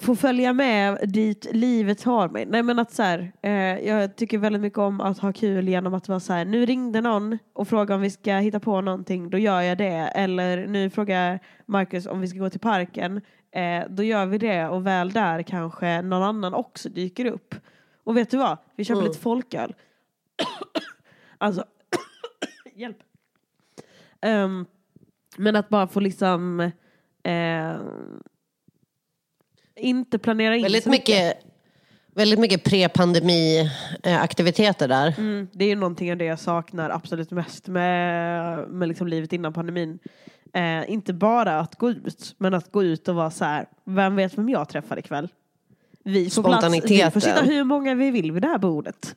Få 0.00 0.16
följa 0.16 0.52
med 0.52 0.98
dit 1.08 1.46
livet 1.52 1.98
tar 1.98 2.28
mig. 2.28 2.46
Nej 2.46 2.62
men 2.62 2.78
att 2.78 2.92
så 2.92 3.02
här, 3.02 3.32
eh, 3.42 3.52
jag 3.88 4.16
tycker 4.16 4.38
väldigt 4.38 4.62
mycket 4.62 4.78
om 4.78 5.00
att 5.00 5.18
ha 5.18 5.32
kul 5.32 5.68
genom 5.68 5.94
att 5.94 6.08
vara 6.08 6.20
så 6.20 6.32
här, 6.32 6.44
nu 6.44 6.66
ringde 6.66 7.00
någon 7.00 7.38
och 7.52 7.68
frågade 7.68 7.94
om 7.94 8.00
vi 8.00 8.10
ska 8.10 8.36
hitta 8.36 8.60
på 8.60 8.80
någonting, 8.80 9.30
då 9.30 9.38
gör 9.38 9.60
jag 9.60 9.78
det. 9.78 9.86
Eller 10.14 10.66
nu 10.66 10.90
frågar 10.90 11.40
Marcus 11.66 12.06
om 12.06 12.20
vi 12.20 12.28
ska 12.28 12.38
gå 12.38 12.50
till 12.50 12.60
parken, 12.60 13.20
eh, 13.52 13.84
då 13.90 14.02
gör 14.02 14.26
vi 14.26 14.38
det 14.38 14.68
och 14.68 14.86
väl 14.86 15.10
där 15.12 15.42
kanske 15.42 16.02
någon 16.02 16.22
annan 16.22 16.54
också 16.54 16.88
dyker 16.88 17.24
upp. 17.26 17.54
Och 18.04 18.16
vet 18.16 18.30
du 18.30 18.36
vad? 18.36 18.58
Vi 18.76 18.84
köper 18.84 19.00
Mm. 19.00 19.08
lite 19.08 19.22
folköl. 19.22 19.74
alltså, 21.38 21.64
hjälp. 22.74 22.98
Ehm, 24.20 24.66
men 25.36 25.56
att 25.56 25.68
bara 25.68 25.86
få 25.86 26.00
liksom 26.00 26.60
eh, 27.22 27.76
inte 29.80 30.18
planera 30.18 30.56
in 30.56 30.62
Väldigt 30.62 30.84
så 30.84 30.90
mycket, 30.90 31.36
väldigt 32.14 32.38
mycket 32.38 32.64
pre-pandemi-aktiviteter 32.64 34.88
där. 34.88 35.14
Mm, 35.18 35.48
det 35.52 35.64
är 35.64 35.68
ju 35.68 35.76
någonting 35.76 36.12
av 36.12 36.18
det 36.18 36.24
jag 36.24 36.38
saknar 36.38 36.90
absolut 36.90 37.30
mest 37.30 37.68
med, 37.68 38.68
med 38.68 38.88
liksom 38.88 39.08
livet 39.08 39.32
innan 39.32 39.52
pandemin. 39.52 39.98
Eh, 40.54 40.90
inte 40.90 41.12
bara 41.12 41.60
att 41.60 41.74
gå 41.74 41.90
ut, 41.90 42.34
men 42.38 42.54
att 42.54 42.72
gå 42.72 42.82
ut 42.82 43.08
och 43.08 43.14
vara 43.14 43.30
så 43.30 43.44
här, 43.44 43.66
vem 43.84 44.16
vet 44.16 44.38
vem 44.38 44.48
jag 44.48 44.68
träffar 44.68 44.98
ikväll? 44.98 45.28
Vi 46.04 46.30
får, 46.30 46.42
plats, 46.42 46.90
vi 46.90 47.10
får 47.10 47.20
sitta 47.20 47.42
hur 47.42 47.64
många 47.64 47.94
vi 47.94 48.10
vill 48.10 48.32
vid 48.32 48.42
det 48.42 48.48
här 48.48 48.58
bordet. 48.58 49.16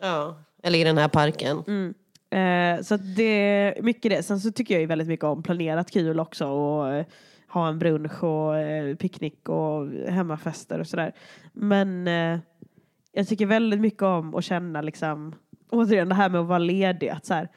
Ja. 0.00 0.38
Eller 0.62 0.78
i 0.78 0.84
den 0.84 0.98
här 0.98 1.08
parken. 1.08 1.64
Mm. 1.66 1.94
Eh, 2.30 2.82
så 2.82 2.96
det 2.96 3.22
är 3.22 3.82
mycket 3.82 4.10
det. 4.10 4.22
Sen 4.22 4.40
så 4.40 4.52
tycker 4.52 4.74
jag 4.74 4.80
ju 4.80 4.86
väldigt 4.86 5.08
mycket 5.08 5.24
om 5.24 5.42
planerat 5.42 5.90
kul 5.90 6.20
också 6.20 6.46
och 6.46 6.88
eh, 6.88 7.06
ha 7.48 7.68
en 7.68 7.78
brunch 7.78 8.24
och 8.24 8.56
eh, 8.56 8.96
picknick 8.96 9.48
och 9.48 9.86
hemmafester 10.08 10.78
och 10.78 10.86
sådär. 10.86 11.12
Men 11.52 12.08
eh, 12.08 12.38
jag 13.12 13.28
tycker 13.28 13.46
väldigt 13.46 13.80
mycket 13.80 14.02
om 14.02 14.34
att 14.34 14.44
känna 14.44 14.80
liksom, 14.80 15.34
återigen 15.70 16.08
det 16.08 16.14
här 16.14 16.28
med 16.28 16.40
att 16.40 16.46
vara 16.46 16.58
ledig. 16.58 17.08
Att 17.08 17.26
så 17.26 17.34
här, 17.34 17.48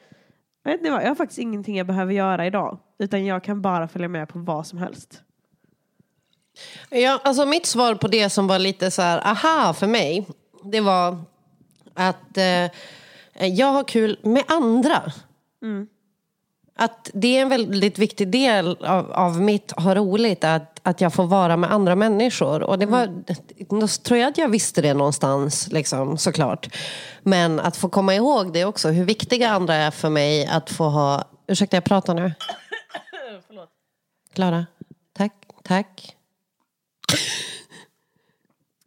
vet 0.64 0.82
ni 0.82 0.90
vad, 0.90 1.02
jag 1.02 1.08
har 1.08 1.14
faktiskt 1.14 1.38
ingenting 1.38 1.76
jag 1.76 1.86
behöver 1.86 2.12
göra 2.12 2.46
idag. 2.46 2.78
Utan 2.98 3.26
jag 3.26 3.44
kan 3.44 3.62
bara 3.62 3.88
följa 3.88 4.08
med 4.08 4.28
på 4.28 4.38
vad 4.38 4.66
som 4.66 4.78
helst. 4.78 5.22
Ja, 6.90 7.20
alltså 7.24 7.46
mitt 7.46 7.66
svar 7.66 7.94
på 7.94 8.08
det 8.08 8.30
som 8.30 8.46
var 8.46 8.58
lite 8.58 8.90
så 8.90 9.02
här, 9.02 9.26
aha 9.26 9.74
för 9.74 9.86
mig, 9.86 10.26
det 10.64 10.80
var 10.80 11.18
att 11.94 12.36
eh, 12.36 12.70
jag 13.46 13.66
har 13.66 13.84
kul 13.84 14.18
med 14.22 14.44
andra. 14.48 15.02
Att 16.74 17.10
det 17.14 17.36
är 17.38 17.42
en 17.42 17.48
väldigt 17.48 17.98
viktig 17.98 18.28
del 18.28 18.76
av, 18.84 19.12
av 19.12 19.40
mitt 19.40 19.72
ha 19.72 19.94
roligt, 19.94 20.44
att, 20.44 20.80
att 20.82 21.00
jag 21.00 21.14
får 21.14 21.26
vara 21.26 21.56
med 21.56 21.72
andra 21.72 21.94
människor. 21.94 22.62
Och 22.62 22.78
det 22.78 22.86
var, 22.86 23.24
då 23.80 23.88
tror 23.88 24.18
jag 24.18 24.28
att 24.28 24.38
jag 24.38 24.48
visste 24.48 24.82
det 24.82 24.94
någonstans, 24.94 25.72
liksom, 25.72 26.18
såklart. 26.18 26.76
Men 27.22 27.60
att 27.60 27.76
få 27.76 27.88
komma 27.88 28.14
ihåg 28.14 28.52
det 28.52 28.64
också, 28.64 28.88
hur 28.88 29.04
viktiga 29.04 29.50
andra 29.50 29.74
är 29.74 29.90
för 29.90 30.10
mig 30.10 30.46
att 30.46 30.70
få 30.70 30.84
ha... 30.84 31.24
Ursäkta, 31.46 31.76
jag 31.76 31.84
pratar 31.84 32.14
nu. 32.14 32.32
Klara, 34.34 34.66
tack, 35.12 35.32
tack. 35.62 36.16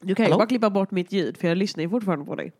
Du 0.02 0.16
kan 0.16 0.26
ju 0.26 0.32
Hallå? 0.32 0.38
bara 0.38 0.48
klippa 0.48 0.70
bort 0.70 0.92
mitt 0.92 1.12
ljud 1.12 1.38
för 1.38 1.48
jag 1.48 1.58
lyssnar 1.58 1.84
ju 1.84 1.90
fortfarande 1.90 2.26
på 2.26 2.36
dig. 2.36 2.52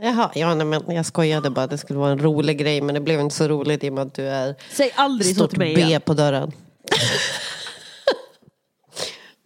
Jaha, 0.00 0.30
ja, 0.34 0.54
nej, 0.54 0.66
men 0.66 0.96
jag 0.96 1.06
skojade 1.06 1.50
bara. 1.50 1.66
Det 1.66 1.78
skulle 1.78 1.98
vara 1.98 2.12
en 2.12 2.18
rolig 2.18 2.58
grej, 2.58 2.80
men 2.80 2.94
det 2.94 3.00
blev 3.00 3.20
inte 3.20 3.34
så 3.34 3.48
roligt 3.48 3.84
i 3.84 3.88
och 3.88 3.92
med 3.92 4.02
att 4.02 4.14
du 4.14 4.22
är 4.28 4.54
Säg 4.70 4.92
aldrig 4.94 5.28
så 5.28 5.34
stort 5.34 5.50
till 5.50 5.58
mig 5.58 5.74
B 5.74 5.80
igen. 5.80 6.00
på 6.00 6.14
dörren. 6.14 6.52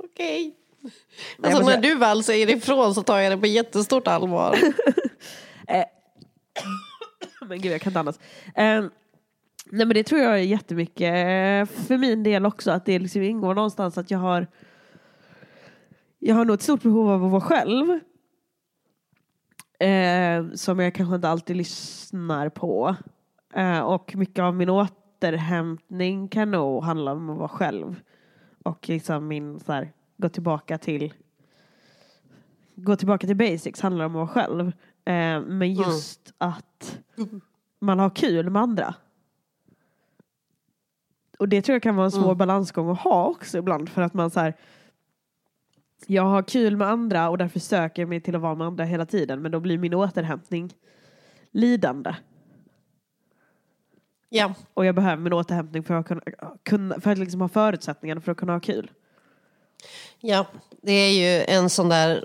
Okej. 0.05 0.55
Alltså 1.43 1.65
men 1.65 1.75
när 1.75 1.81
du 1.83 1.95
väl 1.95 2.25
säger 2.25 2.51
ifrån 2.51 2.95
så 2.95 3.03
tar 3.03 3.19
jag 3.19 3.33
det 3.33 3.37
på 3.37 3.47
jättestort 3.47 4.09
allvar. 4.09 4.59
Men 7.49 7.61
gud, 7.61 7.73
jag 7.73 7.81
kan 7.81 7.91
inte 7.91 8.01
andas. 8.01 8.19
Eh, 8.55 8.85
nej 9.71 9.87
men 9.87 9.89
det 9.89 10.05
tror 10.05 10.21
jag 10.21 10.33
är 10.33 10.43
jättemycket 10.43 11.13
eh, 11.13 11.77
för 11.87 11.99
min 11.99 12.23
del 12.23 12.47
också. 12.47 12.71
Att 12.71 12.87
det 12.87 12.99
liksom 12.99 13.23
ingår 13.23 13.55
någonstans 13.55 13.99
att 13.99 14.11
jag 14.11 14.19
har 14.19 14.47
jag 16.19 16.35
har 16.35 16.45
nog 16.45 16.55
ett 16.55 16.63
stort 16.63 16.83
behov 16.83 17.11
av 17.11 17.25
att 17.25 17.31
vara 17.31 17.41
själv. 17.41 18.01
Eh, 19.79 20.51
som 20.55 20.79
jag 20.79 20.95
kanske 20.95 21.15
inte 21.15 21.29
alltid 21.29 21.57
lyssnar 21.57 22.49
på. 22.49 22.97
Eh, 23.55 23.81
och 23.81 24.17
mycket 24.17 24.43
av 24.43 24.55
min 24.55 24.69
återhämtning 24.71 26.29
kan 26.29 26.51
nog 26.51 26.83
handla 26.85 27.13
om 27.13 27.31
att 27.31 27.39
vara 27.39 27.49
själv. 27.49 28.01
Och 28.65 28.89
liksom 28.89 29.29
min 29.29 29.61
så 29.61 29.73
här, 29.73 29.93
gå 30.17 30.29
tillbaka 30.29 30.79
till 30.79 31.15
gå 32.75 32.97
tillbaka 32.97 33.27
till 33.27 33.37
basics 33.37 33.81
handlar 33.81 34.05
om 34.05 34.11
att 34.11 34.17
vara 34.17 34.29
själv. 34.29 34.67
Eh, 35.05 35.41
men 35.41 35.73
just 35.75 36.33
att 36.39 36.99
man 37.81 37.99
har 37.99 38.11
kul 38.11 38.51
med 38.51 38.63
andra. 38.63 38.95
Och 41.39 41.49
det 41.49 41.63
tror 41.63 41.75
jag 41.75 41.83
kan 41.83 41.97
vara 41.97 42.05
en 42.05 42.11
svår 42.11 42.25
Mm. 42.25 42.37
balansgång 42.37 42.91
att 42.91 42.99
ha 42.99 43.27
också 43.27 43.59
ibland 43.59 43.89
för 43.89 44.03
att 44.03 44.15
man 44.15 44.31
så 44.31 44.41
här 44.41 44.55
jag 46.07 46.23
har 46.23 46.43
kul 46.43 46.77
med 46.77 46.89
andra 46.89 47.29
och 47.29 47.39
därför 47.39 47.61
söker 47.61 48.03
jag 48.03 48.09
mig 48.09 48.21
till 48.21 48.35
att 48.35 48.41
vara 48.41 48.55
med 48.55 48.67
andra 48.67 48.85
hela 48.85 49.07
tiden 49.07 49.43
men 49.43 49.53
då 49.53 49.61
blir 49.61 49.79
min 49.79 49.95
återhämtning 49.95 50.75
lidande. 51.51 52.15
Ja. 54.29 54.55
Och 54.75 54.87
jag 54.87 54.95
behöver 54.95 55.23
min 55.23 55.33
återhämtning 55.33 55.83
för 55.83 55.95
att, 55.95 56.07
kunna, 56.07 56.23
kunna, 56.63 57.01
för 57.01 57.11
att 57.11 57.19
liksom 57.19 57.41
ha 57.41 57.49
förutsättningarna 57.49 58.21
för 58.21 58.33
att 58.33 58.39
kunna 58.39 58.53
ha 58.53 58.61
kul. 58.61 58.91
Ja, 60.21 60.47
det 60.83 60.93
är 60.93 61.11
ju 61.11 61.45
en 61.45 61.71
sån 61.71 61.89
där 61.89 62.25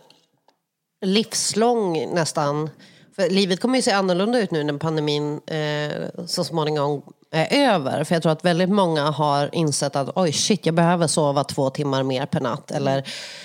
livslång 1.01 2.13
nästan. 2.13 2.69
För 3.15 3.29
livet 3.29 3.61
kommer 3.61 3.75
ju 3.75 3.81
se 3.81 3.91
annorlunda 3.91 4.39
ut 4.39 4.51
nu 4.51 4.63
när 4.63 4.77
pandemin 4.77 5.41
eh, 5.45 6.25
så 6.25 6.43
småningom 6.43 7.01
är 7.31 7.69
över. 7.69 8.03
För 8.03 8.15
jag 8.15 8.21
tror 8.21 8.31
att 8.31 8.45
väldigt 8.45 8.69
många 8.69 9.03
har 9.03 9.55
insett 9.55 9.95
att 9.95 10.09
oj 10.15 10.31
shit, 10.31 10.65
jag 10.65 10.75
behöver 10.75 11.07
sova 11.07 11.43
två 11.43 11.69
timmar 11.69 12.03
mer 12.03 12.25
per 12.25 12.39
natt. 12.39 12.71
Eller 12.71 13.03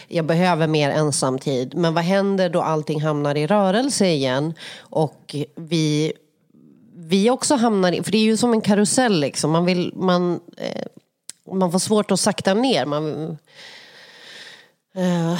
jag 0.09 0.25
behöver 0.25 0.66
mer 0.66 0.91
ensamtid. 0.91 1.75
Men 1.77 1.95
vad 1.95 2.05
händer 2.05 2.49
då 2.49 2.62
allting 2.62 3.01
hamnar 3.01 3.35
i 3.35 3.47
rörelse 3.47 4.07
igen? 4.07 4.55
Och 4.79 5.37
vi 5.55 6.12
vi 7.09 7.31
också 7.31 7.55
hamnar 7.55 7.93
i, 7.93 8.03
för 8.03 8.12
det 8.12 8.19
är 8.19 8.23
ju 8.23 8.37
som 8.37 8.53
en 8.53 8.61
karusell 8.61 9.21
liksom. 9.21 9.51
Man 9.51 9.64
vill, 9.64 9.93
man, 9.95 10.41
eh, 10.57 10.87
man 11.53 11.73
får 11.73 11.79
svårt 11.79 12.11
att 12.11 12.21
sakta 12.21 12.55
ner. 12.55 12.87
Man, 12.87 13.31
eh, 14.95 15.39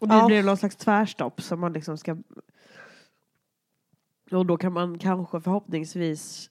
Och 0.00 0.08
det 0.08 0.14
ja. 0.14 0.26
blir 0.26 0.42
någon 0.42 0.56
slags 0.56 0.76
tvärstopp 0.76 1.42
som 1.42 1.60
man 1.60 1.72
liksom 1.72 1.98
ska... 1.98 2.16
Och 4.32 4.46
då 4.46 4.56
kan 4.56 4.72
man 4.72 4.98
kanske 4.98 5.40
förhoppningsvis 5.40 6.50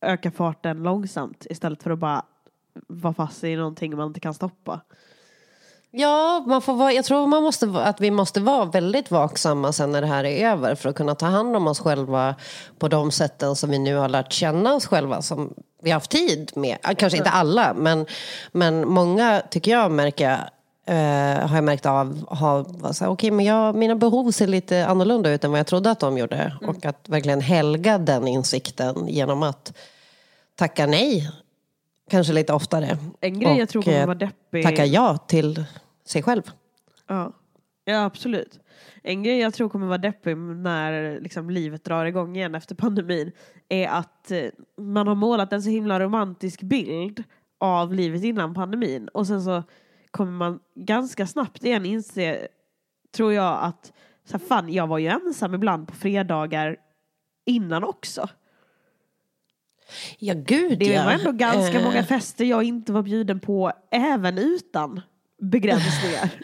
öka 0.00 0.30
farten 0.30 0.82
långsamt 0.82 1.46
istället 1.50 1.82
för 1.82 1.90
att 1.90 1.98
bara 1.98 2.24
vara 2.88 3.14
fast 3.14 3.44
i 3.44 3.56
någonting 3.56 3.96
man 3.96 4.06
inte 4.06 4.20
kan 4.20 4.34
stoppa. 4.34 4.80
Ja, 5.92 6.44
man 6.46 6.62
får 6.62 6.74
vara, 6.74 6.92
jag 6.92 7.04
tror 7.04 7.26
man 7.26 7.42
måste, 7.42 7.66
att 7.66 8.00
vi 8.00 8.10
måste 8.10 8.40
vara 8.40 8.64
väldigt 8.64 9.10
vaksamma 9.10 9.72
sen 9.72 9.90
när 9.90 10.00
det 10.00 10.06
här 10.06 10.24
är 10.24 10.50
över 10.50 10.74
för 10.74 10.88
att 10.88 10.96
kunna 10.96 11.14
ta 11.14 11.26
hand 11.26 11.56
om 11.56 11.66
oss 11.66 11.80
själva 11.80 12.34
på 12.78 12.88
de 12.88 13.10
sätten 13.10 13.56
som 13.56 13.70
vi 13.70 13.78
nu 13.78 13.96
har 13.96 14.08
lärt 14.08 14.32
känna 14.32 14.74
oss 14.74 14.86
själva 14.86 15.22
som 15.22 15.54
vi 15.82 15.90
har 15.90 15.94
haft 15.94 16.10
tid 16.10 16.50
med. 16.56 16.78
Kanske 16.96 17.18
inte 17.18 17.30
alla, 17.30 17.74
men, 17.74 18.06
men 18.52 18.88
många 18.88 19.42
tycker 19.50 19.70
jag 19.70 19.90
märker 19.90 20.50
eh, 20.90 21.48
har 21.48 21.54
jag 21.56 21.64
märkt 21.64 21.86
av 21.86 22.26
har 22.28 22.92
så 22.92 23.04
här, 23.04 23.10
okej 23.12 23.30
men 23.30 23.44
jag, 23.44 23.74
mina 23.74 23.94
behov 23.94 24.30
ser 24.30 24.46
lite 24.46 24.86
annorlunda 24.86 25.30
ut 25.32 25.44
än 25.44 25.50
vad 25.50 25.58
jag 25.60 25.66
trodde 25.66 25.90
att 25.90 26.00
de 26.00 26.18
gjorde. 26.18 26.56
Och 26.66 26.84
att 26.84 27.08
verkligen 27.08 27.40
helga 27.40 27.98
den 27.98 28.28
insikten 28.28 29.08
genom 29.08 29.42
att 29.42 29.76
tacka 30.54 30.86
nej 30.86 31.30
kanske 32.10 32.32
lite 32.32 32.52
oftare. 32.52 32.98
En 33.20 33.40
grej 33.40 33.58
jag 33.58 33.68
tror 33.68 33.82
kommer 33.82 34.00
eh, 34.00 34.06
vara 34.06 34.18
deppig- 34.18 34.62
Tacka 34.62 34.84
ja 34.86 35.16
till 35.16 35.64
sig 36.06 36.22
själv. 36.22 36.42
Ja. 37.08 37.32
ja, 37.84 38.04
absolut. 38.04 38.58
En 39.02 39.22
grej 39.22 39.38
jag 39.38 39.54
tror 39.54 39.68
kommer 39.68 39.86
vara 39.86 39.98
deppig 39.98 40.36
när 40.36 41.20
liksom, 41.20 41.50
livet 41.50 41.84
drar 41.84 42.04
igång 42.04 42.36
igen 42.36 42.54
efter 42.54 42.74
pandemin 42.74 43.32
är 43.68 43.88
att 43.88 44.30
eh, 44.30 44.44
man 44.78 45.06
har 45.06 45.14
målat 45.14 45.52
en 45.52 45.62
så 45.62 45.70
himla 45.70 46.00
romantisk 46.00 46.60
bild 46.62 47.22
av 47.60 47.94
livet 47.94 48.24
innan 48.24 48.54
pandemin 48.54 49.08
och 49.08 49.26
sen 49.26 49.42
så 49.42 49.62
kommer 50.10 50.32
man 50.32 50.60
ganska 50.74 51.26
snabbt 51.26 51.64
igen 51.64 51.86
inse, 51.86 52.48
tror 53.14 53.32
jag, 53.32 53.58
att 53.64 53.92
så 54.24 54.38
här, 54.38 54.46
fan, 54.46 54.72
jag 54.72 54.86
var 54.86 54.98
ju 54.98 55.06
ensam 55.06 55.54
ibland 55.54 55.88
på 55.88 55.94
fredagar 55.94 56.76
innan 57.46 57.84
också. 57.84 58.28
Ja, 60.18 60.34
gud 60.36 60.78
Det 60.78 60.86
ja. 60.86 61.04
var 61.04 61.12
ändå 61.12 61.32
ganska 61.32 61.78
Eh, 61.78 61.84
många 61.84 62.04
fester 62.04 62.44
jag 62.44 62.62
inte 62.62 62.92
var 62.92 63.02
bjuden 63.02 63.40
på 63.40 63.72
även 63.90 64.38
utan 64.38 65.00
begränsningar. 65.38 66.30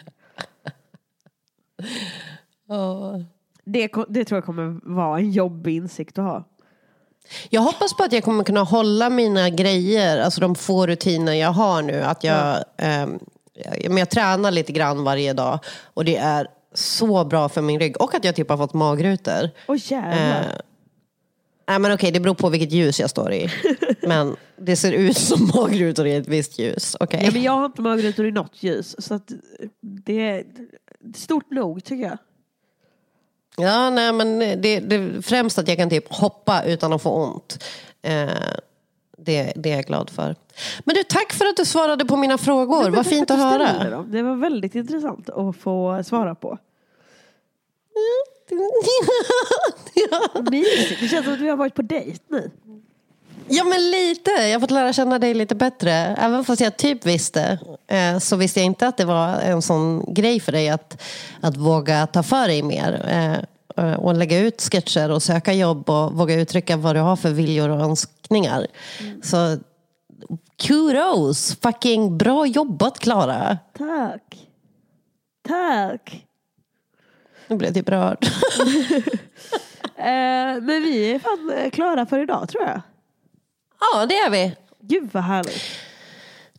Det, 3.63 3.87
ko- 3.87 4.05
det 4.09 4.25
tror 4.25 4.37
jag 4.37 4.45
kommer 4.45 4.79
vara 4.95 5.19
en 5.19 5.31
jobbig 5.31 5.75
insikt 5.75 6.17
att 6.17 6.25
ha. 6.25 6.43
Jag 7.49 7.61
hoppas 7.61 7.93
på 7.93 8.03
att 8.03 8.13
jag 8.13 8.23
kommer 8.23 8.43
kunna 8.43 8.63
hålla 8.63 9.09
mina 9.09 9.49
grejer, 9.49 10.17
alltså 10.21 10.41
de 10.41 10.55
få 10.55 10.87
rutiner 10.87 11.33
jag 11.33 11.51
har 11.51 11.81
nu. 11.81 12.01
Att 12.01 12.23
jag, 12.23 12.63
ehm, 12.77 13.09
jag, 13.11 13.19
men 13.83 13.97
jag 13.97 14.09
tränar 14.09 14.51
lite 14.51 14.71
grann 14.71 15.03
varje 15.03 15.33
dag 15.33 15.59
och 15.93 16.05
det 16.05 16.15
är 16.15 16.47
så 16.73 17.25
bra 17.25 17.49
för 17.49 17.61
min 17.61 17.79
rygg. 17.79 18.01
Och 18.01 18.15
att 18.15 18.23
jag 18.23 18.35
typ 18.35 18.49
har 18.49 18.57
fått 18.57 18.73
magrutor. 18.73 19.49
Åh 19.67 19.77
jävlar. 19.79 20.41
Eh, 20.41 20.59
Nej 21.69 21.79
men 21.79 21.93
okej, 21.93 22.11
det 22.11 22.19
beror 22.19 22.33
på 22.35 22.49
vilket 22.49 22.71
ljus 22.71 22.99
jag 22.99 23.09
står 23.09 23.33
i. 23.33 23.49
Men 24.01 24.35
det 24.57 24.75
ser 24.75 24.91
ut 24.91 25.17
som 25.17 25.51
magrutor 25.55 26.07
i 26.07 26.15
ett 26.15 26.27
visst 26.27 26.59
ljus. 26.59 26.95
Okej. 26.99 27.21
Ja, 27.23 27.31
men 27.31 27.41
jag 27.41 27.51
har 27.51 27.65
inte 27.65 27.81
magrutor 27.81 28.27
i 28.27 28.31
något 28.31 28.63
ljus. 28.63 28.95
Så 28.99 29.13
att 29.13 29.31
det 29.81 30.29
är 30.29 30.43
stort 31.15 31.51
nog 31.51 31.83
tycker 31.83 32.03
jag. 32.03 32.17
Ja, 33.57 33.89
nej 33.89 34.13
men 34.13 34.39
det, 34.39 34.79
det 34.79 35.21
främst 35.25 35.57
att 35.57 35.67
jag 35.67 35.77
kan 35.77 35.89
typ 35.89 36.13
hoppa 36.13 36.63
utan 36.63 36.93
att 36.93 37.01
få 37.01 37.25
ont. 37.25 37.63
Eh, 38.01 38.29
det, 39.27 39.53
det 39.55 39.71
är 39.71 39.75
jag 39.75 39.85
glad 39.85 40.09
för. 40.09 40.35
Men 40.79 40.95
du, 40.95 41.03
tack 41.03 41.33
för 41.33 41.45
att 41.45 41.57
du 41.57 41.65
svarade 41.65 42.05
på 42.05 42.17
mina 42.17 42.37
frågor. 42.37 42.89
Vad 42.89 43.07
fint 43.07 43.31
att 43.31 43.39
höra. 43.39 43.89
dem. 43.89 44.11
Det 44.11 44.23
var 44.23 44.35
väldigt 44.35 44.75
intressant 44.75 45.29
att 45.29 45.57
få 45.57 46.03
svara 46.03 46.35
på. 46.35 46.57
Mysigt. 50.51 51.01
Det 51.01 51.07
känns 51.07 51.25
som 51.25 51.33
att 51.33 51.39
vi 51.39 51.49
har 51.49 51.57
varit 51.57 51.75
på 51.75 51.81
dejt 51.81 52.19
nu. 52.27 52.51
Ja 53.49 53.63
men 53.63 53.91
lite, 53.91 54.31
jag 54.31 54.53
har 54.53 54.59
fått 54.59 54.71
lära 54.71 54.93
känna 54.93 55.19
dig 55.19 55.33
lite 55.33 55.55
bättre. 55.55 55.91
Även 55.91 56.45
fast 56.45 56.61
jag 56.61 56.77
typ 56.77 57.05
visste 57.05 57.59
eh, 57.87 58.19
så 58.19 58.35
visste 58.35 58.59
jag 58.59 58.65
inte 58.65 58.87
att 58.87 58.97
det 58.97 59.05
var 59.05 59.27
en 59.27 59.61
sån 59.61 60.13
grej 60.13 60.39
för 60.39 60.51
dig 60.51 60.69
att, 60.69 61.01
att 61.41 61.57
våga 61.57 62.07
ta 62.07 62.23
för 62.23 62.47
dig 62.47 62.63
mer. 62.63 62.91
Eh, 63.77 63.93
och 63.93 64.15
lägga 64.15 64.39
ut 64.39 64.61
sketcher 64.61 65.11
och 65.11 65.23
söka 65.23 65.53
jobb 65.53 65.89
och 65.89 66.13
våga 66.13 66.35
uttrycka 66.35 66.77
vad 66.77 66.95
du 66.95 66.99
har 66.99 67.15
för 67.15 67.29
viljor 67.29 67.69
och 67.69 67.81
önskningar. 67.81 68.67
Så 69.23 69.57
kudos, 70.61 71.57
fucking 71.61 72.17
bra 72.17 72.45
jobbat 72.45 72.99
Klara. 72.99 73.57
Tack. 73.77 74.47
Tack. 75.47 76.25
Nu 77.47 77.55
blev 77.55 77.67
jag 77.67 77.75
typ 77.75 77.89
rörd. 77.89 78.27
Eh, 79.99 80.61
men 80.61 80.65
vi 80.83 81.11
är 81.11 81.19
fan 81.19 81.51
eh, 81.57 81.69
klara 81.69 82.05
för 82.05 82.19
idag 82.19 82.49
tror 82.49 82.63
jag. 82.63 82.81
Ja, 83.79 84.05
det 84.05 84.17
är 84.17 84.29
vi. 84.29 84.55
Gud 84.81 85.09
vad 85.11 85.23
härligt. 85.23 85.61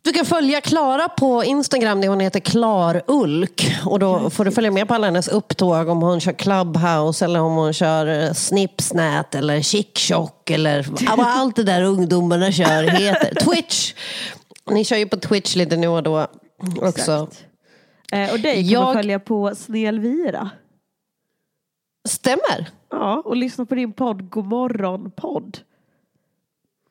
Du 0.01 0.11
kan 0.13 0.25
följa 0.25 0.61
Klara 0.61 1.09
på 1.09 1.43
Instagram 1.43 2.01
där 2.01 2.07
hon 2.07 2.19
heter 2.19 2.39
Klarulk. 2.39 3.77
Och 3.85 3.99
då 3.99 4.29
får 4.29 4.45
du 4.45 4.51
följa 4.51 4.71
med 4.71 4.87
på 4.87 4.93
alla 4.93 5.07
hennes 5.07 5.27
upptåg 5.27 5.87
om 5.89 6.01
hon 6.01 6.19
kör 6.19 6.31
Clubhouse 6.33 7.25
eller 7.25 7.39
om 7.41 7.53
hon 7.55 7.73
kör 7.73 8.07
eh, 8.23 8.33
Snipsnät 8.33 9.35
eller 9.35 9.61
Chickchock 9.61 10.49
eller 10.49 10.85
vad 11.17 11.27
allt 11.27 11.55
det 11.55 11.63
där 11.63 11.83
ungdomarna 11.83 12.51
kör 12.51 12.83
heter. 12.83 13.35
Twitch. 13.45 13.93
Ni 14.71 14.85
kör 14.85 14.97
ju 14.97 15.05
på 15.07 15.17
Twitch 15.17 15.55
lite 15.55 15.77
nu 15.77 15.87
och 15.87 16.03
då 16.03 16.27
också. 16.81 17.27
Eh, 18.11 18.31
och 18.31 18.39
dig 18.39 18.53
kan 18.55 18.65
Jag- 18.71 18.83
man 18.83 18.93
följa 18.93 19.19
på 19.19 19.55
Snelvira. 19.55 20.49
Stämmer. 22.07 22.69
Ja, 22.91 23.21
och 23.25 23.35
lyssna 23.35 23.65
på 23.65 23.75
din 23.75 23.93
podd 23.93 24.29
Godmorgon 24.29 25.11
podd. 25.11 25.57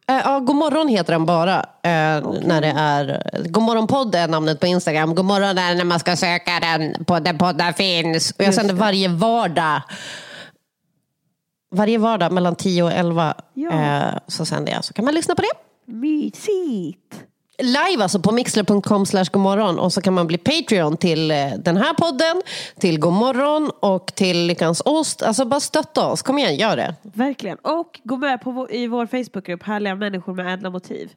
Eh, 0.08 0.20
Ja, 0.24 0.38
Godmorgon 0.40 0.88
heter 0.88 1.12
den 1.12 1.26
bara. 1.26 1.56
eh, 1.82 2.30
När 2.42 2.60
det 2.60 2.74
är, 2.76 3.30
Godmorgonpodd 3.48 4.14
är 4.14 4.28
namnet 4.28 4.60
på 4.60 4.66
Instagram. 4.66 5.14
Godmorgon 5.14 5.58
är 5.58 5.74
när 5.74 5.84
man 5.84 5.98
ska 6.00 6.16
söka 6.16 6.60
den 6.60 7.04
på 7.04 7.18
där 7.18 7.32
poddar 7.34 7.72
finns. 7.72 8.30
Och 8.30 8.44
jag 8.44 8.54
sänder 8.54 8.74
varje 8.74 9.08
vardag. 9.08 9.82
Varje 11.70 11.98
vardag 11.98 12.32
mellan 12.32 12.56
10 12.56 12.82
och 12.82 12.92
11 12.92 13.34
Ja. 13.54 13.70
eh, 13.72 14.18
så 14.26 14.44
sänder 14.44 14.72
jag. 14.72 14.84
Så 14.84 14.92
kan 14.94 15.04
man 15.04 15.14
lyssna 15.14 15.34
på 15.34 15.42
det. 15.42 15.92
Mysigt. 15.92 17.14
Live 17.62 18.02
alltså 18.02 18.20
på 18.20 18.32
mixler.com 18.32 19.06
slash 19.06 19.24
godmorgon. 19.32 19.78
Och 19.78 19.92
så 19.92 20.00
kan 20.00 20.14
man 20.14 20.26
bli 20.26 20.38
Patreon 20.38 20.96
till 20.96 21.30
eh, 21.30 21.36
den 21.58 21.76
här 21.76 21.94
podden, 21.94 22.42
till 22.78 22.98
Godmorgon 23.00 23.70
och 23.80 24.14
till 24.14 24.46
Lyckans 24.46 24.82
Ost. 24.84 25.22
Alltså 25.22 25.44
bara 25.44 25.60
stötta 25.60 26.06
oss. 26.06 26.22
Kom 26.22 26.38
igen, 26.38 26.56
gör 26.56 26.76
det. 26.76 26.94
Verkligen. 27.02 27.58
Och 27.58 28.00
gå 28.04 28.16
med 28.16 28.40
på 28.40 28.50
vår, 28.50 28.72
i 28.72 28.86
vår 28.86 29.06
Facebookgrupp 29.06 29.62
Härliga 29.62 29.94
människor 29.94 30.34
med 30.34 30.52
ädla 30.54 30.70
motiv. 30.70 31.12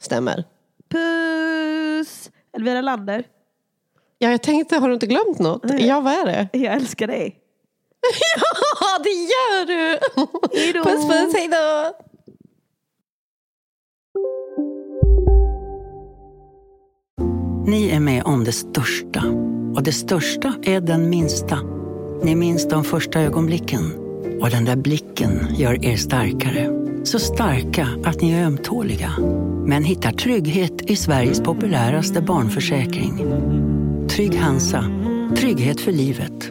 Stämmer. 0.00 0.44
Puss! 0.88 2.30
Elvira 2.56 2.80
Lander. 2.80 3.24
Ja, 4.18 4.30
jag 4.30 4.42
tänkte, 4.42 4.76
har 4.76 4.88
du 4.88 4.94
inte 4.94 5.06
glömt 5.06 5.38
något? 5.38 5.62
Ja, 5.80 6.00
vad 6.00 6.12
är 6.12 6.26
det? 6.26 6.48
Jag 6.58 6.74
älskar 6.74 7.06
dig. 7.06 7.36
Ja, 8.80 8.98
det 9.04 9.10
gör 9.10 9.66
du! 9.66 9.98
Hejdå. 10.58 10.84
Puss 10.84 11.08
puss, 11.08 11.34
hej 11.34 11.48
då! 11.48 11.92
Ni 17.68 17.88
är 17.88 18.00
med 18.00 18.22
om 18.24 18.44
det 18.44 18.52
största. 18.52 19.24
Och 19.74 19.82
det 19.82 19.92
största 19.92 20.54
är 20.62 20.80
den 20.80 21.10
minsta. 21.10 21.58
Ni 22.22 22.34
minns 22.34 22.68
de 22.68 22.84
första 22.84 23.20
ögonblicken. 23.20 23.92
Och 24.40 24.50
den 24.50 24.64
där 24.64 24.76
blicken 24.76 25.46
gör 25.56 25.84
er 25.84 25.96
starkare. 25.96 26.68
Så 27.04 27.18
starka 27.18 27.88
att 28.04 28.20
ni 28.20 28.32
är 28.32 28.44
ömtåliga. 28.44 29.12
Men 29.66 29.84
hittar 29.84 30.12
trygghet 30.12 30.90
i 30.90 30.96
Sveriges 30.96 31.40
populäraste 31.40 32.20
barnförsäkring. 32.20 33.18
Trygg 34.08 34.38
Hansa. 34.38 34.84
Trygghet 35.36 35.80
för 35.80 35.92
livet. 35.92 36.50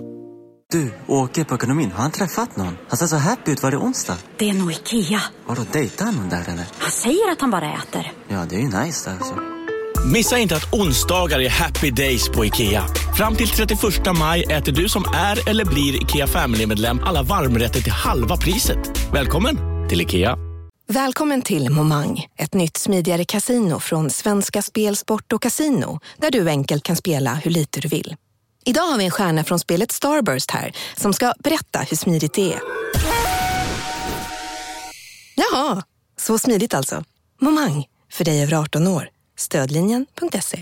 Du, 0.71 0.91
åker 1.07 1.43
på 1.43 1.55
ekonomin. 1.55 1.91
Har 1.91 2.01
han 2.01 2.11
träffat 2.11 2.57
någon? 2.57 2.77
Han 2.87 2.97
ser 2.97 3.05
så 3.07 3.15
happy 3.15 3.51
ut. 3.51 3.63
Var 3.63 3.71
det 3.71 3.77
onsdag? 3.77 4.17
Det 4.37 4.49
är 4.49 4.53
nog 4.53 4.71
Ikea. 4.71 5.21
Har 5.45 5.55
du 5.55 5.61
dejtat 5.71 6.15
någon 6.15 6.29
där 6.29 6.43
eller? 6.47 6.65
Han 6.77 6.91
säger 6.91 7.31
att 7.31 7.41
han 7.41 7.51
bara 7.51 7.73
äter. 7.73 8.11
Ja, 8.27 8.45
det 8.49 8.55
är 8.55 8.59
ju 8.59 8.85
nice 8.85 9.11
alltså. 9.11 9.56
Missa 10.13 10.37
inte 10.37 10.55
att 10.55 10.73
onsdagar 10.73 11.39
är 11.39 11.49
happy 11.49 11.91
days 11.91 12.29
på 12.29 12.45
IKEA. 12.45 12.87
Fram 13.17 13.35
till 13.35 13.47
31 13.47 13.79
maj 14.19 14.43
äter 14.43 14.71
du 14.71 14.89
som 14.89 15.03
är 15.15 15.49
eller 15.49 15.65
blir 15.65 16.03
IKEA 16.03 16.27
Family-medlem 16.27 16.99
alla 17.03 17.23
varmrätter 17.23 17.81
till 17.81 17.91
halva 17.91 18.37
priset. 18.37 18.77
Välkommen 19.13 19.57
till 19.89 20.01
IKEA. 20.01 20.37
Välkommen 20.87 21.41
till 21.41 21.69
Momang, 21.69 22.25
ett 22.37 22.53
nytt 22.53 22.77
smidigare 22.77 23.25
kasino 23.25 23.79
från 23.79 24.09
Svenska 24.09 24.61
Spel, 24.61 24.95
Sport 24.95 25.33
och 25.33 25.41
Casino 25.41 25.99
där 26.17 26.31
du 26.31 26.49
enkelt 26.49 26.83
kan 26.83 26.95
spela 26.95 27.33
hur 27.33 27.51
lite 27.51 27.79
du 27.79 27.87
vill. 27.87 28.15
Idag 28.65 28.83
har 28.83 28.97
vi 28.97 29.05
en 29.05 29.11
stjärna 29.11 29.43
från 29.43 29.59
spelet 29.59 29.91
Starburst 29.91 30.51
här 30.51 30.71
som 30.95 31.13
ska 31.13 31.33
berätta 31.39 31.79
hur 31.79 31.97
smidigt 31.97 32.33
det 32.33 32.53
är. 32.53 32.59
Jaha, 35.35 35.83
så 36.19 36.37
smidigt 36.37 36.73
alltså. 36.73 37.03
Momang, 37.41 37.85
för 38.11 38.25
dig 38.25 38.43
över 38.43 38.53
18 38.53 38.87
år. 38.87 39.09
Stödlinjen.se. 39.37 40.57